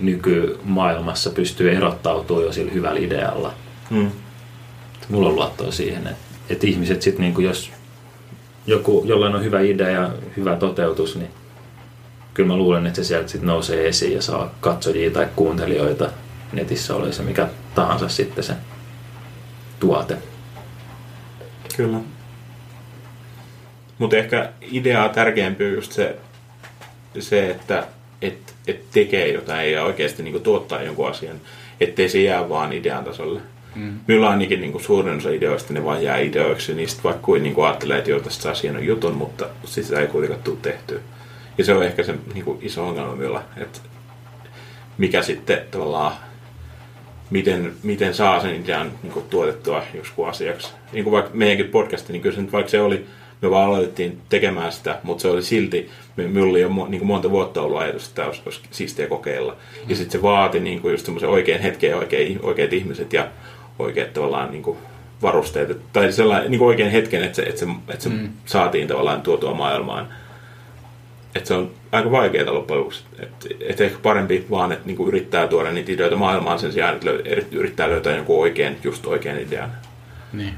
[0.00, 3.54] nykymaailmassa pystyy erottautumaan jo sillä hyvällä idealla.
[3.90, 4.10] Mm.
[5.08, 7.70] Mulla on luottoa siihen, että, että ihmiset sitten, niin jos
[8.66, 11.30] joku, jollain on hyvä idea ja hyvä toteutus, niin
[12.36, 16.10] kyllä mä luulen, että se sieltä sitten nousee esiin ja saa katsojia tai kuuntelijoita
[16.52, 18.52] netissä, oli se mikä tahansa sitten se
[19.80, 20.16] tuote.
[21.76, 21.98] Kyllä.
[23.98, 26.16] Mutta ehkä ideaa tärkeämpi on just se,
[27.18, 27.86] se että
[28.22, 31.40] et, et tekee jotain ja oikeasti niinku tuottaa jonkun asian,
[31.80, 33.40] ettei se jää vaan idean tasolle.
[33.74, 34.00] Mm.
[34.06, 37.62] Minulla ainakin niinku suurin osa ideoista ne vaan jää ideoiksi, ja niistä vaikka kuin niinku
[37.62, 40.98] ajattelee, että joo, tästä saa hienon jutun, mutta sitä ei kuitenkaan tule tehtyä.
[41.58, 43.78] Ja se on ehkä se niinku iso ongelma minulla, että
[44.98, 46.12] mikä sitten tavallaan,
[47.30, 50.68] miten, miten saa sen idean niinku tuotettua joskus asiaksi.
[50.92, 53.06] Niin kuin vaikka meidänkin podcasti, niin kyllä se nyt vaikka se oli,
[53.42, 57.06] me vaan aloitettiin tekemään sitä, mutta se oli silti, me, minulla oli jo niin kuin
[57.06, 59.56] monta vuotta ollut ajatus, että tämä olisi, siistiä kokeilla.
[59.88, 63.28] Ja sitten se vaati niin kuin just semmoisen oikean hetken ja oikein, oikeat ihmiset ja
[63.78, 64.78] oikeat tavallaan niin kuin
[65.22, 65.70] varusteet.
[65.70, 68.28] Et- Tai sellainen niin kuin oikein hetken, että se, että se, että se Mm.
[68.44, 70.08] saatiin tavallaan tuotua maailmaan.
[71.36, 73.04] Että se on aika vaikeaa loppujen lopuksi.
[73.18, 77.06] Että et ehkä parempi vaan, että niinku yrittää tuoda niitä ideoita maailmaan sen sijaan, että
[77.06, 79.72] löy- yrittää löytää jonkun oikein, just oikean idean.
[80.32, 80.54] Niin.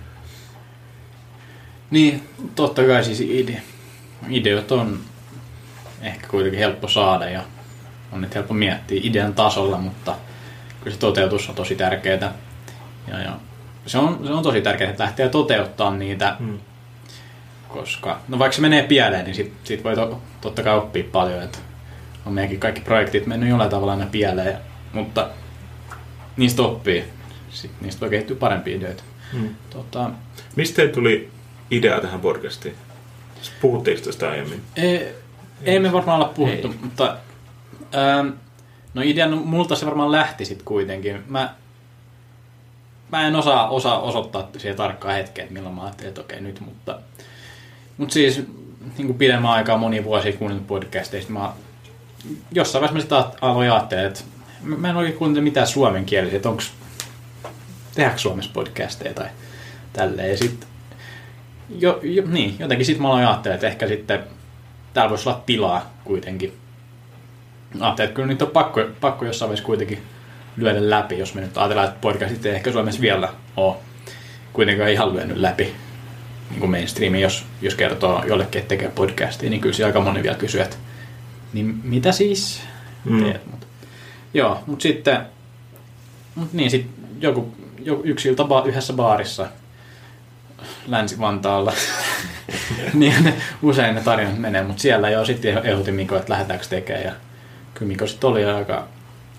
[1.91, 3.62] Niin, totta kai siis ide,
[4.29, 4.99] ideot on
[6.03, 7.43] ehkä kuitenkin helppo saada ja
[8.12, 10.14] on nyt helppo miettiä idean tasolla, mutta
[10.81, 12.33] kyllä se toteutus on tosi tärkeää.
[13.09, 13.33] Ja, ja
[13.87, 16.59] se, on, se on tosi tärkeää, että lähtee toteuttaa niitä, Mm.
[17.69, 21.43] Koska no vaikka se menee pieleen, niin sit, sit voi to, totta kai oppia paljon,
[21.43, 21.59] että
[22.27, 24.59] on meidänkin kaikki projektit mennyt jollain tavalla aina pieleen,
[24.93, 25.29] mutta
[26.37, 27.05] niistä oppii.
[27.51, 29.03] Sitten niistä voi kehittyä parempia ideoita.
[29.33, 29.55] Mm.
[29.71, 30.11] Tota,
[30.57, 31.31] Mistä tuli
[31.71, 32.75] idea tähän podcastiin?
[33.61, 34.62] Puhuttiinko tästä aiemmin?
[34.77, 35.14] Ei,
[35.62, 36.75] ei me varmaan olla puhuttu, Ei.
[36.83, 37.16] mutta
[37.95, 38.29] ähm,
[38.95, 41.23] no idean multa se varmaan lähti sitten kuitenkin.
[41.29, 41.55] Mä,
[43.12, 46.61] mä en osaa, osaa osoittaa siihen tarkkaa hetkeä, että milloin mä ajattelin, että okei nyt,
[46.61, 46.99] mutta,
[47.99, 48.42] mutta siis
[48.99, 51.53] niin kuin pidemmän aikaa moni vuosi kuunnellut podcasteista, mä
[52.53, 54.24] jossain vaiheessa mä sitten aloin ajattelemaan, että
[54.62, 56.62] mä en oikein kuuntele mitään suomenkielisiä, että onko
[57.94, 59.28] tehdäänkö Suomessa podcasteja tai
[59.92, 60.38] tälleen.
[60.38, 60.66] Sit,
[61.78, 64.24] jo, jo, niin, jotenkin sitten mä aloin ajattelemaan, että ehkä sitten
[64.94, 66.53] täällä voisi olla tilaa kuitenkin.
[67.80, 70.03] Ajattelin, että kyllä nyt on pakko, pakko jossain vaiheessa kuitenkin
[70.57, 73.76] lyödä läpi, jos me nyt ajatellaan, että podcastit ei ehkä Suomessa vielä ole
[74.53, 75.74] kuitenkaan ihan lyönyt läpi
[76.51, 80.22] niin kuin mainstreamin, jos, jos kertoo jollekin, että tekee podcastia, niin kyllä se aika moni
[80.22, 80.76] vielä kysyy, että
[81.53, 82.61] niin mitä siis
[83.05, 83.24] Mm.
[83.24, 83.46] teet?
[83.51, 83.66] Mut,
[84.34, 85.20] joo, mutta sitten
[86.34, 86.86] mut niin, sit
[87.20, 89.46] joku, joku yksi ilta ba- yhdessä baarissa
[90.86, 91.72] Länsi-Vantaalla,
[92.94, 97.05] niin ne, usein ne tarinat menee, mutta siellä jo sitten ehdotin Miko, että lähdetäänkö tekemään.
[97.05, 97.12] Ja
[97.74, 98.88] kyllä Miko sitten oli aika,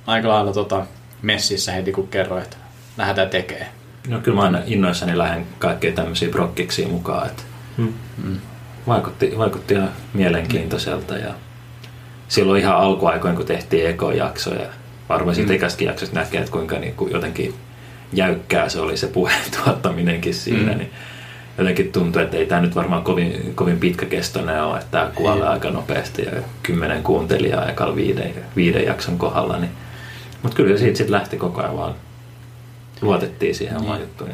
[0.07, 0.86] aika lailla tota,
[1.22, 2.57] messissä heti, kun kerroin, että
[2.97, 3.70] lähdetään tekemään.
[4.08, 7.43] No kyllä mä aina innoissani lähden kaikkea tämmöisiä prokkiksi mukaan, että
[7.78, 7.93] Mm.
[8.88, 11.34] vaikutti, vaikutti ihan mielenkiintoiselta ja
[12.28, 14.66] silloin ihan alkuaikoin, kun tehtiin ekojakso ja
[15.10, 15.60] varmaan siitä Mm.
[15.80, 15.86] mm.
[15.86, 17.54] jaksosta näkee, että kuinka niin kuin jotenkin
[18.14, 20.78] jäykkää se oli se puheen tuottaminenkin siinä, Mm.
[20.78, 20.91] niin
[21.58, 25.50] jotenkin tuntuu, että ei tämä nyt varmaan kovin, kovin pitkäkestoinen ole, että tämä kuolee ei.
[25.50, 26.32] aika nopeasti ja
[26.64, 29.58] kymmenen kuuntelijaa ekalla viiden, viiden jakson kohdalla.
[29.58, 29.72] Niin.
[30.43, 31.93] Mutta kyllä siitä sitten lähti koko ajan vaan
[33.02, 33.86] luotettiin siihen niin.
[33.86, 34.30] omaan juttuun.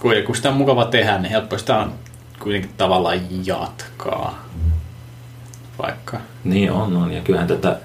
[0.00, 1.92] Kuitenkin kun sitä on mukava tehdä, niin helppo sitä on
[2.38, 4.48] kuitenkin tavallaan jatkaa.
[5.82, 6.20] Vaikka.
[6.44, 7.12] Niin on, on.
[7.12, 7.76] Ja kyllähän tätä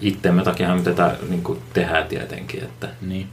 [0.00, 2.62] itsemme takia me tätä niin tehdään tietenkin.
[2.62, 2.88] Että.
[3.00, 3.28] Niin.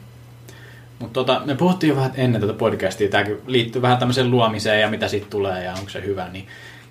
[0.99, 4.89] Mutta tota, me puhuttiin jo vähän ennen tätä podcastia, tämäkin liittyy vähän tämmöiseen luomiseen ja
[4.89, 6.47] mitä siitä tulee ja onko se hyvä, niin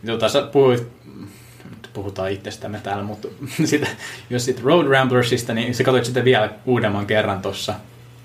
[0.06, 0.88] tota, sä puhuit,
[1.92, 3.28] puhutaan itsestämme täällä, mutta
[3.64, 3.86] sitä,
[4.30, 7.74] jos sitten Road Ramblersista, niin sä katsoit sitten vielä uudemman kerran tuossa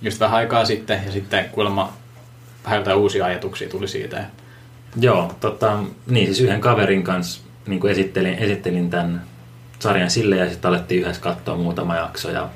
[0.04, 1.94] just vähän aikaa sitten ja sitten kuulemma
[2.66, 4.26] vähän jotain uusia ajatuksia tuli siitä.
[5.00, 9.24] Joo, tota, niin siis yhden kaverin kanssa niin kuin esittelin, esittelin tämän
[9.80, 12.50] sarjan sille ja sitten alettiin yhdessä katsoa muutama jakso ja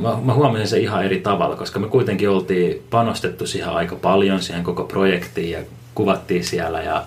[0.00, 4.42] Mä, mä huomasin se ihan eri tavalla, koska me kuitenkin oltiin panostettu siihen aika paljon,
[4.42, 5.58] siihen koko projektiin ja
[5.94, 7.04] kuvattiin siellä ja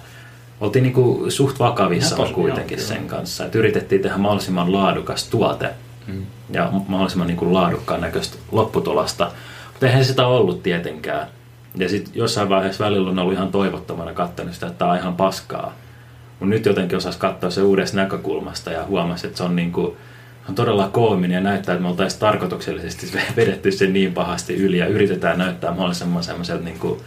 [0.60, 3.46] oltiin niinku suht vakavissa kuitenkin joo, sen kanssa.
[3.46, 5.70] Et yritettiin tehdä mahdollisimman laadukas tuote
[6.08, 6.26] mm.
[6.50, 9.32] ja mahdollisimman niinku laadukkaan näköistä lopputulosta.
[9.68, 11.28] Mutta eihän sitä ollut tietenkään.
[11.76, 15.16] Ja sitten jossain vaiheessa välillä on ollut ihan toivottomana katsonut sitä, että tämä on ihan
[15.16, 15.74] paskaa.
[16.40, 19.98] Mutta nyt jotenkin osasi katsoa se uudesta näkökulmasta ja huomasi, että se on niinku,
[20.50, 24.88] on todella koominen ja näyttää, että me oltaisiin tarkoituksellisesti vedetty sen niin pahasti yli ja
[24.88, 27.00] yritetään näyttää mahdollisimman semmoiselta niin kuin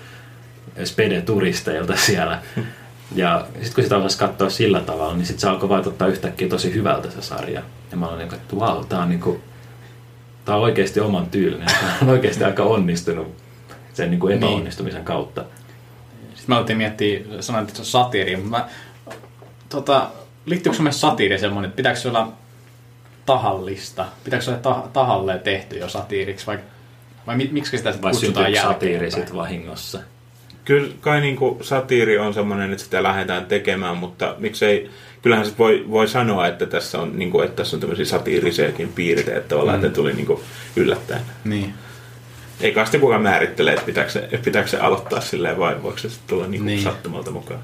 [0.85, 2.39] spede-turisteilta siellä.
[3.15, 6.75] Ja sitten kun sitä osasi katsoa sillä tavalla, niin sitten se alkoi vaikuttaa yhtäkkiä tosi
[6.75, 7.63] hyvältä se sarja.
[7.91, 9.41] Ja mä olin niin kuin, että vau, tää on, niin kuin,
[10.45, 11.69] tää on oikeasti oman tyylinen.
[11.81, 13.37] Tää on oikeasti aika onnistunut
[13.95, 15.05] sen niin kuin epäonnistumisen niin.
[15.05, 15.45] kautta.
[16.21, 18.69] Sitten mä aloitin miettiä, sanoin, että se on satiiri, mutta mä,
[19.69, 20.11] tota,
[20.47, 22.33] liittyykö se myös satiiri semmoinen, että pitääkö se olla
[23.27, 24.07] tahallista?
[24.25, 26.59] Pitääkö se olla tah- tahalleen tehty jo satiiriksi vai,
[27.27, 30.01] vai miksi sitä vai kutsutaan satiiri sitten vahingossa?
[30.65, 34.91] Kyllä kai niin kuin satiiri on semmoinen, että sitä lähdetään tekemään, mutta miksei,
[35.23, 38.93] kyllähän se voi, voi sanoa, että tässä on, niin kuin, että tässä on tämmöisiä satiirisiakin
[38.93, 39.85] piirteitä tavallaan, mm.
[39.85, 40.41] että tuli niin kuin
[40.77, 41.21] yllättäen.
[41.45, 41.75] Niin.
[42.61, 46.09] Eikä sitten kukaan määrittele, että pitääkö se, että pitääkö se aloittaa silleen vai voiko se
[46.27, 46.83] tulla niin kuin niin.
[46.83, 47.61] sattumalta mukaan.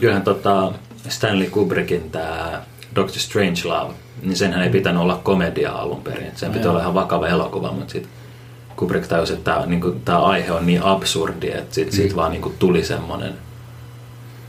[0.00, 0.72] Kyllähän tota
[1.08, 2.62] Stanley Kubrickin tämä
[2.94, 6.32] Doctor Strange Love, niin senhän ei pitänyt olla komedia alun perin.
[6.34, 8.12] Sen pitää olla ihan vakava elokuva, mutta sitten
[8.76, 11.92] Kubrick tajusi, että tämä, niin kuin, tämä aihe on niin absurdi, että sit, mm.
[11.92, 13.34] siitä vaan niin kuin, tuli semmoinen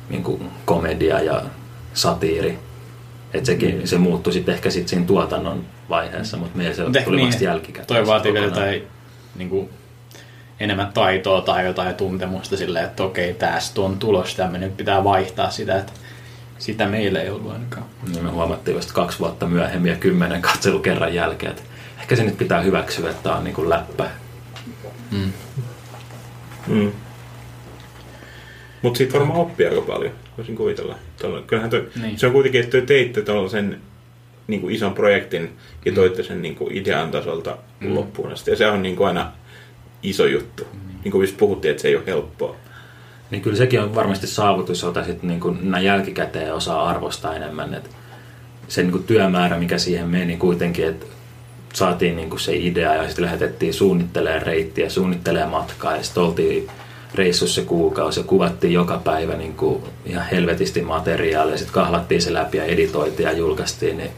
[0.09, 1.41] niin kuin, komedia ja
[1.93, 2.59] satiiri.
[3.33, 3.85] Että sekin, mm.
[3.85, 7.43] se muuttui sitten ehkä sit siinä tuotannon vaiheessa, mutta meillä se Mut tuli niin, vasta
[7.43, 7.87] jälkikäteen.
[7.87, 8.83] Toi vaatii vielä jotain
[9.35, 9.69] niin kuin,
[10.59, 15.77] enemmän taitoa tai jotain tuntemusta silleen, että okei, tästä on tulos tämmöinen, pitää vaihtaa sitä,
[15.77, 15.93] että
[16.59, 17.85] sitä meillä ei ollut ainakaan.
[18.07, 21.63] Niin me huomattiin vasta kaksi vuotta myöhemmin ja kymmenen katselukerran jälkeen, että
[22.07, 24.09] ehkä se nyt pitää hyväksyä, että tämä on niin kuin läppä.
[25.11, 25.31] Mm.
[26.67, 26.91] Mm.
[28.81, 30.95] Mutta siitä varmaan oppii aika paljon, voisin kuvitella.
[31.47, 32.19] Kyllähän toi, niin.
[32.19, 33.81] se on kuitenkin, että teitte tuollaisen
[34.47, 37.95] niin kuin ison projektin ja toitte sen niin kuin idean tasolta mm.
[37.95, 38.51] loppuun asti.
[38.51, 39.31] Ja se on niin kuin aina
[40.03, 40.63] iso juttu.
[40.73, 40.79] Mm.
[41.03, 42.55] Niin kuin puhuttiin, että se ei ole helppoa.
[43.31, 47.73] Niin kyllä sekin on varmasti saavutus, jota sitten niin kuin näin jälkikäteen osaa arvostaa enemmän.
[47.73, 47.89] Et
[48.67, 51.16] se niin kuin työmäärä, mikä siihen meni kuitenkin, että
[51.73, 56.67] saatiin niin kuin se idea ja sitten lähetettiin suunnittelemaan reittiä, suunnittelemaan matkaa ja sitten oltiin
[57.15, 62.33] reissussa kuukausi ja kuvattiin joka päivä niin kuin ihan helvetisti materiaalia ja sitten kahlattiin se
[62.33, 63.97] läpi ja editoitiin ja julkaistiin.
[63.97, 64.11] Niin,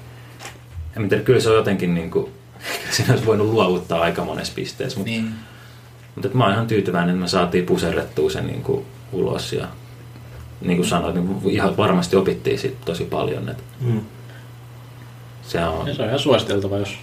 [0.95, 2.31] ja miten, kyllä se on jotenkin, niin kuin,
[2.91, 4.97] siinä olisi voinut luovuttaa aika monessa pisteessä.
[4.99, 5.33] Mutta, niin.
[6.15, 9.67] mutta mä oon ihan tyytyväinen, että me saatiin puserrettua sen niin kuin ulos ja
[10.61, 13.49] niin kuin sanoit, niin ihan varmasti opittiin siitä tosi paljon.
[13.49, 14.01] Että mm.
[15.41, 15.87] se, on...
[15.87, 16.97] Ja se on ihan suositeltava, jos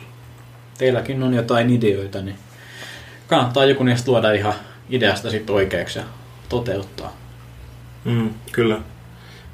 [0.79, 2.37] teilläkin on jotain ideoita, niin
[3.27, 4.55] kannattaa joku niistä luoda ihan
[4.91, 6.05] ideasta sitten oikeaksi ja
[6.49, 7.17] toteuttaa.
[8.05, 8.75] Mm, kyllä.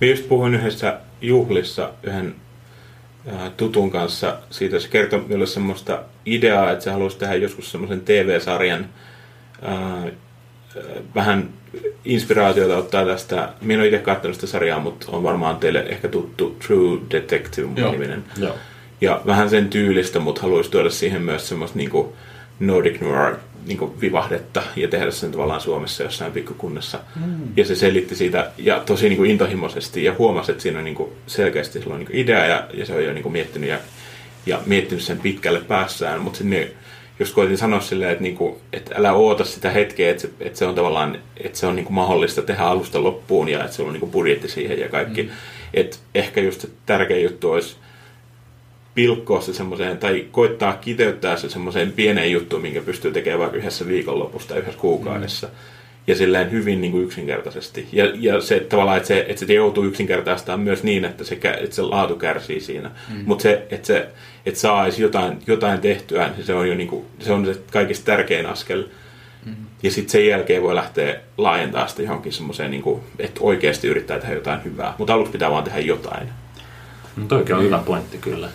[0.01, 2.35] Mä just puhuin yhdessä juhlissa yhden
[3.57, 8.89] tutun kanssa siitä, se kertoi minulle semmoista ideaa, että se haluaisi tehdä joskus semmoisen TV-sarjan
[11.15, 11.49] vähän
[12.05, 13.49] inspiraatiota ottaa tästä.
[13.61, 18.25] Minä olen itse katsonut sitä sarjaa, mutta on varmaan teille ehkä tuttu True Detective-niminen.
[18.39, 18.57] Joo.
[19.03, 22.17] Ja vähän sen tyylistä, mutta haluaisi tuoda siihen myös semmoista niinku
[22.61, 23.35] Nordic Noir
[23.67, 26.99] niinku vivahdetta ja tehdä sen tavallaan Suomessa jossain pikkukunnassa.
[27.17, 27.49] Mm.
[27.57, 31.81] Ja se selitti siitä ja tosi niinku intohimoisesti ja huomasi, että siinä on niinku selkeästi
[31.81, 33.79] sillä on niinku idea ja, ja se on jo niinku miettinyt ja,
[34.47, 36.69] ja miettinyt sen pitkälle päässään, mutta sitten
[37.19, 40.67] just koitin sanoa silleen, että, niinku, että älä oota sitä hetkeä, että se, että se
[40.67, 44.07] on tavallaan että se on niinku mahdollista tehdä alusta loppuun ja että se on niinku
[44.07, 45.23] budjetti siihen ja kaikki.
[45.23, 45.29] Mm.
[45.75, 47.77] Et ehkä just se tärkein juttu olisi
[48.95, 53.87] pilkkoa se semmoiseen, tai koittaa kiteyttää se semmoiseen pieneen juttuun, minkä pystyy tekemään vaikka yhdessä
[53.87, 55.47] viikonlopusta tai yhdessä kuukaudessa.
[55.47, 55.53] Mm.
[56.07, 57.89] ja silleen hyvin niin kuin yksinkertaisesti.
[57.93, 61.77] Ja, ja se tavallaan, että se, että se joutuu yksinkertaistamaan myös niin, että se, että
[61.77, 62.91] se laatu kärsii siinä.
[63.11, 63.23] Mm.
[63.27, 64.09] Mutta se, että se
[64.47, 68.05] että saisi jotain, jotain tehtyä, niin se on jo niin kuin, se on se kaikista
[68.05, 68.85] tärkein askel.
[69.45, 69.55] Mm.
[69.83, 74.19] Ja sitten sen jälkeen voi lähteä laajentamaan sitä johonkin semmoiseen, niin kuin, että oikeasti yrittää
[74.19, 74.95] tehdä jotain hyvää.
[74.99, 76.29] Mutta aluksi pitää vaan tehdä jotain.
[77.17, 77.67] No toikin on mm.
[77.67, 78.49] hyvä pointti kyllä.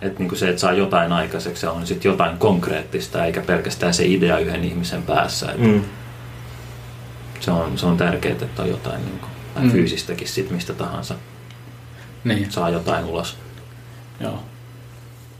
[0.00, 4.38] Että niinku se, että saa jotain aikaiseksi, on sitten jotain konkreettista, eikä pelkästään se idea
[4.38, 5.46] yhden ihmisen päässä.
[5.52, 5.84] Että mm.
[7.40, 9.26] se, on, se on tärkeää, että on jotain niinku,
[9.60, 9.70] mm.
[9.70, 11.14] fyysistäkin sit mistä tahansa.
[12.24, 12.52] Niin.
[12.52, 13.36] Saa jotain ulos.
[14.20, 14.42] Joo.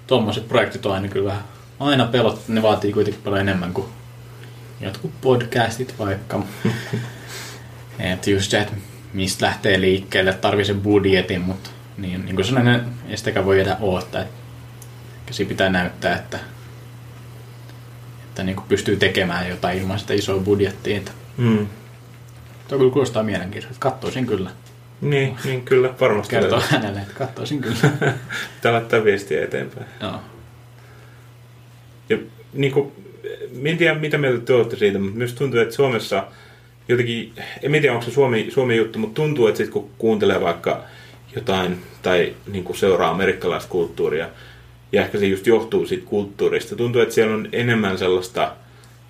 [0.07, 1.45] Tuommoiset projektit on aina kyllä vähän
[1.81, 3.87] aina pelot, ne vaatii kuitenkin paljon enemmän kuin
[4.81, 6.43] jotkut podcastit vaikka.
[7.99, 8.75] että just se, että
[9.13, 13.77] mistä lähtee liikkeelle, tarvii sen budjetin, mutta niin, niin kuin sellainen, ei sitäkään voi jäädä
[13.81, 14.25] odottaa.
[15.31, 16.39] Käsi pitää näyttää, että,
[18.29, 21.01] että niin kuin pystyy tekemään jotain ilman sitä isoa budjettia.
[21.37, 21.67] Mm.
[22.69, 23.81] Tuo kyllä kuulostaa mielenkiintoista.
[23.81, 24.51] Katsoisin kyllä.
[25.01, 26.31] Niin, niin kyllä, varmasti.
[26.31, 27.77] Kertoo hänelle, että katsoisin kyllä.
[28.55, 29.87] Pitää laittaa viestiä eteenpäin.
[30.01, 30.21] Joo.
[32.09, 32.19] Ja
[32.53, 32.93] niin kuin,
[33.65, 36.27] en tiedä mitä mieltä te olette siitä, mutta myös tuntuu, että Suomessa
[36.89, 37.33] jotenkin,
[37.63, 40.85] en tiedä onko se Suomi, Suomi juttu, mutta tuntuu, että sit kun kuuntelee vaikka
[41.37, 44.29] jotain tai niin kuin seuraa amerikkalaista kulttuuria,
[44.93, 46.77] ja ehkä se just johtuu siitä kulttuurista.
[46.77, 48.53] Tuntuu, että siellä on enemmän sellaista,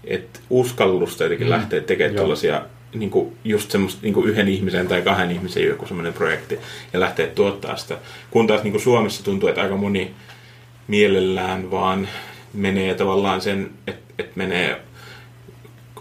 [0.05, 1.51] että uskallusta jotenkin mm.
[1.51, 2.63] lähteä tekemään tällaisia
[2.95, 6.59] niin kuin just semmoista niin kuin yhden ihmisen tai kahden ihmisen joku semmoinen projekti
[6.93, 7.99] ja lähteä tuottaa sitä.
[8.31, 10.11] Kun taas niin kuin Suomessa tuntuu, että aika moni
[10.89, 12.09] mielellään vaan
[12.53, 14.81] menee tavallaan sen, että, että menee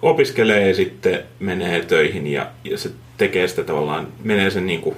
[0.02, 4.96] opiskelee ja sitten menee töihin ja, ja se tekee sitä tavallaan, menee sen niin kuin,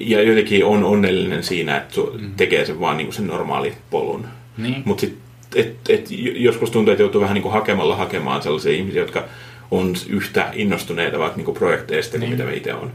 [0.00, 2.32] ja jotenkin on onnellinen siinä, että mm.
[2.36, 4.26] tekee sen vaan niin kuin sen normaali polun.
[4.58, 4.82] Niin.
[4.84, 5.06] Mutta
[5.56, 9.24] et, et, joskus tuntuu, että joutuu vähän niin kuin hakemalla hakemaan sellaisia ihmisiä, jotka
[9.70, 12.30] on yhtä innostuneita vaikka niin kuin projekteista niin.
[12.30, 12.92] kuin mitä me itse on.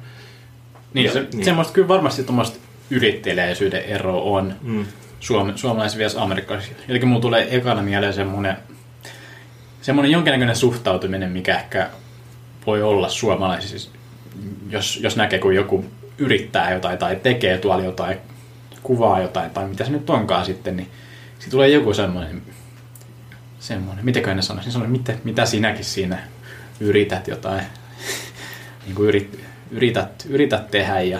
[0.94, 1.46] Niin, ja, se, niin.
[1.46, 2.58] semmoista kyllä varmasti tuommoista
[2.90, 4.86] yrittelijäisyyden ero on mm.
[5.20, 6.84] suom, suomalaisen vielä amerikkalaisissa.
[6.88, 8.58] Jotenkin mulla tulee ekana mieleen semmoinen,
[9.82, 11.90] semmoinen jonkinnäköinen suhtautuminen, mikä ehkä
[12.66, 13.90] voi olla suomalaisissa,
[14.70, 15.86] jos, jos näkee, kun joku
[16.18, 18.18] yrittää jotain tai tekee tuolla jotain,
[18.84, 20.90] kuvaa jotain tai mitä se nyt onkaan sitten, niin
[21.34, 22.42] sitten tulee joku semmoinen,
[23.60, 26.20] semmoinen, mitenköhän ne sanoisi, semmoinen, mitä, mitä sinäkin siinä
[26.80, 27.64] yrität jotain,
[28.86, 29.40] niin kuin yrit,
[29.72, 31.20] yrität, yrität tehdä ja,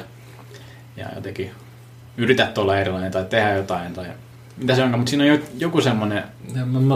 [0.98, 1.52] ja jotenkin
[2.18, 4.06] yrität olla erilainen tai tehdä jotain tai
[4.58, 6.24] mitä se onkaan, mutta siinä on joku semmoinen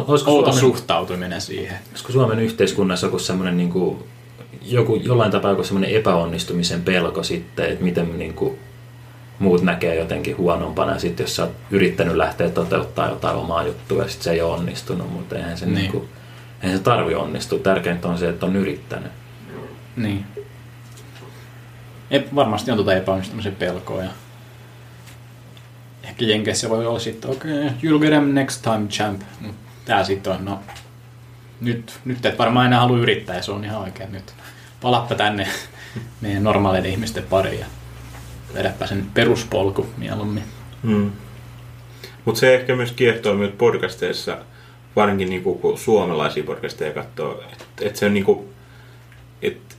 [0.06, 1.78] outo Suomen, suhtautuminen siihen.
[1.90, 4.04] Olisiko Suomen yhteiskunnassa joku semmoinen niin kuin,
[4.62, 8.60] joku, jollain tapaa joku semmoinen epäonnistumisen pelko sitten, että miten niin kuin,
[9.40, 11.00] muut näkee jotenkin huonompana.
[11.00, 14.54] Sitten jos sä oot yrittänyt lähteä toteuttaa jotain omaa juttua ja sitten se ei ole
[14.54, 15.76] onnistunut, mutta eihän se, niin.
[15.76, 16.10] Niin kuin,
[16.62, 17.60] eihän se tarvi onnistua.
[17.60, 19.12] Tärkeintä on se, että on yrittänyt.
[19.96, 20.26] Niin.
[22.12, 24.04] Ei, varmasti on tuota epäonnistumisen pelkoa.
[24.04, 24.10] Ja
[26.04, 29.22] ehkä Jenkeissä voi olla sitten, okei, okay, you'll get them next time champ.
[29.86, 30.60] Tää sitten on, no
[31.62, 34.34] nyt, nyt et varmaan enää halua yrittää ja se on ihan oikein nyt.
[34.82, 35.48] Palappa tänne
[36.22, 37.66] meidän normaaleiden ihmisten pariin ja
[38.54, 40.44] vedäpä sen peruspolku mieluummin.
[40.84, 41.12] Hmm.
[42.26, 44.38] Mutta se ehkä myös kiehtoo myös podcasteissa,
[44.96, 48.50] varsinkin niinku, kun suomalaisia podcasteja katsoo, että et se on niinku,
[49.42, 49.76] että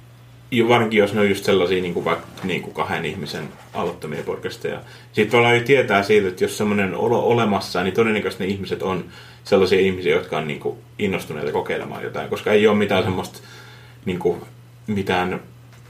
[0.69, 4.81] varsinkin jos ne on just sellaisia niin kuin vaikka niin kuin kahden ihmisen aloittamia podcasteja.
[5.13, 9.05] Sitten ollaan jo tietää siitä, että jos semmoinen on olemassa, niin todennäköisesti ne ihmiset on
[9.45, 13.39] sellaisia ihmisiä, jotka on niin kuin innostuneita kokeilemaan jotain, koska ei ole mitään semmoista
[14.05, 14.43] niin kuin,
[14.87, 15.41] mitään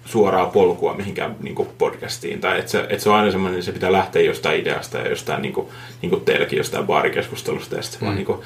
[0.04, 2.40] suoraa polkua mihinkään niin kuin podcastiin.
[2.40, 5.08] Tai että se, että se on aina semmoinen, että se pitää lähteä jostain ideasta ja
[5.08, 5.66] jostain, niin kuin,
[6.02, 8.06] niin kuin teilläkin jostain baarikeskustelusta ja sitten mm.
[8.06, 8.38] vaan niin kuin,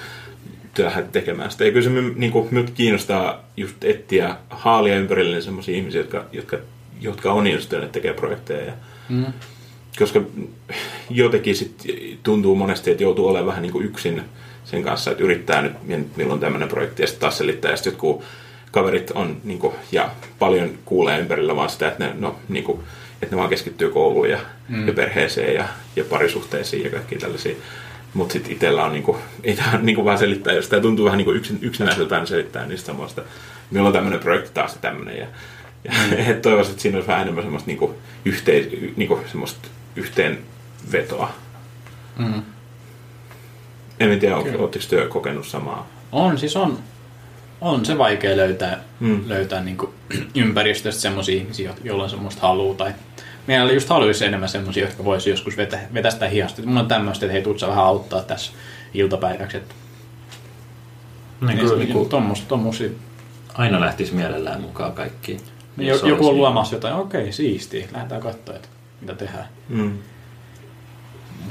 [0.79, 1.65] lähdet tekemään sitä.
[1.65, 6.59] Ja kyllä se niin kuin, minut kiinnostaa just etsiä haalia ympärille semmoisia ihmisiä, jotka, jotka,
[7.01, 8.67] jotka on innostuneet tekemään projekteja.
[8.67, 8.73] Ja,
[9.09, 9.25] mm.
[9.99, 10.23] Koska
[11.11, 11.83] jotenkin sit
[12.23, 14.23] tuntuu monesti, että joutuu olemaan vähän niin kuin yksin
[14.65, 18.25] sen kanssa, että yrittää nyt, milloin tämmöinen projekti, ja sitten taas selittää, ja sitten jotkut
[18.77, 22.81] kaverit on, niin kuin, ja paljon kuulee ympärillä vaan sitä, että ne, no, niin kuin,
[23.23, 24.39] että ne vaan keskittyy kouluun ja,
[24.69, 24.87] mm.
[24.87, 27.57] ja perheeseen ja, ja parisuhteisiin ja kaikki tällaisia.
[28.15, 31.33] Mutta sitten itsellä on, niinku, ei tämä niinku vaan selittää, jos tämä tuntuu vähän niinku
[31.33, 33.23] yksin, yksinäiseltä niin selittää niistä samoista.
[33.71, 35.19] Meillä on tämmöinen projekti taas ja tämmöinen.
[35.19, 35.27] Ja,
[35.85, 36.41] ja mm.
[36.43, 37.95] toivoisin, että siinä olisi vähän enemmän semmoista, niinku,
[38.25, 41.33] yhteis, niinku, semmoista yhteenvetoa.
[42.19, 42.43] Mm.
[44.01, 45.89] En tiedä, oletteko työ kokenut samaa?
[46.13, 46.79] On, siis on,
[47.71, 49.21] on se vaikea löytää, mm.
[49.27, 49.91] löytää niin kuin,
[50.35, 52.95] ympäristöstä semmoisia ihmisiä, joilla on semmoista halua tai
[53.47, 56.63] Meillä just haluaisi enemmän semmoisia, jotka voisi joskus vetä, vetä sitä hiasta.
[56.63, 58.53] Mun on tämmöistä, että hei, tuut vähän auttaa tässä
[58.95, 59.57] iltapäiväksi.
[59.57, 59.75] Että...
[61.41, 62.91] Niin, kyllä, niin, tommosia, tommosia
[63.55, 65.37] aina lähtisi mielellään mukaan kaikki.
[65.77, 66.37] Niin joku on niin.
[66.37, 68.69] luomassa jotain, okei, siistiä, lähdetään katsoa, että
[69.01, 69.49] mitä tehdään.
[69.69, 69.99] Mm.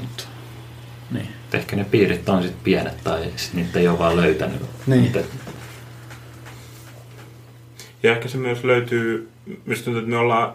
[0.00, 0.28] Mut,
[1.10, 1.28] niin.
[1.52, 4.62] Ehkä ne piirit on sitten pienet tai sit niitä ei ole vaan löytänyt.
[4.86, 5.02] Niin.
[5.02, 5.20] Niitä.
[8.06, 9.28] Ja ehkä se myös löytyy,
[9.66, 10.52] mistä tuntuu, että me ollaan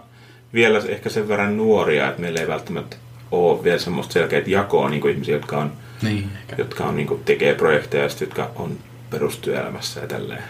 [0.53, 2.95] vielä ehkä sen verran nuoria, että meillä ei välttämättä
[3.31, 5.71] ole vielä semmoista selkeää jakoa niin kuin ihmisiä, jotka on,
[6.01, 8.77] Niin, jotka on niin kuin, tekee projekteja ja jotka on
[9.09, 10.43] perustyöelämässä ja tälleen.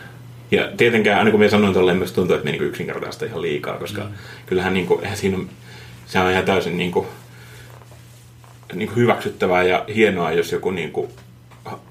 [0.52, 3.78] Ja tietenkään, aina kun minä sanoin tolleen, myös tuntuu, että me niin yksinkertaista ihan liikaa,
[3.78, 4.10] koska mm.
[4.46, 5.50] kyllähän niin kuin, eihän siinä on,
[6.06, 7.08] se on ihan täysin niin kuin,
[8.74, 11.10] niin kuin hyväksyttävää ja hienoa, jos joku niin kuin,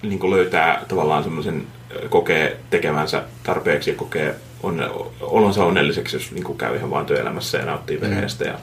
[0.03, 1.67] niin kuin löytää tavallaan semmoisen,
[2.09, 4.89] kokee tekevänsä tarpeeksi ja kokee onne,
[5.21, 8.45] olonsa onnelliseksi, jos niin kuin käy ihan vaan työelämässä ja nauttii perheestä.
[8.45, 8.59] Ja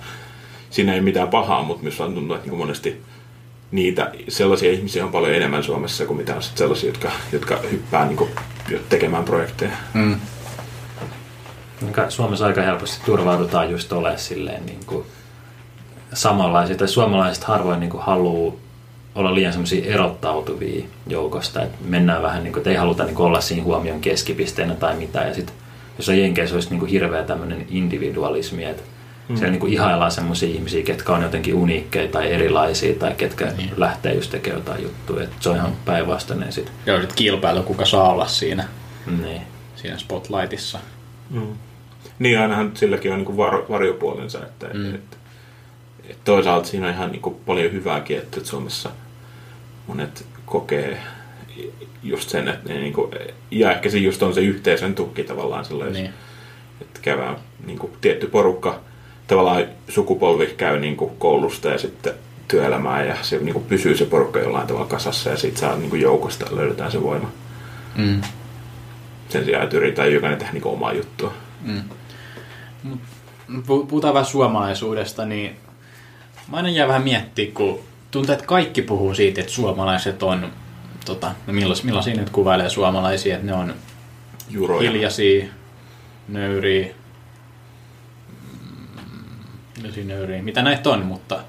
[0.69, 3.01] siinä ei mitään pahaa, mutta myös vaan tuntuu, että niin kuin monesti
[3.71, 8.05] niitä sellaisia ihmisiä on paljon enemmän Suomessa kuin mitä on sit sellaisia, jotka, jotka hyppää
[8.05, 8.29] niin kuin,
[8.89, 9.71] tekemään projekteja.
[9.93, 10.15] Mm.
[12.09, 15.05] Suomessa aika helposti turvaudutaan just olemaan silleen niin kuin
[16.13, 18.53] samanlaisia, tai suomalaiset harvoin niin kuin haluaa
[19.15, 23.27] olla liian semmoisia erottautuvia joukosta, että mennään vähän niin kuin, että ei haluta niin kuin
[23.27, 25.55] olla siinä huomion keskipisteenä tai mitään, ja sitten
[25.97, 28.83] jos on Jenkeissä olisi niin kuin hirveä tämmöinen individualismi, että
[29.29, 29.35] mm.
[29.35, 33.71] siellä niin kuin ihaillaan semmoisia ihmisiä, ketkä on jotenkin uniikkeja tai erilaisia tai ketkä niin.
[33.77, 36.73] lähtee just tekemään jotain juttuja, että se on ihan päinvastainen sitten.
[36.85, 38.67] Joo, sitten kilpailu, kuka saa olla siinä,
[39.21, 39.41] Niin.
[39.75, 40.79] siinä spotlightissa.
[41.29, 41.47] Mm.
[42.19, 44.79] Niin ainahan silläkin on niin kuin var, varjopuolensa, että, Mm.
[44.79, 44.95] mm.
[44.95, 45.17] että,
[46.03, 48.89] että toisaalta siinä on ihan niin kuin paljon hyvääkin, että Suomessa
[49.87, 50.99] monet kokee
[52.07, 53.11] just sen, että ne niin kuin,
[53.51, 56.09] ja ehkä se just on se yhteisön tukki tavallaan silloin, Niin.
[56.81, 57.35] että käydään
[57.65, 58.79] niin kuin, tietty porukka,
[59.27, 62.13] tavallaan sukupolvi käy niin kuin, koulusta ja sitten
[62.47, 65.89] työelämään ja se niin kuin, pysyy se porukka jollain tavalla kasassa ja sitten saa niin
[65.89, 67.31] kuin, joukosta löydetään se voima.
[67.97, 68.21] Mm.
[69.29, 71.33] Sen sijaan, että yritetään jokainen tehdä niin kuin, omaa juttua.
[71.61, 71.81] Mm.
[73.65, 75.55] Puhutaan vähän suomalaisuudesta, niin
[76.51, 77.79] mä aina jää vähän miettiä, kun
[78.11, 80.51] tuntuu, että kaikki puhuu siitä, että suomalaiset on,
[81.07, 83.73] tota, no milloin, milloin siinä nyt kuvailee suomalaisia, että ne on
[84.49, 84.91] Juroja.
[84.91, 85.45] hiljaisia,
[86.27, 86.87] nöyriä,
[88.31, 88.97] mm,
[89.77, 91.39] hiljaisia, nöyriä, mitä näitä on, mutta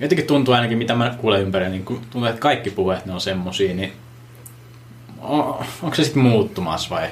[0.00, 3.20] jotenkin tuntuu ainakin, mitä mä kuulen ympärillä, niin tuntuu, että kaikki puhuu, että ne on
[3.20, 3.92] semmosia, niin
[5.22, 7.08] o- onko se sitten muuttumassa vai,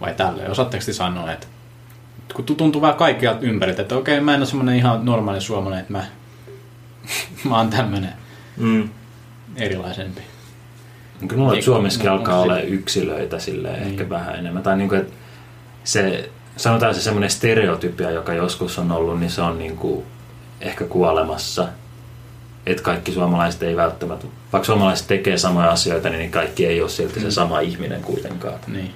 [0.00, 0.50] vai tälleen?
[0.50, 1.46] Osaatteko te sanoa, että
[2.34, 5.92] kun tuntuu vähän kaikkialta ympäriltä, että okei, mä en ole semmoinen ihan normaali suomalainen, että
[5.92, 6.04] mä,
[7.50, 8.12] mä oon tämmöinen
[8.56, 8.88] Mm.
[9.56, 10.20] erilaisempi.
[11.20, 13.90] Niin Kyllä mulla Niin, Suomessakin no, alkaa olla yksilöitä silleen Niin.
[13.90, 14.62] ehkä vähän enemmän.
[14.62, 15.12] Tai niin kuin, että
[15.84, 20.04] se, sanotaan se semmoinen stereotypia, joka joskus on ollut, niin se on niin kuin
[20.60, 21.68] ehkä kuolemassa.
[22.66, 27.20] Että kaikki suomalaiset ei välttämättä, vaikka suomalaiset tekee samoja asioita, niin kaikki ei ole silti
[27.20, 28.58] se sama ihminen kuitenkaan.
[28.66, 28.90] Niin.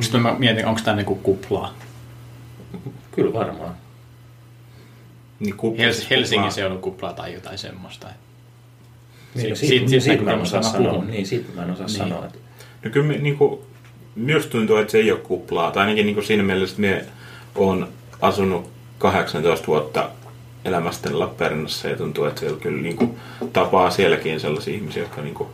[0.00, 1.74] Sitten mä mietin, onko tämä niinku kuplaa.
[3.10, 3.74] Kyllä varmaan.
[5.40, 8.06] Niin kupla- Hels- Helsingin kupla- seudun kuplaa tai jotain semmoista.
[9.34, 10.92] Niin, no Siitä- siitä, siitä- siitä, siitä mä en osaa sanoa.
[10.92, 11.06] puhun.
[11.10, 11.96] Niin, siitä mä en osaa Niin.
[11.96, 12.24] sanoa.
[12.24, 12.38] Että
[12.84, 13.60] No kyllä me, niin kuin,
[14.16, 15.70] myös tuntuu, että se ei ole kuplaa.
[15.70, 17.04] Tai ainakin niin kuin siinä mielessä, että me
[17.54, 17.88] on
[18.20, 20.10] asunut 18 vuotta
[20.64, 23.16] elämästäni Lappeenrannassa ja tuntuu, että siellä kyllä niin kuin,
[23.52, 25.48] tapaa sielläkin sellaisia ihmisiä, jotka, niin kuin,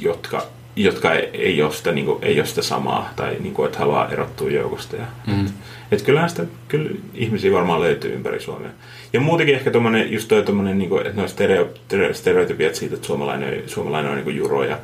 [0.00, 0.46] jotka,
[0.76, 3.78] jotka ei, ei, ole sitä, niin kuin, ei ole sitä samaa tai niin kuin, että
[3.78, 4.96] haluaa erottua joukosta.
[4.96, 5.46] Ja, Mm.
[5.92, 8.70] Että kyllähän sitä, kyllä ihmisiä varmaan löytyy ympäri Suomea.
[9.12, 13.06] Ja muutenkin ehkä tommonen, just toi tommonen, niin kuin, että stereo, stereo- stereotypiat siitä, että
[13.06, 14.78] suomalainen, suomalainen on niin kuin juro ja,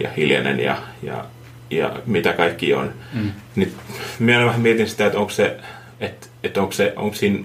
[0.00, 1.24] ja hiljainen ja, ja,
[1.70, 2.92] ja mitä kaikki on.
[3.12, 3.30] Mm.
[3.56, 3.72] Niin
[4.18, 5.56] minä vähän mietin sitä, että onko se,
[6.00, 7.38] että, että onko se, onko siinä,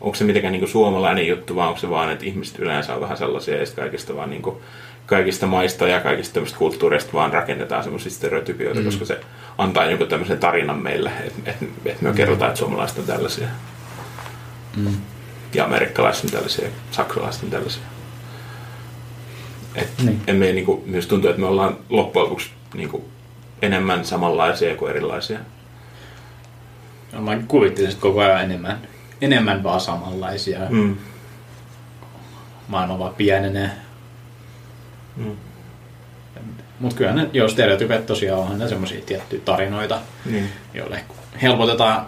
[0.00, 3.00] onko se mitenkään niin kuin suomalainen juttu, vai onko se vaan, että ihmiset yleensä on
[3.00, 4.56] vähän sellaisia, ja kaikista vaan niin kuin,
[5.06, 8.84] kaikista maista ja kaikista tämmöistä kulttuureista vaan rakennetaan semmoisia stereotypioita, mm.
[8.86, 9.20] koska se
[9.58, 13.48] antaa jonkun tämmöisen tarinan meille, että, että, että me kerrotaan, että suomalaiset on tällaisia.
[14.76, 14.96] Mm.
[15.54, 17.82] Ja amerikkalaiset on tällaisia, saksalaiset on tällaisia.
[19.74, 20.22] Et Niin.
[20.26, 20.36] niin.
[20.36, 23.08] me niinku, myös tuntuu, että me ollaan loppujen lopuksi niinku,
[23.62, 25.38] enemmän samanlaisia kuin erilaisia.
[27.12, 28.78] No, mä kuvittelisin, että koko ajan enemmän,
[29.20, 30.58] enemmän vaan samanlaisia.
[30.70, 30.76] Mm.
[30.78, 30.96] Mm.
[32.68, 33.70] Maailma vaan pienenee.
[35.16, 35.36] Mm.
[36.80, 40.48] Mutta kyllä ne, joo, stereotypet tosiaan onhan ne semmoisia tiettyjä tarinoita, Niin.
[40.74, 41.00] joille
[41.42, 42.06] helpotetaan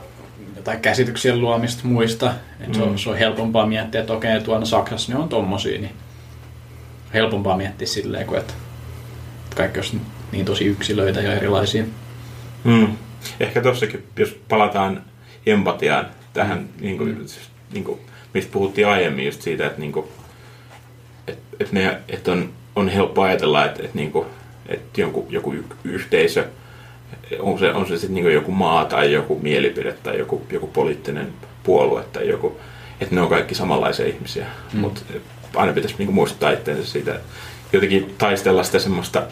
[0.57, 2.35] jotain käsityksien luomista muista.
[2.61, 2.97] Et se, on, Mm.
[2.99, 5.93] se on helpompaa miettiä, että okei, tuolla Saksassa ne on tommosia, niin
[7.15, 8.55] helpompaa miettiä silleen, kuin että
[9.45, 10.01] että kaikki olisi
[10.32, 11.85] niin tosi yksilöitä ja erilaisia.
[12.65, 12.89] Mm.
[13.40, 15.03] Ehkä tossakin, jos palataan
[15.47, 17.27] empatiaan tähän, niin kuin,
[17.73, 18.01] niin kuin,
[18.35, 20.07] mistä puhuttiin aiemmin just siitä, että, niin kuin,
[21.28, 24.27] että, että, me, että on, on helppo ajatella, että, että, niin kuin,
[24.69, 25.01] että
[25.31, 26.45] joku y- yhteisö
[27.39, 31.32] On se, on se sitten niin joku maa tai joku mielipide tai joku, joku poliittinen
[31.62, 32.61] puolue tai joku,
[33.01, 34.47] että ne on kaikki samanlaisia ihmisiä.
[34.73, 34.81] Mm.
[34.81, 35.01] Mutta
[35.55, 37.20] aina pitäisi niin muistuttaa itseensä siitä,
[37.73, 39.23] jotenkin taistella sitä semmoista,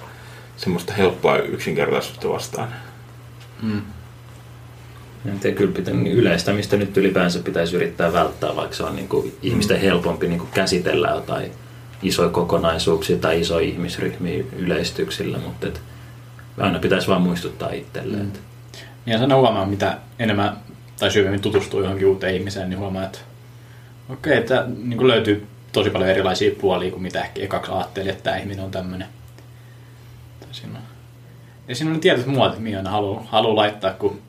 [0.56, 2.68] semmoista helppoa yksinkertaisuutta vastaan.
[3.62, 3.82] Mm.
[5.44, 9.36] Ja kyllä pitää, niin yleistämistä nyt ylipäänsä pitäisi yrittää välttää, vaikka se on niin kuin
[9.42, 11.52] ihmisten helpompi niin kuin käsitellä jotain
[12.02, 15.80] isoja kokonaisuuksia tai isoja ihmisryhmiä yleistyksillä, mutta et
[16.58, 18.24] aina pitäisi vaan muistuttaa itselleen.
[18.24, 18.32] Mm.
[19.06, 20.56] Ja sen huomaa, mitä enemmän
[20.98, 23.18] tai syvemmin tutustuu johonkin uuteen ihmiseen, niin huomaa, että
[24.08, 28.22] okei, okay, että niin löytyy tosi paljon erilaisia puolia kuin mitä ehkä ekaksi ajattelin, että
[28.22, 29.08] tämä ihminen on tämmöinen.
[30.52, 30.84] Siinä on,
[31.68, 34.22] ja siinä on tietyt muotit, mihin aina haluaa, haluaa laittaa, kun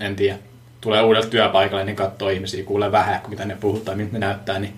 [0.00, 0.38] en tiedä,
[0.80, 4.18] tulee uudelle työpaikalle, niin katsoo ihmisiä, kuulee vähän, kun mitä ne puhuu tai miltä ne
[4.18, 4.74] näyttää, niin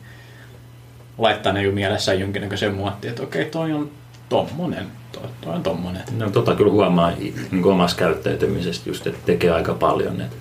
[1.18, 3.90] laittaa ne jo mielessään jonkinnäköisen muottiin, että okei, toi on
[4.28, 6.02] tommonen, toi, toi on tommonen.
[6.16, 10.36] No tota kyllä huomaa niin omassa käyttäytymisestä just, että tekee aika paljon, että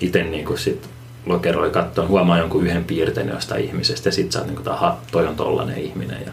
[0.00, 0.88] itse niin kuin sit
[1.26, 4.98] lokeroi katsoa, huomaa jonkun yhden piirteen jostain ihmisestä ja sitten sä oot niin kuin, aha,
[5.12, 6.20] toi on tollanen ihminen.
[6.26, 6.32] Ja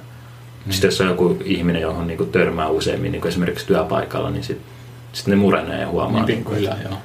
[0.65, 0.71] mm.
[0.71, 4.43] Sitten jos on joku ihminen, johon niin kuin törmää useammin niin kuin esimerkiksi työpaikalla, niin
[4.43, 4.65] sitten
[5.13, 6.25] sit ne murenee ja huomaa.
[6.25, 6.97] Niin, niin kyllä, joo.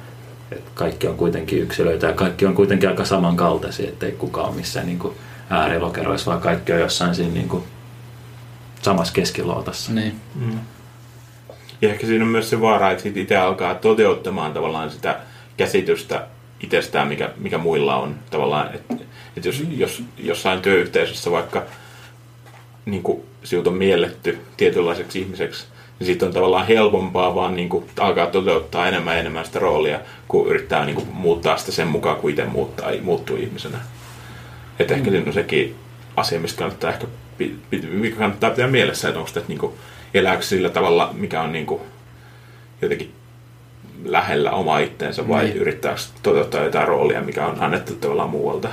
[0.52, 4.86] Että kaikki on kuitenkin yksilöitä ja kaikki on kuitenkin aika samankaltaisia, ettei kukaan ole missään
[4.86, 5.14] niin kuin
[5.50, 7.64] äärilokeroissa, vaan kaikki on jossain siinä niin kuin
[8.82, 9.92] samassa keskiluotassa.
[9.92, 10.20] Niin.
[10.34, 10.58] Mm.
[11.82, 15.20] Ja ehkä siinä on myös se vaara, että itse alkaa toteuttamaan tavallaan sitä
[15.56, 16.26] käsitystä
[16.60, 18.14] itsestään, mikä, mikä muilla on.
[18.30, 18.94] Tavallaan, että,
[19.36, 19.78] että jos, mm.
[19.78, 21.62] jos jossain työyhteisössä vaikka
[22.84, 25.66] niin kuin, sinut on mielletty tietynlaiseksi ihmiseksi,
[25.98, 30.00] niin siitä on tavallaan helpompaa vaan niin kuin, alkaa toteuttaa enemmän ja enemmän sitä roolia,
[30.28, 33.78] kun yrittää niin kuin, muuttaa sitä sen mukaan, kuin itse muuttaa, muuttuu ihmisenä.
[34.80, 35.12] Että ehkä mm.
[35.12, 35.76] siinä on sekin
[36.16, 37.06] asia, mistä kannattaa ehkä
[37.92, 39.72] mikä kannattaa pitää mielessä, että onko niin kuin,
[40.14, 41.80] elääkö sillä tavalla, mikä on niin kuin,
[42.82, 43.14] jotenkin
[44.04, 45.56] lähellä oma itteensä vai niin.
[45.56, 48.68] yrittääkö toteuttaa jotain roolia, mikä on annettu tavallaan muualta.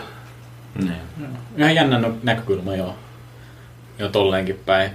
[0.84, 0.94] Niin.
[1.58, 2.96] Ihan jännä näkökulma joo.
[4.00, 4.92] Jo tolleenkin päin.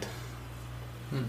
[1.10, 1.24] Hmm.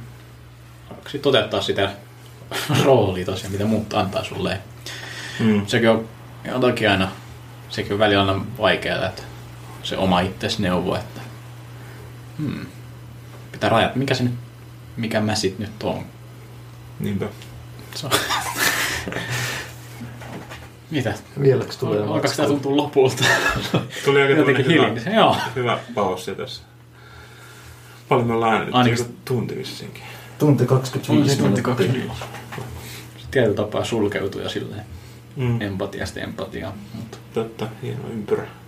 [1.21, 1.91] toteuttaa sitä
[2.85, 4.59] roolia tosiaan, mitä muut antaa sulle.
[5.39, 5.67] Hmm.
[5.67, 6.09] Sekin on,
[6.53, 7.11] on toki aina,
[7.69, 9.23] sekin on välillä aina vaikeaa, että
[9.83, 11.21] se oma itsesi neuvo, että
[12.37, 12.65] hmm,
[13.51, 14.33] pitää rajat, mikä se nyt,
[14.97, 16.05] mikä mä sit nyt on.
[16.99, 17.25] Niinpä.
[17.95, 18.09] So.
[20.91, 21.13] Mitä?
[21.41, 23.23] Vieläkö tulee Alkaako tämä tuntua lopulta?
[24.05, 25.37] Tuli aika Jotenkin hyvä, Joo.
[25.55, 26.63] hyvä paussi tässä.
[28.09, 28.75] Paljon me ollaan äänet?
[28.75, 30.03] Ainakin tunti vissinkin.
[30.39, 32.23] Tunti 25 tunti 25.
[33.31, 34.85] Tietyllä tapaa sulkeutuja silleen.
[35.35, 35.61] Mm.
[35.61, 36.73] Empatiasta empatiaa.
[36.93, 37.17] Mutta.
[37.33, 38.47] Totta, hieno ympyrä.